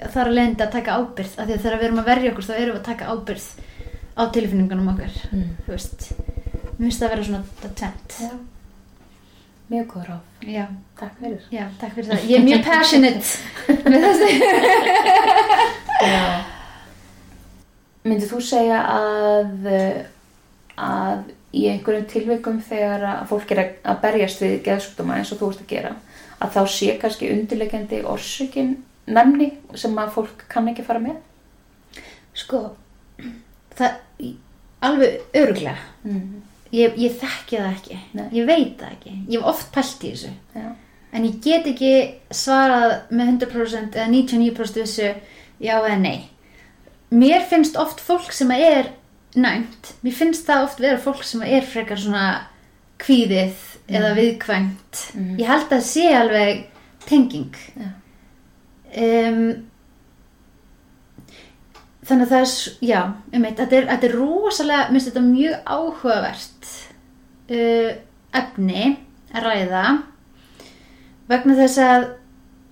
að, 0.01 0.13
að 0.13 0.17
er 0.21 0.65
að 0.67 0.73
taka 0.77 0.97
ábyrð 1.01 1.33
af 1.39 1.47
því 1.47 1.53
að 1.57 1.63
þegar 1.65 1.79
við 1.81 1.87
erum 1.89 2.01
að 2.03 2.11
verja 2.11 2.31
okkur 2.33 2.47
þá 2.49 2.55
erum 2.57 2.75
við 2.75 2.81
að 2.81 2.89
taka 2.91 3.11
ábyrð 3.15 3.47
á 4.17 4.23
tilfinningunum 4.35 4.89
okkar 4.95 5.15
Mm. 5.33 5.51
þú 5.67 5.71
veist 5.77 6.01
mér 6.81 6.87
finnst 6.87 7.01
það 7.01 7.07
að 7.07 7.13
vera 7.15 7.25
svona 7.29 7.45
Já. 8.21 8.31
Mjög 9.71 9.87
góð 9.93 10.05
ráð. 10.09 10.23
já, 10.51 10.65
Takk 10.99 11.15
fyrir. 11.21 11.43
já, 11.55 11.65
takk 11.79 11.93
fyrir 11.95 12.09
það 12.11 12.25
ég 12.31 12.39
er 12.41 12.45
mjög 12.49 12.65
passionate 12.67 13.27
með 13.91 14.01
þessi. 14.07 14.31
Myndið 18.09 18.31
þú 18.33 18.39
segja 18.49 18.79
að, 18.89 19.67
að 20.81 21.19
í 21.53 21.67
einhverjum 21.69 22.07
tilveikum 22.09 22.61
þegar 22.65 23.03
að 23.11 23.25
fólk 23.31 23.51
er 23.55 23.61
að- 23.63 23.99
berjast 24.05 24.41
við 24.43 24.55
geðsjúkdóma 24.67 25.19
eins 25.21 25.33
og 25.35 25.41
þú 25.43 25.51
ert 25.53 25.63
að 25.65 25.73
gera, 25.75 25.91
að 26.41 26.55
þá 26.57 26.61
sé 26.77 26.95
kannski 27.03 27.31
undirlegjandi 27.35 27.99
orsökin 28.09 28.71
nefni 29.17 29.51
sem 29.75 29.97
að 29.99 30.13
fólk 30.17 30.45
kann 30.49 30.69
ekki 30.73 30.85
fara 30.87 31.01
með? 31.03 31.17
sko 32.35 32.77
það, 33.77 33.97
alveg 34.83 35.21
öruglega 35.37 35.77
Mm. 36.05 36.41
ég, 36.73 36.95
ég 36.97 37.17
þekki 37.21 37.59
það 37.59 37.73
ekki 37.75 37.97
Nei. 38.17 38.29
ég 38.33 38.47
veit 38.49 38.79
það 38.81 38.93
ekki, 38.95 39.11
ég 39.29 39.41
hef 39.41 39.49
oft 39.51 39.73
pælt 39.75 40.05
í 40.07 40.13
þessu 40.15 40.31
Já. 40.57 40.71
en 41.13 41.25
ég 41.27 41.41
get 41.45 41.67
ekki 41.67 41.91
svarað 42.31 42.95
með 43.11 43.29
100% 43.35 43.99
eða 43.99 44.09
99% 44.09 44.81
vissu 44.81 45.11
já 45.61 45.75
eða 45.77 45.99
nei 46.01 46.31
mér 47.13 47.45
finnst 47.51 47.77
oft 47.77 48.01
fólk 48.01 48.33
sem 48.33 48.51
er 48.57 48.89
næmt, 49.37 49.93
mér 50.03 50.13
finnst 50.17 50.47
það 50.49 50.65
oft 50.65 50.81
vera 50.81 50.97
fólk 50.99 51.23
sem 51.25 51.43
er 51.43 51.61
frekar 51.63 51.99
svona 52.01 52.47
kvíðið 52.99 53.53
eða 53.91 54.15
viðkvæmt 54.17 55.03
Mhm. 55.15 55.37
ég 55.41 55.47
held 55.47 55.69
að 55.77 55.83
sé 55.83 56.07
alveg 56.15 56.65
tenging 57.07 57.53
Já. 57.77 57.91
Um, 58.91 59.43
þannig 62.11 62.27
að 62.27 62.33
það 62.33 62.45
er 62.45 62.55
já, 62.91 63.01
um 63.37 63.45
eitt, 63.49 63.59
þetta 63.61 63.77
er, 63.79 63.91
þetta 63.91 64.09
er 64.09 64.17
rosalega 64.19 64.87
minnst 64.91 65.11
þetta 65.11 65.27
mjög 65.27 65.75
áhugavert 65.75 66.71
uh, 67.51 67.91
efni 68.41 68.87
að 69.31 69.47
ræða. 69.47 69.85
Vegna 71.31 71.59
þess 71.61 71.85
að 71.85 72.09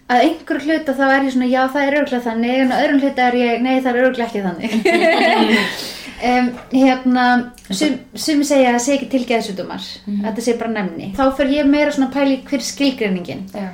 að 0.08 0.24
einhverju 0.24 0.72
hluta 0.72 0.94
þá 0.96 1.04
er 1.04 1.26
ég 1.26 1.34
svona 1.34 1.50
já 1.50 1.60
það 1.68 1.84
er 1.84 1.96
örgulega 1.98 2.24
þannig 2.24 2.60
en 2.62 2.70
á 2.72 2.80
öðrum 2.80 3.00
hluta 3.02 3.24
er 3.28 3.34
ég 3.36 3.62
nei 3.64 3.74
það 3.76 3.90
er 3.90 4.06
örgulega 4.08 4.28
ekki 4.28 4.44
þannig. 4.48 4.76
Um, 6.18 6.48
hérna 6.72 7.24
sum, 7.70 7.92
sumi 8.18 8.42
segja 8.42 8.72
að 8.72 8.74
það 8.74 8.80
sé 8.82 8.94
ekki 8.96 9.06
til 9.12 9.20
geðsjúdumar 9.28 9.84
að 10.10 10.24
þetta 10.24 10.42
sé 10.42 10.54
bara 10.58 10.72
nefni 10.72 11.10
þá 11.14 11.20
fer 11.38 11.52
ég 11.54 11.68
meira 11.70 11.92
svona 11.94 12.08
að 12.08 12.16
pæli 12.16 12.38
hver 12.48 12.64
skilgreiningin. 12.66 13.44
Já. 13.54 13.68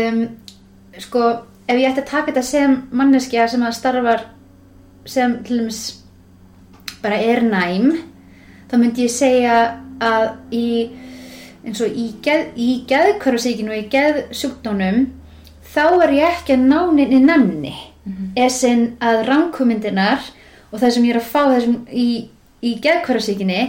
um, 0.00 0.18
sko 1.04 1.22
ef 1.68 1.76
ég 1.76 1.88
ætti 1.88 2.02
að 2.02 2.10
taka 2.10 2.32
þetta 2.32 2.46
sem 2.46 2.76
manneskja 2.92 3.46
sem 3.48 3.64
að 3.64 3.76
starfar 3.78 4.26
sem 5.08 5.38
til 5.44 5.62
dæmis 5.62 5.80
bara 7.04 7.20
er 7.20 7.42
næm 7.44 7.90
þá 8.70 8.76
myndi 8.80 9.06
ég 9.06 9.12
segja 9.12 9.56
að 10.02 10.28
í 10.52 10.66
eins 11.64 11.80
og 11.80 11.96
í, 11.96 12.10
geð, 12.24 12.46
í 12.60 12.70
geðkvarfasíkinu 12.88 13.72
og 13.72 13.80
í 13.80 13.88
geðsjúkdónum 13.92 15.06
þá 15.74 15.84
er 16.04 16.14
ég 16.18 16.38
ekki 16.38 16.56
að 16.56 16.66
ná 16.68 16.80
neini 16.92 17.20
nefni 17.24 17.74
esinn 18.36 18.90
að 19.00 19.22
rangkomindinar 19.30 20.20
og 20.70 20.80
það 20.82 20.94
sem 20.96 21.06
ég 21.08 21.14
er 21.14 21.20
að 21.22 21.30
fá 21.30 21.42
þessum 21.54 21.78
í, 21.88 22.08
í 22.60 22.74
geðkvarfasíkinni 22.84 23.60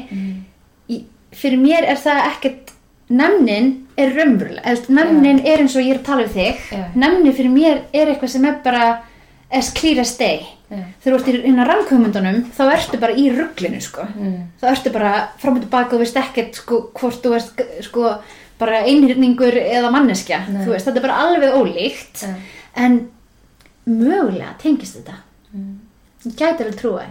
í, 0.92 1.02
fyrir 1.32 1.62
mér 1.62 1.88
er 1.88 2.02
það 2.02 2.24
ekkert 2.34 2.75
nefnin 3.10 3.72
er 3.98 4.14
raunverulega 4.16 4.72
eða 4.72 4.96
nefnin 4.98 5.42
er 5.46 5.64
eins 5.64 5.76
og 5.78 5.86
ég 5.86 5.96
er 5.96 6.02
að 6.02 6.08
tala 6.10 6.26
við 6.26 6.38
þig. 6.40 6.62
Já. 6.72 6.84
nefnin 6.96 7.36
fyrir 7.38 7.54
mér 7.54 7.82
er 7.94 8.12
eitthvað 8.12 8.34
sem 8.34 8.46
er 8.50 8.60
bara 8.64 8.86
as 9.52 9.72
clear 9.74 10.02
as 10.02 10.16
day. 10.18 10.46
Já. 10.70 10.82
þegar 11.04 11.26
þú 11.26 11.34
ert 11.34 11.50
inn 11.50 11.62
á 11.62 11.66
rangkomundunum 11.70 12.40
þá 12.58 12.64
ertu 12.74 13.02
bara 13.02 13.18
í 13.18 13.28
rugglinu 13.34 13.82
sko. 13.82 14.08
Mm. 14.16 14.40
þá 14.62 14.66
ertu 14.72 14.94
bara 14.96 15.12
fram 15.42 15.60
og 15.60 15.68
tilbaka 15.68 15.96
og 15.96 16.02
veist 16.02 16.18
ekkert 16.18 16.58
sko 16.58 16.82
hvort 16.98 17.22
þú 17.22 17.36
ert 17.38 17.62
sko 17.86 18.16
bara 18.58 18.82
einhyrningur 18.88 19.58
eða 19.60 19.92
manneskja 19.94 20.46
veist, 20.64 20.88
þetta 20.88 20.98
er 21.02 21.06
bara 21.06 21.20
alveg 21.28 21.54
ólíkt. 21.60 22.26
En 22.76 23.06
mögulega 23.86 24.56
tengist 24.60 24.98
þetta. 24.98 25.20
Mm. 25.54 25.78
ég 26.26 26.36
gæti 26.40 26.66
vel 26.66 26.76
trúa 26.80 27.06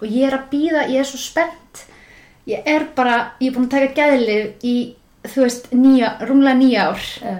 og 0.00 0.08
ég 0.08 0.26
er 0.26 0.36
að 0.36 0.48
býða, 0.52 0.86
ég 0.88 1.02
er 1.02 1.08
svo 1.08 1.20
spennt. 1.20 1.84
Ég 2.48 2.64
er 2.66 2.86
bara, 2.96 3.34
ég 3.40 3.50
er 3.50 3.56
búin 3.56 3.68
að 3.68 3.74
taka 3.76 3.90
gæðlið 3.98 4.64
í, 4.64 4.74
þú 5.34 5.42
veist, 5.44 5.70
nýja, 5.72 6.16
rúmlega 6.26 6.58
nýja 6.58 6.88
ár 6.90 7.00
Já. 7.22 7.36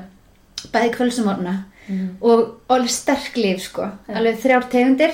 bæði 0.73 0.95
kvöldsumorna 0.97 1.57
Mm. 1.91 2.17
og, 2.23 2.41
og 2.69 2.77
alveg 2.77 2.91
sterk 2.93 3.35
líf 3.37 3.63
sko, 3.65 3.83
alveg 4.15 4.37
þrjár 4.39 4.67
tegundir 4.71 5.11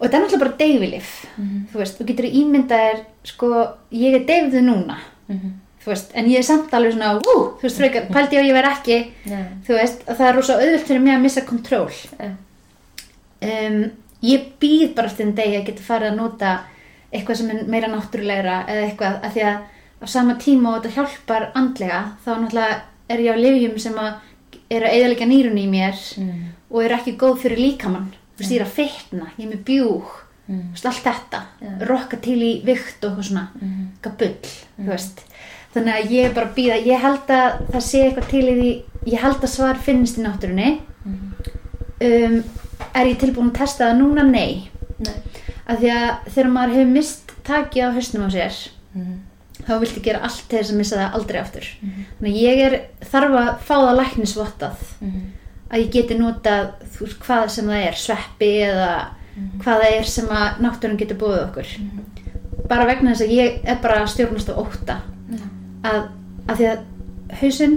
og 0.00 0.06
þetta 0.08 0.16
er 0.16 0.22
náttúrulega 0.24 0.38
bara 0.40 0.56
deyfilif 0.58 1.10
Mhm. 1.36 1.66
þú 1.72 1.78
veist, 1.78 1.98
þú 2.00 2.06
getur 2.08 2.24
ímyndaðir 2.26 3.04
sko, 3.24 3.50
ég 3.92 4.14
er 4.14 4.24
deyfðu 4.26 4.62
núna 4.66 4.96
Mhm. 5.28 5.52
þú 5.84 5.86
veist, 5.92 6.10
en 6.14 6.26
ég 6.26 6.38
er 6.38 6.42
samt 6.42 6.72
alveg 6.74 6.92
svona 6.96 7.20
ú, 7.20 7.36
þú 7.60 7.62
veist, 7.62 7.76
frekar, 7.78 8.08
pældi 8.10 8.36
ég 8.36 8.42
að 8.42 8.48
ég 8.50 8.56
verð 8.58 8.72
ekki 8.72 9.12
Já. 9.30 9.38
þú 9.68 9.78
veist, 9.78 10.06
að 10.08 10.16
það 10.16 10.28
er 10.28 10.34
rosa 10.36 10.54
auðvilt 10.58 10.86
fyrir 10.88 11.00
mig 11.02 11.14
að 11.14 11.22
missa 11.22 11.40
kontról 11.40 11.90
um, 13.42 13.90
ég 14.22 14.46
býð 14.60 14.94
bara 14.96 15.06
eftir 15.08 15.26
en 15.26 15.34
degi 15.36 15.56
að 15.60 15.66
geta 15.70 15.82
farið 15.86 16.10
að 16.12 16.16
nota 16.16 16.54
eitthvað 17.12 17.36
sem 17.36 17.50
er 17.50 17.62
meira 17.70 17.88
náttúrulegra 17.88 18.66
eða 18.68 18.88
eitthvað, 18.90 19.24
af 19.24 19.34
því 19.34 19.44
að 19.44 19.60
á 20.00 20.06
sama 20.08 20.34
tíma 20.40 20.76
og 20.76 20.82
þetta 20.84 20.94
hjálpar 20.96 21.50
andlega 21.54 22.00
þá 22.24 22.30
náttúrulega 22.40 22.80
er 23.08 23.18
ég 23.18 23.34
á 23.34 23.42
lifjum 23.44 23.78
sem 23.78 23.94
að 23.94 24.14
eru 24.70 24.86
að 24.86 24.94
eðalega 24.96 25.26
nýrunni 25.26 25.64
í 25.66 25.70
mér 25.70 25.96
Mm. 26.18 26.44
og 26.70 26.82
eru 26.84 26.94
ekki 26.94 27.16
góð 27.18 27.38
fyrir 27.42 27.58
líkamann 27.58 28.10
þú 28.36 28.38
veist, 28.38 28.50
ég 28.52 28.60
er 28.60 28.66
að 28.66 28.76
fitna, 28.78 29.26
ég 29.38 29.46
er 29.46 29.56
með 29.56 29.64
bjúg 29.64 30.04
Mm. 30.48 30.74
allt 30.84 31.04
þetta, 31.04 31.40
Já. 31.62 31.86
rokka 31.86 32.16
til 32.20 32.38
í 32.42 32.64
vikt 32.64 33.04
og 33.04 33.18
svona, 33.22 33.48
Mhm. 33.60 33.86
eitthvað 34.02 34.16
bull 34.18 34.36
þú 34.80 34.88
veist, 34.88 35.20
þannig 35.74 35.94
að 35.94 36.10
ég 36.10 36.24
er 36.26 36.34
bara 36.34 36.46
að 36.46 36.54
býða 36.54 36.86
ég 36.86 37.00
held 37.00 37.26
að 37.28 37.70
það 37.72 37.82
sé 37.82 37.98
eitthvað 38.04 38.28
til 38.30 38.44
í 38.44 38.54
því 38.60 38.82
ég 39.12 39.18
held 39.20 39.36
að 39.40 39.48
svar 39.48 39.74
finnist 39.78 40.18
í 40.18 40.22
náttúrunni 40.22 40.80
um, 42.00 42.42
er 42.94 43.06
ég 43.06 43.18
tilbúin 43.20 43.50
að 43.50 43.58
testa 43.58 43.90
það 43.90 43.98
núna? 44.00 44.24
Nei 44.30 44.70
Nei. 44.98 45.14
af 45.66 45.78
því 45.80 45.90
að 45.94 46.32
þegar 46.34 46.50
maður 46.50 46.74
hefur 46.74 46.92
mist 46.92 47.32
takið 47.44 47.86
á 47.86 47.94
hausnum 47.94 48.26
á 48.26 48.30
sér. 48.30 48.70
Þá 49.66 49.72
viltu 49.80 50.02
gera 50.04 50.22
allt 50.26 50.42
til 50.48 50.58
þess 50.58 50.72
að 50.72 50.80
missa 50.80 50.96
það 50.96 51.16
aldrei 51.18 51.40
aftur. 51.40 51.68
Þannig 51.80 52.30
að 52.30 52.40
ég 52.42 52.62
er, 52.66 52.76
þarf 53.12 53.36
að 53.40 53.50
fá 53.68 53.74
það 53.76 53.96
læknisvottað. 54.00 54.86
Mhm. 55.00 55.20
að 55.70 55.78
ég 55.84 55.90
geti 55.94 56.14
notað 56.18 56.70
þú 56.96 57.06
hvað 57.22 57.48
sem 57.54 57.66
það 57.70 57.84
er, 57.86 57.94
sveppi 57.94 58.48
eða 58.66 58.94
hvað 59.62 59.82
það 59.82 59.92
er 59.98 60.08
sem 60.10 60.26
að 60.34 60.58
náttúrun 60.64 60.98
getur 60.98 61.16
búið 61.20 61.42
okkur. 61.44 61.68
Bara 62.68 62.86
vegna 62.86 63.12
þess 63.14 63.22
að 63.22 63.34
ég 63.36 63.60
er 63.64 63.78
bara 63.82 64.06
stjórnast 64.06 64.50
á 64.50 64.54
ótta. 64.58 64.96
Já. 65.30 65.44
að, 65.84 66.08
að 66.48 66.56
því 66.56 66.66
að 66.72 66.80
hausinn 67.40 67.76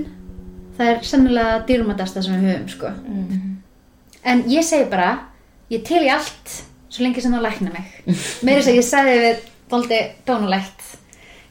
það 0.77 0.89
er 0.89 1.03
sennilega 1.05 1.59
dýrumatasta 1.67 2.23
sem 2.25 2.33
við 2.33 2.49
höfum 2.49 2.69
sko. 2.69 2.87
Mhm. 2.87 3.41
en 4.23 4.43
ég 4.49 4.63
segi 4.63 4.89
bara 4.89 5.19
ég 5.69 5.83
til 5.85 6.01
í 6.01 6.09
allt 6.09 6.63
svo 6.89 7.03
lengi 7.03 7.21
sem 7.21 7.33
það 7.33 7.45
lækna 7.47 7.73
mig. 7.73 7.85
Meira 8.43 8.61
þess 8.61 8.71
að 8.71 8.79
ég 8.79 8.87
sagði 8.89 9.19
við 9.23 9.37
doldi 9.69 10.01
dónulegt 10.25 10.82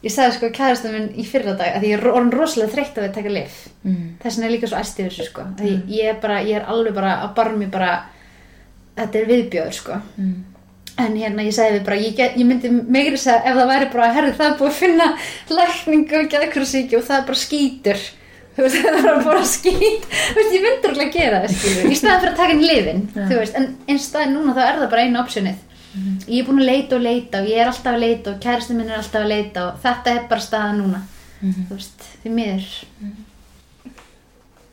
ég 0.02 0.10
sagði 0.14 0.36
sko 0.36 0.48
kæðastum 0.56 0.92
minn 0.96 1.10
í 1.18 1.24
fyrra 1.26 1.52
dag 1.58 1.76
að 1.78 1.84
ég 1.88 1.98
er 1.98 2.08
orðin 2.10 2.32
rosalega 2.34 2.72
þreytt 2.76 2.96
að 2.98 3.04
við 3.08 3.12
taka 3.18 3.34
lif 3.36 3.58
Mm. 3.82 4.08
þess 4.22 4.36
vegna 4.38 4.46
er 4.46 4.52
líka 4.54 4.68
svo 4.70 4.78
æsti 4.78 5.04
þessu 5.08 5.24
sko. 5.26 5.42
Mm. 5.58 5.82
ég, 5.90 6.04
er 6.12 6.18
bara, 6.22 6.36
ég 6.46 6.56
er 6.60 6.66
alveg 6.70 6.94
bara 6.94 7.12
að 7.24 7.32
barmi 7.34 7.66
bara 7.66 7.92
þetta 8.96 9.18
er 9.18 9.26
viðbjóður 9.30 9.72
sko. 9.74 9.96
Mm. 10.18 10.34
en 11.02 11.16
hérna 11.16 11.42
ég 11.46 11.54
sagði 11.56 11.78
við 11.80 11.84
bara 11.88 11.96
ég, 11.98 12.14
get, 12.16 12.36
ég 12.38 12.46
myndi 12.46 12.70
meira 12.70 13.16
þess 13.16 13.26
að 13.32 13.46
ef 13.50 13.56
það 13.58 13.70
væri 13.72 13.88
bara 13.94 14.10
herri 14.14 14.32
það 14.38 14.46
er 14.52 14.58
búið 14.60 14.70
að 14.70 14.80
finna 14.82 15.06
lækningu 15.56 16.18
og 16.20 16.28
geðkursíki 16.34 16.98
og 16.98 17.04
það 17.08 17.18
er 17.18 17.26
bara 17.32 17.40
veist 18.66 18.76
það 18.84 18.98
er 18.98 19.02
bara 19.08 19.24
bara 19.24 19.44
skít. 19.48 20.06
Þú 20.12 20.38
veist 20.38 20.54
ég 20.58 20.64
myndi 20.66 20.90
alveg 20.92 21.06
að 21.06 21.14
gera 21.16 21.42
það 21.42 21.92
í 21.92 21.96
staðan 21.96 22.20
fyrir 22.20 22.32
að 22.32 22.40
taka 22.42 22.52
inn 22.52 22.66
lifin 22.68 23.02
en 23.58 23.68
einn 23.88 23.98
staðin 23.98 24.34
núna 24.36 24.54
þá 24.54 24.62
er 24.68 24.80
það 24.82 24.90
bara 24.94 25.06
einu 25.08 25.22
optionið 25.22 25.60
ég 26.28 26.38
er 26.40 26.46
búin 26.48 26.60
að 26.62 26.68
leita 26.70 26.96
og 26.96 27.02
leita 27.04 27.40
og 27.42 27.48
ég 27.50 27.58
er 27.60 27.66
alltaf 27.68 27.92
að 27.94 28.00
leita 28.00 28.30
og 28.32 28.40
kærasti 28.40 28.74
minn 28.78 28.88
er 28.90 28.96
alltaf 29.02 29.20
að 29.22 29.28
leita 29.28 29.66
og 29.68 29.82
þetta 29.82 30.14
er 30.16 30.28
bara 30.30 30.40
staðan 30.40 30.80
núna 30.82 31.02
Mhm. 31.42 31.66
þú 31.68 31.74
veist 31.74 32.04
því 32.22 32.30
miður 32.30 32.66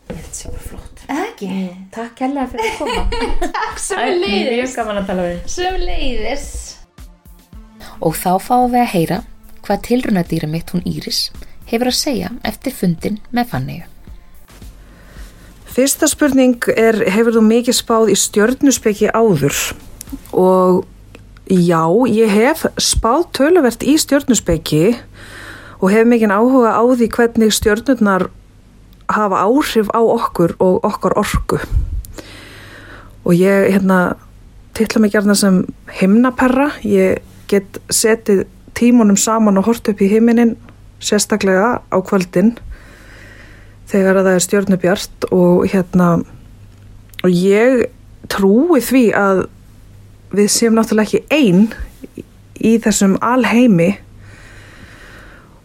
Þetta 0.10 0.34
sé 0.34 0.50
bara 0.50 0.64
flott. 0.66 1.02
eða 1.10 1.26
ekki 1.28 1.50
Takk 1.94 2.20
hella 2.24 2.46
fyrir 2.50 2.70
að 2.70 2.78
koma. 2.78 3.04
takk 3.58 3.80
sem 3.82 4.22
Mjög 4.24 4.76
gaman 4.76 4.98
að 5.02 5.08
tala 5.08 5.26
við. 5.28 5.40
sem 5.50 5.76
leiðis 5.82 6.48
Og 8.02 8.16
þá 8.16 8.32
fáum 8.42 8.72
við 8.72 8.82
að 8.86 8.92
heyra 8.94 9.20
hvað 9.66 9.82
tilrunadýra 9.90 10.48
mitt 10.50 10.72
hún 10.74 10.86
Íris 10.88 11.32
hefur 11.70 11.92
að 11.92 11.98
segja 12.00 12.30
eftir 12.48 12.74
fundin 12.74 13.20
með 13.36 13.50
Fannegu. 13.52 13.84
Fyrsta 15.70 16.08
spurning 16.10 16.56
er, 16.74 16.96
hefur 17.14 17.36
þú 17.36 17.44
mikið 17.46 17.76
spáð 17.78 18.10
í 18.10 18.16
stjörnuspeki 18.18 19.12
áður? 19.14 19.58
Og 20.34 20.86
já, 21.50 21.84
ég 22.06 22.30
hef 22.30 22.66
spáð 22.78 23.26
töluvert 23.34 23.84
í 23.84 23.96
stjörnuspeki 23.98 24.94
og 25.80 25.90
hef 25.90 26.06
mikið 26.06 26.34
áhuga 26.36 26.76
á 26.78 26.84
því 26.86 27.08
hvernig 27.16 27.56
stjörnurnar 27.56 28.30
hafa 29.10 29.42
áhrif 29.48 29.90
á 29.90 30.02
okkur 30.02 30.54
og 30.62 30.86
okkar 30.86 31.18
orku. 31.18 31.58
Og 33.26 33.34
ég, 33.34 33.74
hérna, 33.74 34.16
titla 34.78 35.02
mig 35.02 35.12
gerna 35.12 35.36
sem 35.36 35.64
himnaperra. 36.00 36.70
Ég 36.86 37.24
get 37.50 37.82
setið 37.90 38.46
tímunum 38.78 39.18
saman 39.18 39.58
og 39.58 39.66
hort 39.66 39.90
upp 39.90 40.02
í 40.02 40.10
himinin 40.12 40.56
sérstaklega 41.02 41.80
á 41.82 41.98
kvöldin 42.06 42.58
þegar 43.90 44.20
að 44.20 44.28
það 44.28 44.36
er 44.36 44.46
stjörnubjart 44.46 45.30
og 45.34 45.66
hérna 45.72 46.10
og 47.26 47.32
ég 47.34 47.88
trúi 48.30 48.82
því 48.84 49.06
að 49.18 49.48
við 50.36 50.52
séum 50.54 50.78
náttúrulega 50.78 51.08
ekki 51.08 51.24
einn 51.34 52.24
í 52.60 52.76
þessum 52.84 53.18
alheimi 53.24 53.92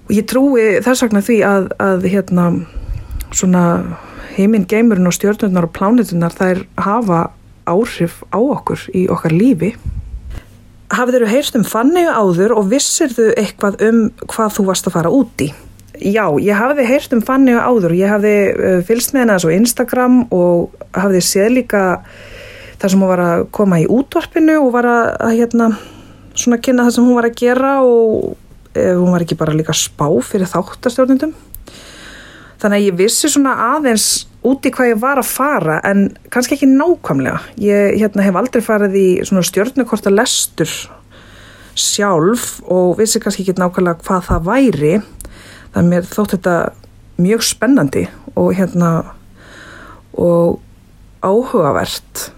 og 0.04 0.12
ég 0.14 0.26
trúi 0.30 0.66
þess 0.84 1.04
vegna 1.04 1.24
því 1.24 1.38
að, 1.48 1.68
að 1.82 2.06
hérna 2.12 2.46
svona 3.34 3.64
heiminn 4.36 4.68
geimurinn 4.70 5.08
og 5.08 5.16
stjörnurnar 5.16 5.68
og 5.68 5.74
plánetunar 5.74 6.34
þær 6.34 6.64
hafa 6.80 7.26
áhrif 7.70 8.22
á 8.30 8.38
okkur 8.38 8.88
í 8.94 9.06
okkar 9.12 9.34
lífi 9.34 9.74
Hafið 10.94 11.16
þeirru 11.16 11.28
heyrst 11.30 11.56
um 11.58 11.64
fannegu 11.66 12.10
áður 12.12 12.52
og 12.58 12.66
vissir 12.70 13.10
þau 13.10 13.30
eitthvað 13.40 13.80
um 13.86 14.00
hvað 14.30 14.50
þú 14.58 14.64
varst 14.68 14.86
að 14.86 14.94
fara 14.98 15.10
út 15.10 15.42
í? 15.42 15.48
Já, 15.94 16.26
ég 16.42 16.58
hafði 16.58 16.84
heyrt 16.86 17.14
um 17.16 17.22
fannegu 17.24 17.58
áður. 17.62 17.94
Ég 17.96 18.10
hafði 18.10 18.34
uh, 18.52 18.78
fylgst 18.86 19.14
með 19.14 19.22
henni 19.22 19.36
þessu 19.38 19.52
Instagram 19.54 20.16
og 20.34 20.74
hafði 20.94 21.22
séð 21.24 21.50
líka 21.54 21.82
það 22.84 22.92
sem 22.92 23.00
hún 23.00 23.08
var 23.08 23.22
að 23.24 23.42
koma 23.56 23.80
í 23.80 23.88
útvarpinu 23.88 24.58
og 24.60 24.72
var 24.74 24.86
að, 24.90 25.06
að 25.24 25.38
hérna, 25.38 25.68
svona 26.36 26.60
kynna 26.60 26.84
það 26.84 26.96
sem 26.98 27.06
hún 27.08 27.16
var 27.16 27.28
að 27.30 27.38
gera 27.40 27.70
og 27.80 28.34
uh, 28.34 28.94
hún 28.98 29.14
var 29.14 29.24
ekki 29.24 29.38
bara 29.40 29.56
líka 29.56 29.76
spá 29.76 30.04
fyrir 30.26 30.50
þáttastjórnundum. 30.50 31.32
Þannig 32.60 32.76
að 32.76 32.84
ég 32.90 32.98
vissi 32.98 33.30
svona 33.32 33.54
aðeins 33.70 34.26
út 34.44 34.68
í 34.68 34.72
hvað 34.74 34.90
ég 34.90 35.00
var 35.00 35.20
að 35.20 35.30
fara 35.30 35.78
en 35.88 36.10
kannski 36.32 36.58
ekki 36.58 36.68
nákvæmlega. 36.68 37.40
Ég 37.64 37.96
hérna, 38.02 38.26
hef 38.26 38.36
aldrei 38.40 38.60
farið 38.64 39.00
í 39.00 39.08
svona 39.24 39.46
stjórnukorta 39.48 40.12
lestur 40.12 40.76
sjálf 41.74 42.60
og 42.68 42.98
vissi 43.00 43.20
kannski 43.24 43.46
ekki 43.46 43.56
nákvæmlega 43.60 44.04
hvað 44.04 44.28
það 44.28 44.46
væri. 44.52 44.94
Það 45.72 45.80
er 45.80 45.88
mér 45.88 46.12
þótt 46.12 46.36
þetta 46.36 46.58
mjög 47.24 47.48
spennandi 47.48 48.06
og 48.36 48.52
hérna 48.58 48.94
og 50.20 50.60
áhugavert 51.24 52.28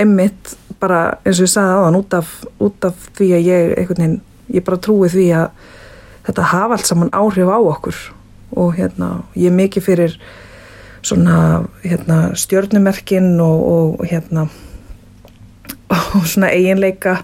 einmitt 0.00 0.54
bara 0.80 1.00
eins 1.24 1.40
og 1.40 1.46
ég 1.46 1.52
sagði 1.52 1.76
aðan 1.76 1.98
út 2.00 2.16
af, 2.16 2.32
út 2.62 2.88
af 2.88 3.08
því 3.18 3.28
að 3.36 3.48
ég 3.50 3.74
einhvern 3.76 4.02
veginn, 4.02 4.20
ég 4.56 4.64
bara 4.66 4.80
trúi 4.80 5.10
því 5.12 5.26
að 5.36 5.66
þetta 6.28 6.48
hafa 6.54 6.76
allt 6.76 6.88
saman 6.88 7.12
áhrif 7.16 7.50
á 7.52 7.58
okkur. 7.58 8.00
Og 8.60 8.74
hérna 8.78 9.10
ég 9.36 9.50
er 9.50 9.56
mikið 9.56 9.86
fyrir 9.86 10.16
svona 11.06 11.36
hérna 11.84 12.32
stjörnumerkin 12.36 13.32
og, 13.40 13.60
og 14.00 14.04
hérna 14.10 14.48
og 15.90 16.26
svona 16.26 16.50
eiginleika 16.52 17.20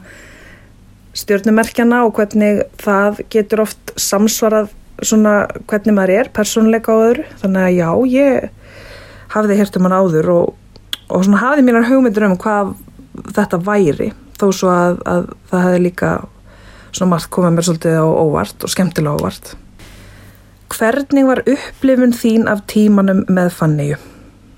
stjörnumerkjana 1.16 2.04
og 2.06 2.16
hvernig 2.18 2.64
það 2.82 3.22
getur 3.32 3.64
oft 3.64 3.94
samsvarað 4.00 4.72
svona 5.04 5.46
hvernig 5.68 5.96
maður 5.96 6.14
er 6.20 6.30
persónuleika 6.34 6.92
á 6.92 6.98
öðru. 7.08 7.26
Þannig 7.42 7.66
að 7.66 7.76
já, 7.76 7.88
ég 8.12 8.48
hafði 9.34 9.58
hert 9.60 9.76
um 9.76 9.88
hann 9.88 9.96
áður 9.96 10.30
og, 10.32 10.54
og 11.08 11.26
svona 11.26 11.42
hafði 11.42 11.66
mínar 11.66 11.86
hugmyndur 11.88 12.26
um 12.28 12.38
hvað 12.40 12.74
þetta 13.36 13.60
væri 13.66 14.10
þó 14.36 14.48
svo 14.52 14.72
að, 14.72 14.98
að 15.08 15.28
það 15.50 15.64
hefði 15.66 15.84
líka 15.84 16.10
svona 16.90 17.12
margt 17.14 17.30
komið 17.34 17.56
mér 17.56 17.68
svolítið 17.68 18.00
á 18.02 18.06
óvart 18.06 18.66
og 18.66 18.72
skemmtilega 18.72 19.20
óvart 19.20 19.54
Hvernig 20.66 21.28
var 21.28 21.44
upplifun 21.46 22.12
þín 22.16 22.48
af 22.50 22.64
tímanum 22.66 23.22
með 23.30 23.52
Fanniu 23.54 23.96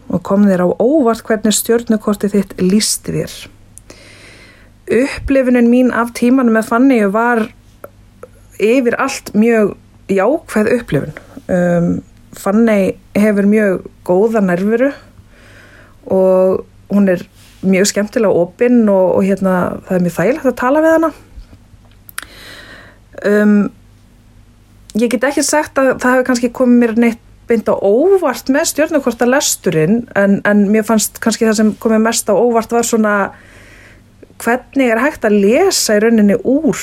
og 0.08 0.22
kom 0.24 0.46
þér 0.48 0.64
á 0.64 0.68
óvart 0.80 1.20
hvernig 1.26 1.52
stjórnukortið 1.52 2.34
þitt 2.34 2.54
lísti 2.64 3.12
þér? 3.12 3.34
Upplifunin 5.02 5.68
mín 5.68 5.92
af 5.92 6.14
tímanum 6.16 6.56
með 6.56 6.70
Fanniu 6.70 7.10
var 7.12 7.44
yfir 8.58 8.96
allt 8.96 9.34
mjög 9.36 9.74
jákvæð 10.08 10.72
upplifun. 10.78 11.12
Um, 11.48 11.90
Fanni 12.32 12.96
hefur 13.16 13.48
mjög 13.48 13.84
góða 14.08 14.42
nervuru 14.44 14.90
og 16.08 16.64
hún 16.92 17.08
er 17.12 17.24
mjög 17.62 17.90
skemmtilega 17.90 18.44
opinn 18.44 18.84
og, 18.88 19.18
og 19.18 19.24
hérna, 19.26 19.54
það 19.88 19.96
er 19.96 20.04
mjög 20.06 20.16
þægilegt 20.18 20.50
að 20.50 20.58
tala 20.60 20.82
við 20.84 20.94
hana. 20.96 21.10
Um, 23.28 23.56
ég 24.98 25.10
get 25.10 25.26
ekki 25.26 25.42
sagt 25.46 25.78
að 25.80 25.96
það 25.98 26.14
hefur 26.14 26.28
kannski 26.28 26.52
komið 26.54 26.84
mér 26.84 26.94
neitt 27.02 27.24
beint 27.48 27.68
á 27.70 27.74
óvart 27.74 28.50
með 28.52 28.68
stjórnukorta 28.72 29.26
lesturinn 29.28 30.02
en, 30.18 30.38
en 30.44 30.66
mér 30.72 30.84
fannst 30.86 31.16
kannski 31.24 31.46
það 31.48 31.60
sem 31.60 31.70
komið 31.80 32.02
mest 32.04 32.28
á 32.28 32.34
óvart 32.36 32.74
var 32.74 32.84
svona 32.86 33.14
hvernig 34.38 34.92
er 34.92 35.00
hægt 35.02 35.24
að 35.26 35.38
lesa 35.42 35.96
í 35.96 36.02
rauninni 36.04 36.36
úr 36.44 36.76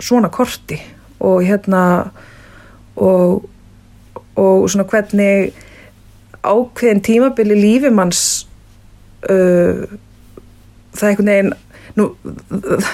svona 0.00 0.30
korti 0.32 0.78
og 1.20 1.42
hérna 1.44 1.82
og, 2.96 3.42
og 4.38 4.70
svona 4.70 4.86
hvernig 4.88 5.50
ákveðin 6.44 7.02
tímabili 7.04 7.58
lífimanns 7.58 8.22
uh, 9.28 9.84
það 10.94 11.02
er 11.02 11.10
einhvern 11.10 11.32
veginn 11.32 11.52
nú, 11.98 12.06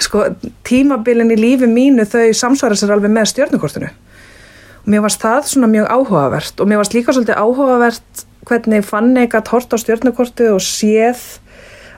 sko, 0.02 0.24
tímabilin 0.66 1.34
í 1.34 1.38
lífi 1.38 1.68
mínu 1.70 2.06
þau 2.08 2.30
samsvara 2.36 2.78
sér 2.78 2.94
alveg 2.96 3.12
með 3.12 3.30
stjórnukortinu 3.32 3.90
og 3.90 4.88
mér 4.92 5.04
varst 5.04 5.22
það 5.22 5.50
svona 5.50 5.70
mjög 5.70 5.90
áhugavert 5.92 6.62
og 6.62 6.70
mér 6.70 6.80
varst 6.80 6.96
líka 6.96 7.14
svolítið 7.14 7.42
áhugavert 7.42 8.26
hvernig 8.46 8.86
fann 8.86 9.16
ég 9.18 9.34
að 9.34 9.50
hort 9.52 9.74
á 9.74 9.76
stjórnukortið 9.82 10.54
og 10.54 10.62
séð 10.62 11.22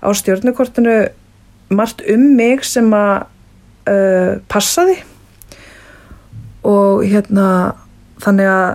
á 0.01 0.09
stjórnukortinu 0.17 0.97
margt 1.69 2.03
um 2.09 2.25
mig 2.37 2.65
sem 2.65 2.89
að 2.95 3.27
uh, 3.89 4.39
passaði. 4.49 4.99
Og 6.69 7.05
hérna 7.07 7.49
þannig 8.23 8.51
að 8.51 8.71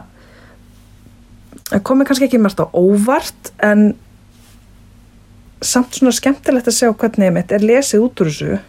það 1.74 1.86
komi 1.90 2.08
kannski 2.08 2.28
ekki 2.30 2.42
margt 2.42 2.62
á 2.62 2.66
óvart 2.70 3.52
en 3.66 3.94
samt 5.64 5.98
svona 5.98 6.14
skemmtilegt 6.14 6.70
að 6.70 6.78
sjá 6.78 6.92
hvernig 6.92 7.34
mitt 7.34 7.54
er 7.56 7.64
lesið 7.64 8.06
út 8.06 8.24
úr 8.24 8.30
þessu 8.30 8.60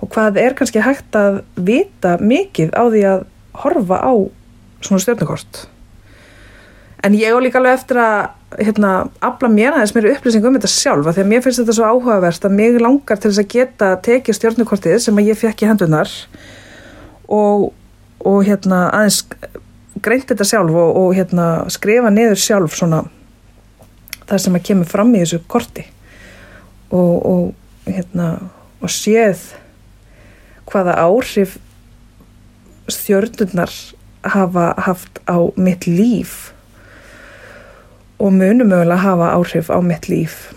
og 0.00 0.12
hvað 0.14 0.38
er 0.40 0.56
kannski 0.56 0.82
hægt 0.84 1.16
að 1.18 1.42
vita 1.58 2.16
mikið 2.22 2.72
á 2.72 2.82
því 2.88 3.02
að 3.10 3.26
horfa 3.64 4.00
á 4.00 4.12
svona 4.80 5.02
stjórnukort 5.04 5.64
en 7.04 7.16
ég 7.16 7.34
á 7.34 7.38
líka 7.42 7.60
alveg 7.60 7.80
eftir 7.80 8.00
að 8.00 8.60
hérna, 8.60 8.92
afla 9.24 9.50
mér 9.52 9.76
aðeins 9.76 9.94
mér 9.94 10.10
upplýsing 10.14 10.46
um 10.46 10.56
þetta 10.56 10.70
sjálfa 10.70 11.14
því 11.14 11.24
að 11.24 11.30
mér 11.32 11.44
finnst 11.44 11.62
þetta 11.62 11.76
svo 11.76 11.90
áhugavert 11.90 12.46
að 12.46 12.56
mig 12.56 12.78
langar 12.80 13.20
til 13.20 13.30
þess 13.30 13.42
að 13.44 13.52
geta 13.54 13.90
tekið 14.06 14.38
stjórnukortið 14.38 14.98
sem 15.04 15.20
að 15.20 15.30
ég 15.30 15.40
fekk 15.40 15.64
í 15.64 15.70
hendunar 15.70 16.14
og, 17.30 17.70
og 18.26 18.40
hérna 18.48 18.86
aðeins 18.88 19.22
greint 19.98 20.28
þetta 20.30 20.46
sjálf 20.46 20.76
og, 20.76 20.90
og 20.96 21.14
hérna 21.16 21.46
skrifa 21.72 22.12
niður 22.14 22.38
sjálf 22.40 22.76
svona 22.78 23.02
það 24.30 24.44
sem 24.44 24.58
að 24.58 24.66
kemur 24.68 24.90
fram 24.90 25.10
í 25.14 25.22
þessu 25.24 25.40
korti. 25.50 25.86
Og, 26.90 27.14
og 27.26 27.90
hérna 27.90 28.30
og 28.80 28.92
séð 28.92 29.42
hvaða 30.70 30.96
áhrif 31.02 31.58
stjörnurnar 32.90 33.72
hafa 34.26 34.72
haft 34.86 35.20
á 35.30 35.38
mitt 35.56 35.86
líf 35.86 36.52
og 38.20 38.34
munum 38.36 38.68
mögulega 38.68 39.00
hafa 39.00 39.32
áhrif 39.36 39.70
á 39.72 39.78
mitt 39.82 40.08
líf. 40.10 40.50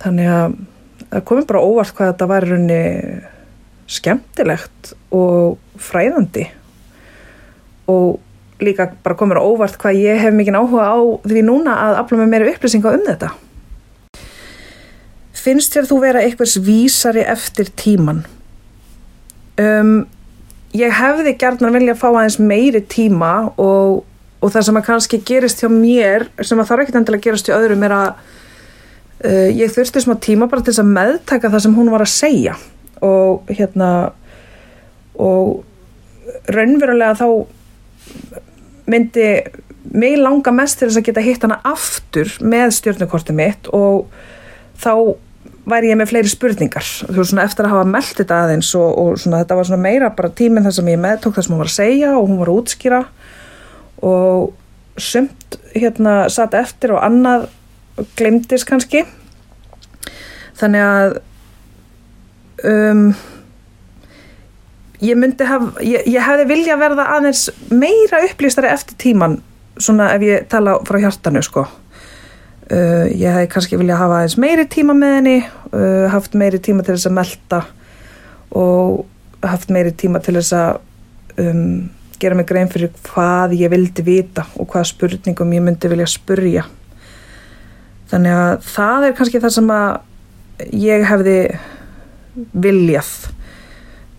Þannig 0.00 0.30
að 0.30 0.56
það 1.10 1.26
komið 1.28 1.48
bara 1.50 1.64
óvart 1.66 1.94
hvað 1.96 2.12
þetta 2.12 2.30
var 2.30 2.46
raunni 2.46 2.82
skemmtilegt 3.90 4.92
og 5.10 5.58
fræðandi. 5.82 6.46
Og 7.90 8.20
líka 8.64 8.90
bara 9.04 9.18
komið 9.18 9.40
óvart 9.42 9.78
hvað 9.80 10.02
ég 10.02 10.20
hef 10.24 10.34
mikið 10.36 10.58
áhuga 10.60 10.88
á 10.92 10.98
því 11.26 11.44
núna 11.46 11.76
að 11.86 12.00
afla 12.02 12.20
með 12.20 12.34
meira 12.34 12.50
upplýsinga 12.52 12.96
um 12.96 13.06
þetta. 13.06 13.30
Finnst 15.40 15.72
þér 15.72 15.88
þú 15.88 16.02
vera 16.02 16.22
einhvers 16.26 16.58
vísari 16.60 17.24
eftir 17.24 17.72
tíman 17.80 18.24
um, 19.60 19.94
ég 20.76 20.94
hefði 20.94 21.34
gert 21.38 21.62
vilja 21.64 21.94
að 21.94 22.02
fá 22.02 22.08
aðeins 22.10 22.38
meiri 22.42 22.82
tíma 22.90 23.32
og, 23.60 24.02
og 24.40 24.52
það 24.52 24.66
sem 24.68 24.80
að 24.80 24.86
kannski 24.88 25.22
gerist 25.26 25.62
hjá 25.62 25.70
mér 25.72 26.28
sem 26.40 26.60
að 26.60 26.70
þarf 26.70 26.84
ekkert 26.84 27.00
endilega 27.00 27.20
að 27.20 27.26
gerast 27.28 27.50
hjá 27.50 27.56
öðrum 27.58 27.86
er 27.86 27.96
að 27.96 28.10
uh, 29.24 29.48
ég 29.48 29.72
þurfti 29.74 30.04
smá 30.04 30.14
tíma 30.22 30.50
bara 30.50 30.64
til 30.64 30.72
þess 30.72 30.84
að 30.84 30.94
meðtaka 30.98 31.52
það 31.52 31.64
sem 31.66 31.78
hún 31.78 31.92
var 31.92 32.04
að 32.04 32.14
segja. 32.14 32.56
Og 33.00 33.48
hérna 33.48 33.90
og 35.20 35.64
raunverulega 36.52 37.16
þá 37.18 37.26
myndi 38.86 39.26
mig 39.90 40.18
langa 40.20 40.52
mest 40.54 40.78
til 40.78 40.88
þess 40.88 41.00
að 41.00 41.08
geta 41.08 41.24
hitt 41.24 41.44
hana 41.46 41.58
aftur 41.66 42.30
með 42.44 42.76
stjórnukortið 42.76 43.36
mitt 43.38 43.70
og 43.74 44.10
þá 44.80 45.16
væri 45.70 45.90
ég 45.90 45.98
með 45.98 46.10
fleiri 46.12 46.30
spurningar. 46.30 46.84
Þú 46.84 47.16
veist 47.16 47.32
svona 47.32 47.46
eftir 47.46 47.66
að 47.66 47.74
hafa 47.74 47.88
meldt 47.88 48.18
þetta 48.20 48.40
aðeins 48.44 48.70
og, 48.78 48.90
og 49.02 49.20
svona 49.20 49.42
þetta 49.42 49.58
var 49.58 49.68
svona 49.68 49.84
meira 49.84 50.10
bara 50.16 50.32
tíminn 50.36 50.66
þar 50.66 50.76
sem 50.76 50.90
ég 50.92 51.00
meðtók 51.02 51.36
það 51.36 51.46
sem 51.46 51.54
hún 51.54 51.62
var 51.62 51.70
að 51.70 51.76
segja 51.76 52.12
og 52.16 52.28
hún 52.28 52.40
var 52.40 52.50
að 52.50 52.60
útskýra 52.60 53.00
og 54.10 55.00
sumt 55.00 55.58
hérna 55.74 56.14
satt 56.32 56.56
eftir 56.58 56.94
og 56.96 57.02
annað 57.04 57.48
glemdist 58.18 58.68
kannski. 58.68 59.04
Þannig 60.60 60.86
að 60.86 61.18
um, 62.70 63.04
ég 65.04 65.18
myndi 65.18 65.46
haf 65.48 65.80
ég, 65.84 66.04
ég 66.06 66.24
hefði 66.24 66.46
vilja 66.50 66.78
verða 66.80 67.08
aðeins 67.16 67.48
meira 67.72 68.22
upplýstari 68.26 68.70
eftir 68.72 68.98
tíman 69.00 69.38
svona 69.80 70.10
ef 70.14 70.24
ég 70.24 70.48
tala 70.52 70.78
frá 70.86 71.00
hjartanu 71.00 71.42
sko. 71.44 71.66
Uh, 72.70 73.08
ég 73.10 73.26
hefði 73.32 73.48
kannski 73.50 73.78
vilja 73.80 73.98
hafa 73.98 74.20
aðeins 74.20 74.36
meiri 74.38 74.66
tíma 74.70 74.94
með 74.94 75.14
henni 75.16 75.38
uh, 75.42 76.06
haft 76.12 76.36
meiri 76.38 76.60
tíma 76.62 76.84
til 76.86 76.94
þess 76.94 77.08
að 77.10 77.16
melda 77.16 77.62
og 78.54 79.00
haft 79.42 79.72
meiri 79.74 79.90
tíma 79.96 80.20
til 80.22 80.36
þess 80.36 80.54
að 80.54 81.40
um, 81.42 81.88
gera 82.20 82.36
mig 82.38 82.46
grein 82.46 82.70
fyrir 82.70 82.92
hvað 83.08 83.56
ég 83.58 83.72
vildi 83.72 84.04
vita 84.06 84.44
og 84.60 84.68
hvaða 84.70 84.90
spurningum 84.92 85.56
ég 85.56 85.64
myndi 85.64 85.90
vilja 85.90 86.06
spurja. 86.10 86.66
Þannig 88.10 88.36
að 88.36 88.54
það 88.68 89.06
er 89.06 89.18
kannski 89.18 89.42
það 89.42 89.56
sem 89.56 89.74
að 89.74 90.72
ég 90.76 91.06
hefði 91.08 91.36
viljað 92.52 93.12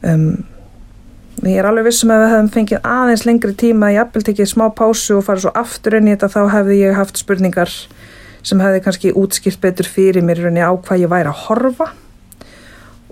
um, 0.07 0.31
ég 1.49 1.57
er 1.57 1.65
alveg 1.65 1.87
vissum 1.87 2.11
að 2.13 2.21
við 2.21 2.31
hefðum 2.31 2.49
fengið 2.53 2.87
aðeins 2.91 3.23
lengri 3.25 3.53
tíma 3.57 3.89
ég 3.93 4.03
appil 4.03 4.21
tekið 4.25 4.49
smá 4.51 4.67
pásu 4.77 5.17
og 5.17 5.25
farið 5.25 5.47
svo 5.47 5.53
aftur 5.61 5.97
inn 5.97 6.09
í 6.09 6.13
þetta 6.13 6.29
þá 6.35 6.41
hefði 6.55 6.77
ég 6.83 6.97
haft 6.99 7.21
spurningar 7.21 7.71
sem 8.45 8.61
hefði 8.61 8.83
kannski 8.85 9.13
útskilt 9.17 9.61
betur 9.63 9.89
fyrir 9.89 10.25
mér 10.25 10.43
á 10.61 10.69
hvað 10.73 11.05
ég 11.05 11.11
væri 11.11 11.31
að 11.31 11.41
horfa 11.47 11.89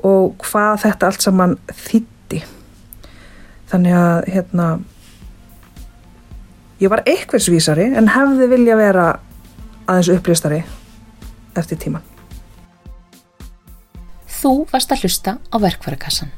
og 0.05 0.37
hvað 0.45 0.83
þetta 0.85 1.09
allt 1.09 1.25
saman 1.25 1.57
þýtti 1.73 2.43
þannig 3.71 3.97
að 3.97 4.29
hérna 4.35 4.67
ég 6.79 6.93
var 6.93 7.03
eitthversvísari 7.09 7.89
en 7.97 8.13
hefði 8.13 8.51
vilja 8.53 8.77
vera 8.79 9.09
aðeins 9.89 10.13
upplýstari 10.13 10.63
eftir 11.57 11.81
tíman 11.81 12.05
Þú 14.39 14.51
varst 14.71 14.93
að 14.93 15.01
hlusta 15.03 15.31
á 15.51 15.55
verkvarakassan. 15.59 16.29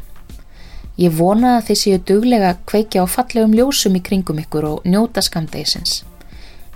Ég 1.00 1.14
vona 1.16 1.56
að 1.58 1.70
þið 1.70 1.78
séu 1.80 2.00
duglega 2.04 2.50
að 2.52 2.64
kveikja 2.68 3.04
á 3.04 3.08
fallegum 3.08 3.54
ljósum 3.56 3.96
í 3.96 4.02
kringum 4.04 4.42
ykkur 4.44 4.68
og 4.68 4.88
njóta 4.88 5.24
skamdegisins. 5.24 6.02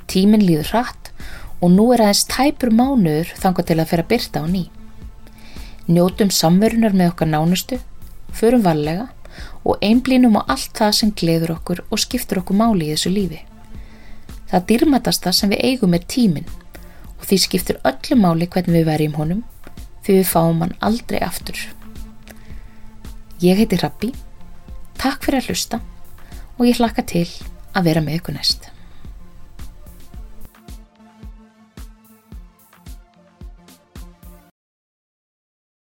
Tímin 0.08 0.46
líður 0.46 0.72
hratt 0.72 1.12
og 1.60 1.74
nú 1.74 1.90
er 1.92 2.06
aðeins 2.06 2.24
tæpur 2.32 2.72
mánuður 2.72 3.34
þanga 3.42 3.66
til 3.68 3.78
að 3.82 3.90
fyrir 3.92 4.06
að 4.06 4.12
byrta 4.14 4.44
á 4.44 4.46
ný. 4.48 4.64
Njótum 5.92 6.32
samverunar 6.32 6.96
með 6.96 7.12
okkar 7.12 7.30
nánustu, 7.34 7.82
förum 8.32 8.64
varlega 8.64 9.10
og 9.68 9.84
einblínum 9.84 10.40
á 10.40 10.48
allt 10.48 10.72
það 10.80 10.98
sem 11.00 11.12
gleður 11.12 11.58
okkur 11.58 11.84
og 11.90 12.02
skiptur 12.02 12.40
okkur 12.42 12.58
máli 12.58 12.88
í 12.88 12.96
þessu 12.96 13.12
lífi. 13.12 13.42
Það 14.50 14.68
dýrmatasta 14.72 15.34
sem 15.36 15.52
við 15.52 15.66
eigum 15.74 15.98
er 15.98 16.08
tímin 16.08 16.48
og 17.20 17.28
því 17.28 17.42
skiptur 17.44 17.82
öllu 17.84 18.20
máli 18.22 18.48
hvernig 18.48 18.80
við 18.80 18.92
verjum 18.94 19.20
honum 19.20 19.44
því 20.06 20.22
við 20.22 20.30
fáum 20.30 20.62
hann 20.64 20.78
aldrei 20.80 21.20
aftur. 21.26 21.58
Ég 23.46 23.60
heiti 23.60 23.78
Rappi, 23.78 24.08
takk 24.98 25.22
fyrir 25.28 25.44
að 25.44 25.52
hlusta 25.52 25.78
og 26.56 26.64
ég 26.66 26.80
hlakka 26.80 27.04
til 27.06 27.28
að 27.78 27.92
vera 27.92 28.02
með 28.02 28.18
ykkur 28.18 28.34
næst. 28.40 28.72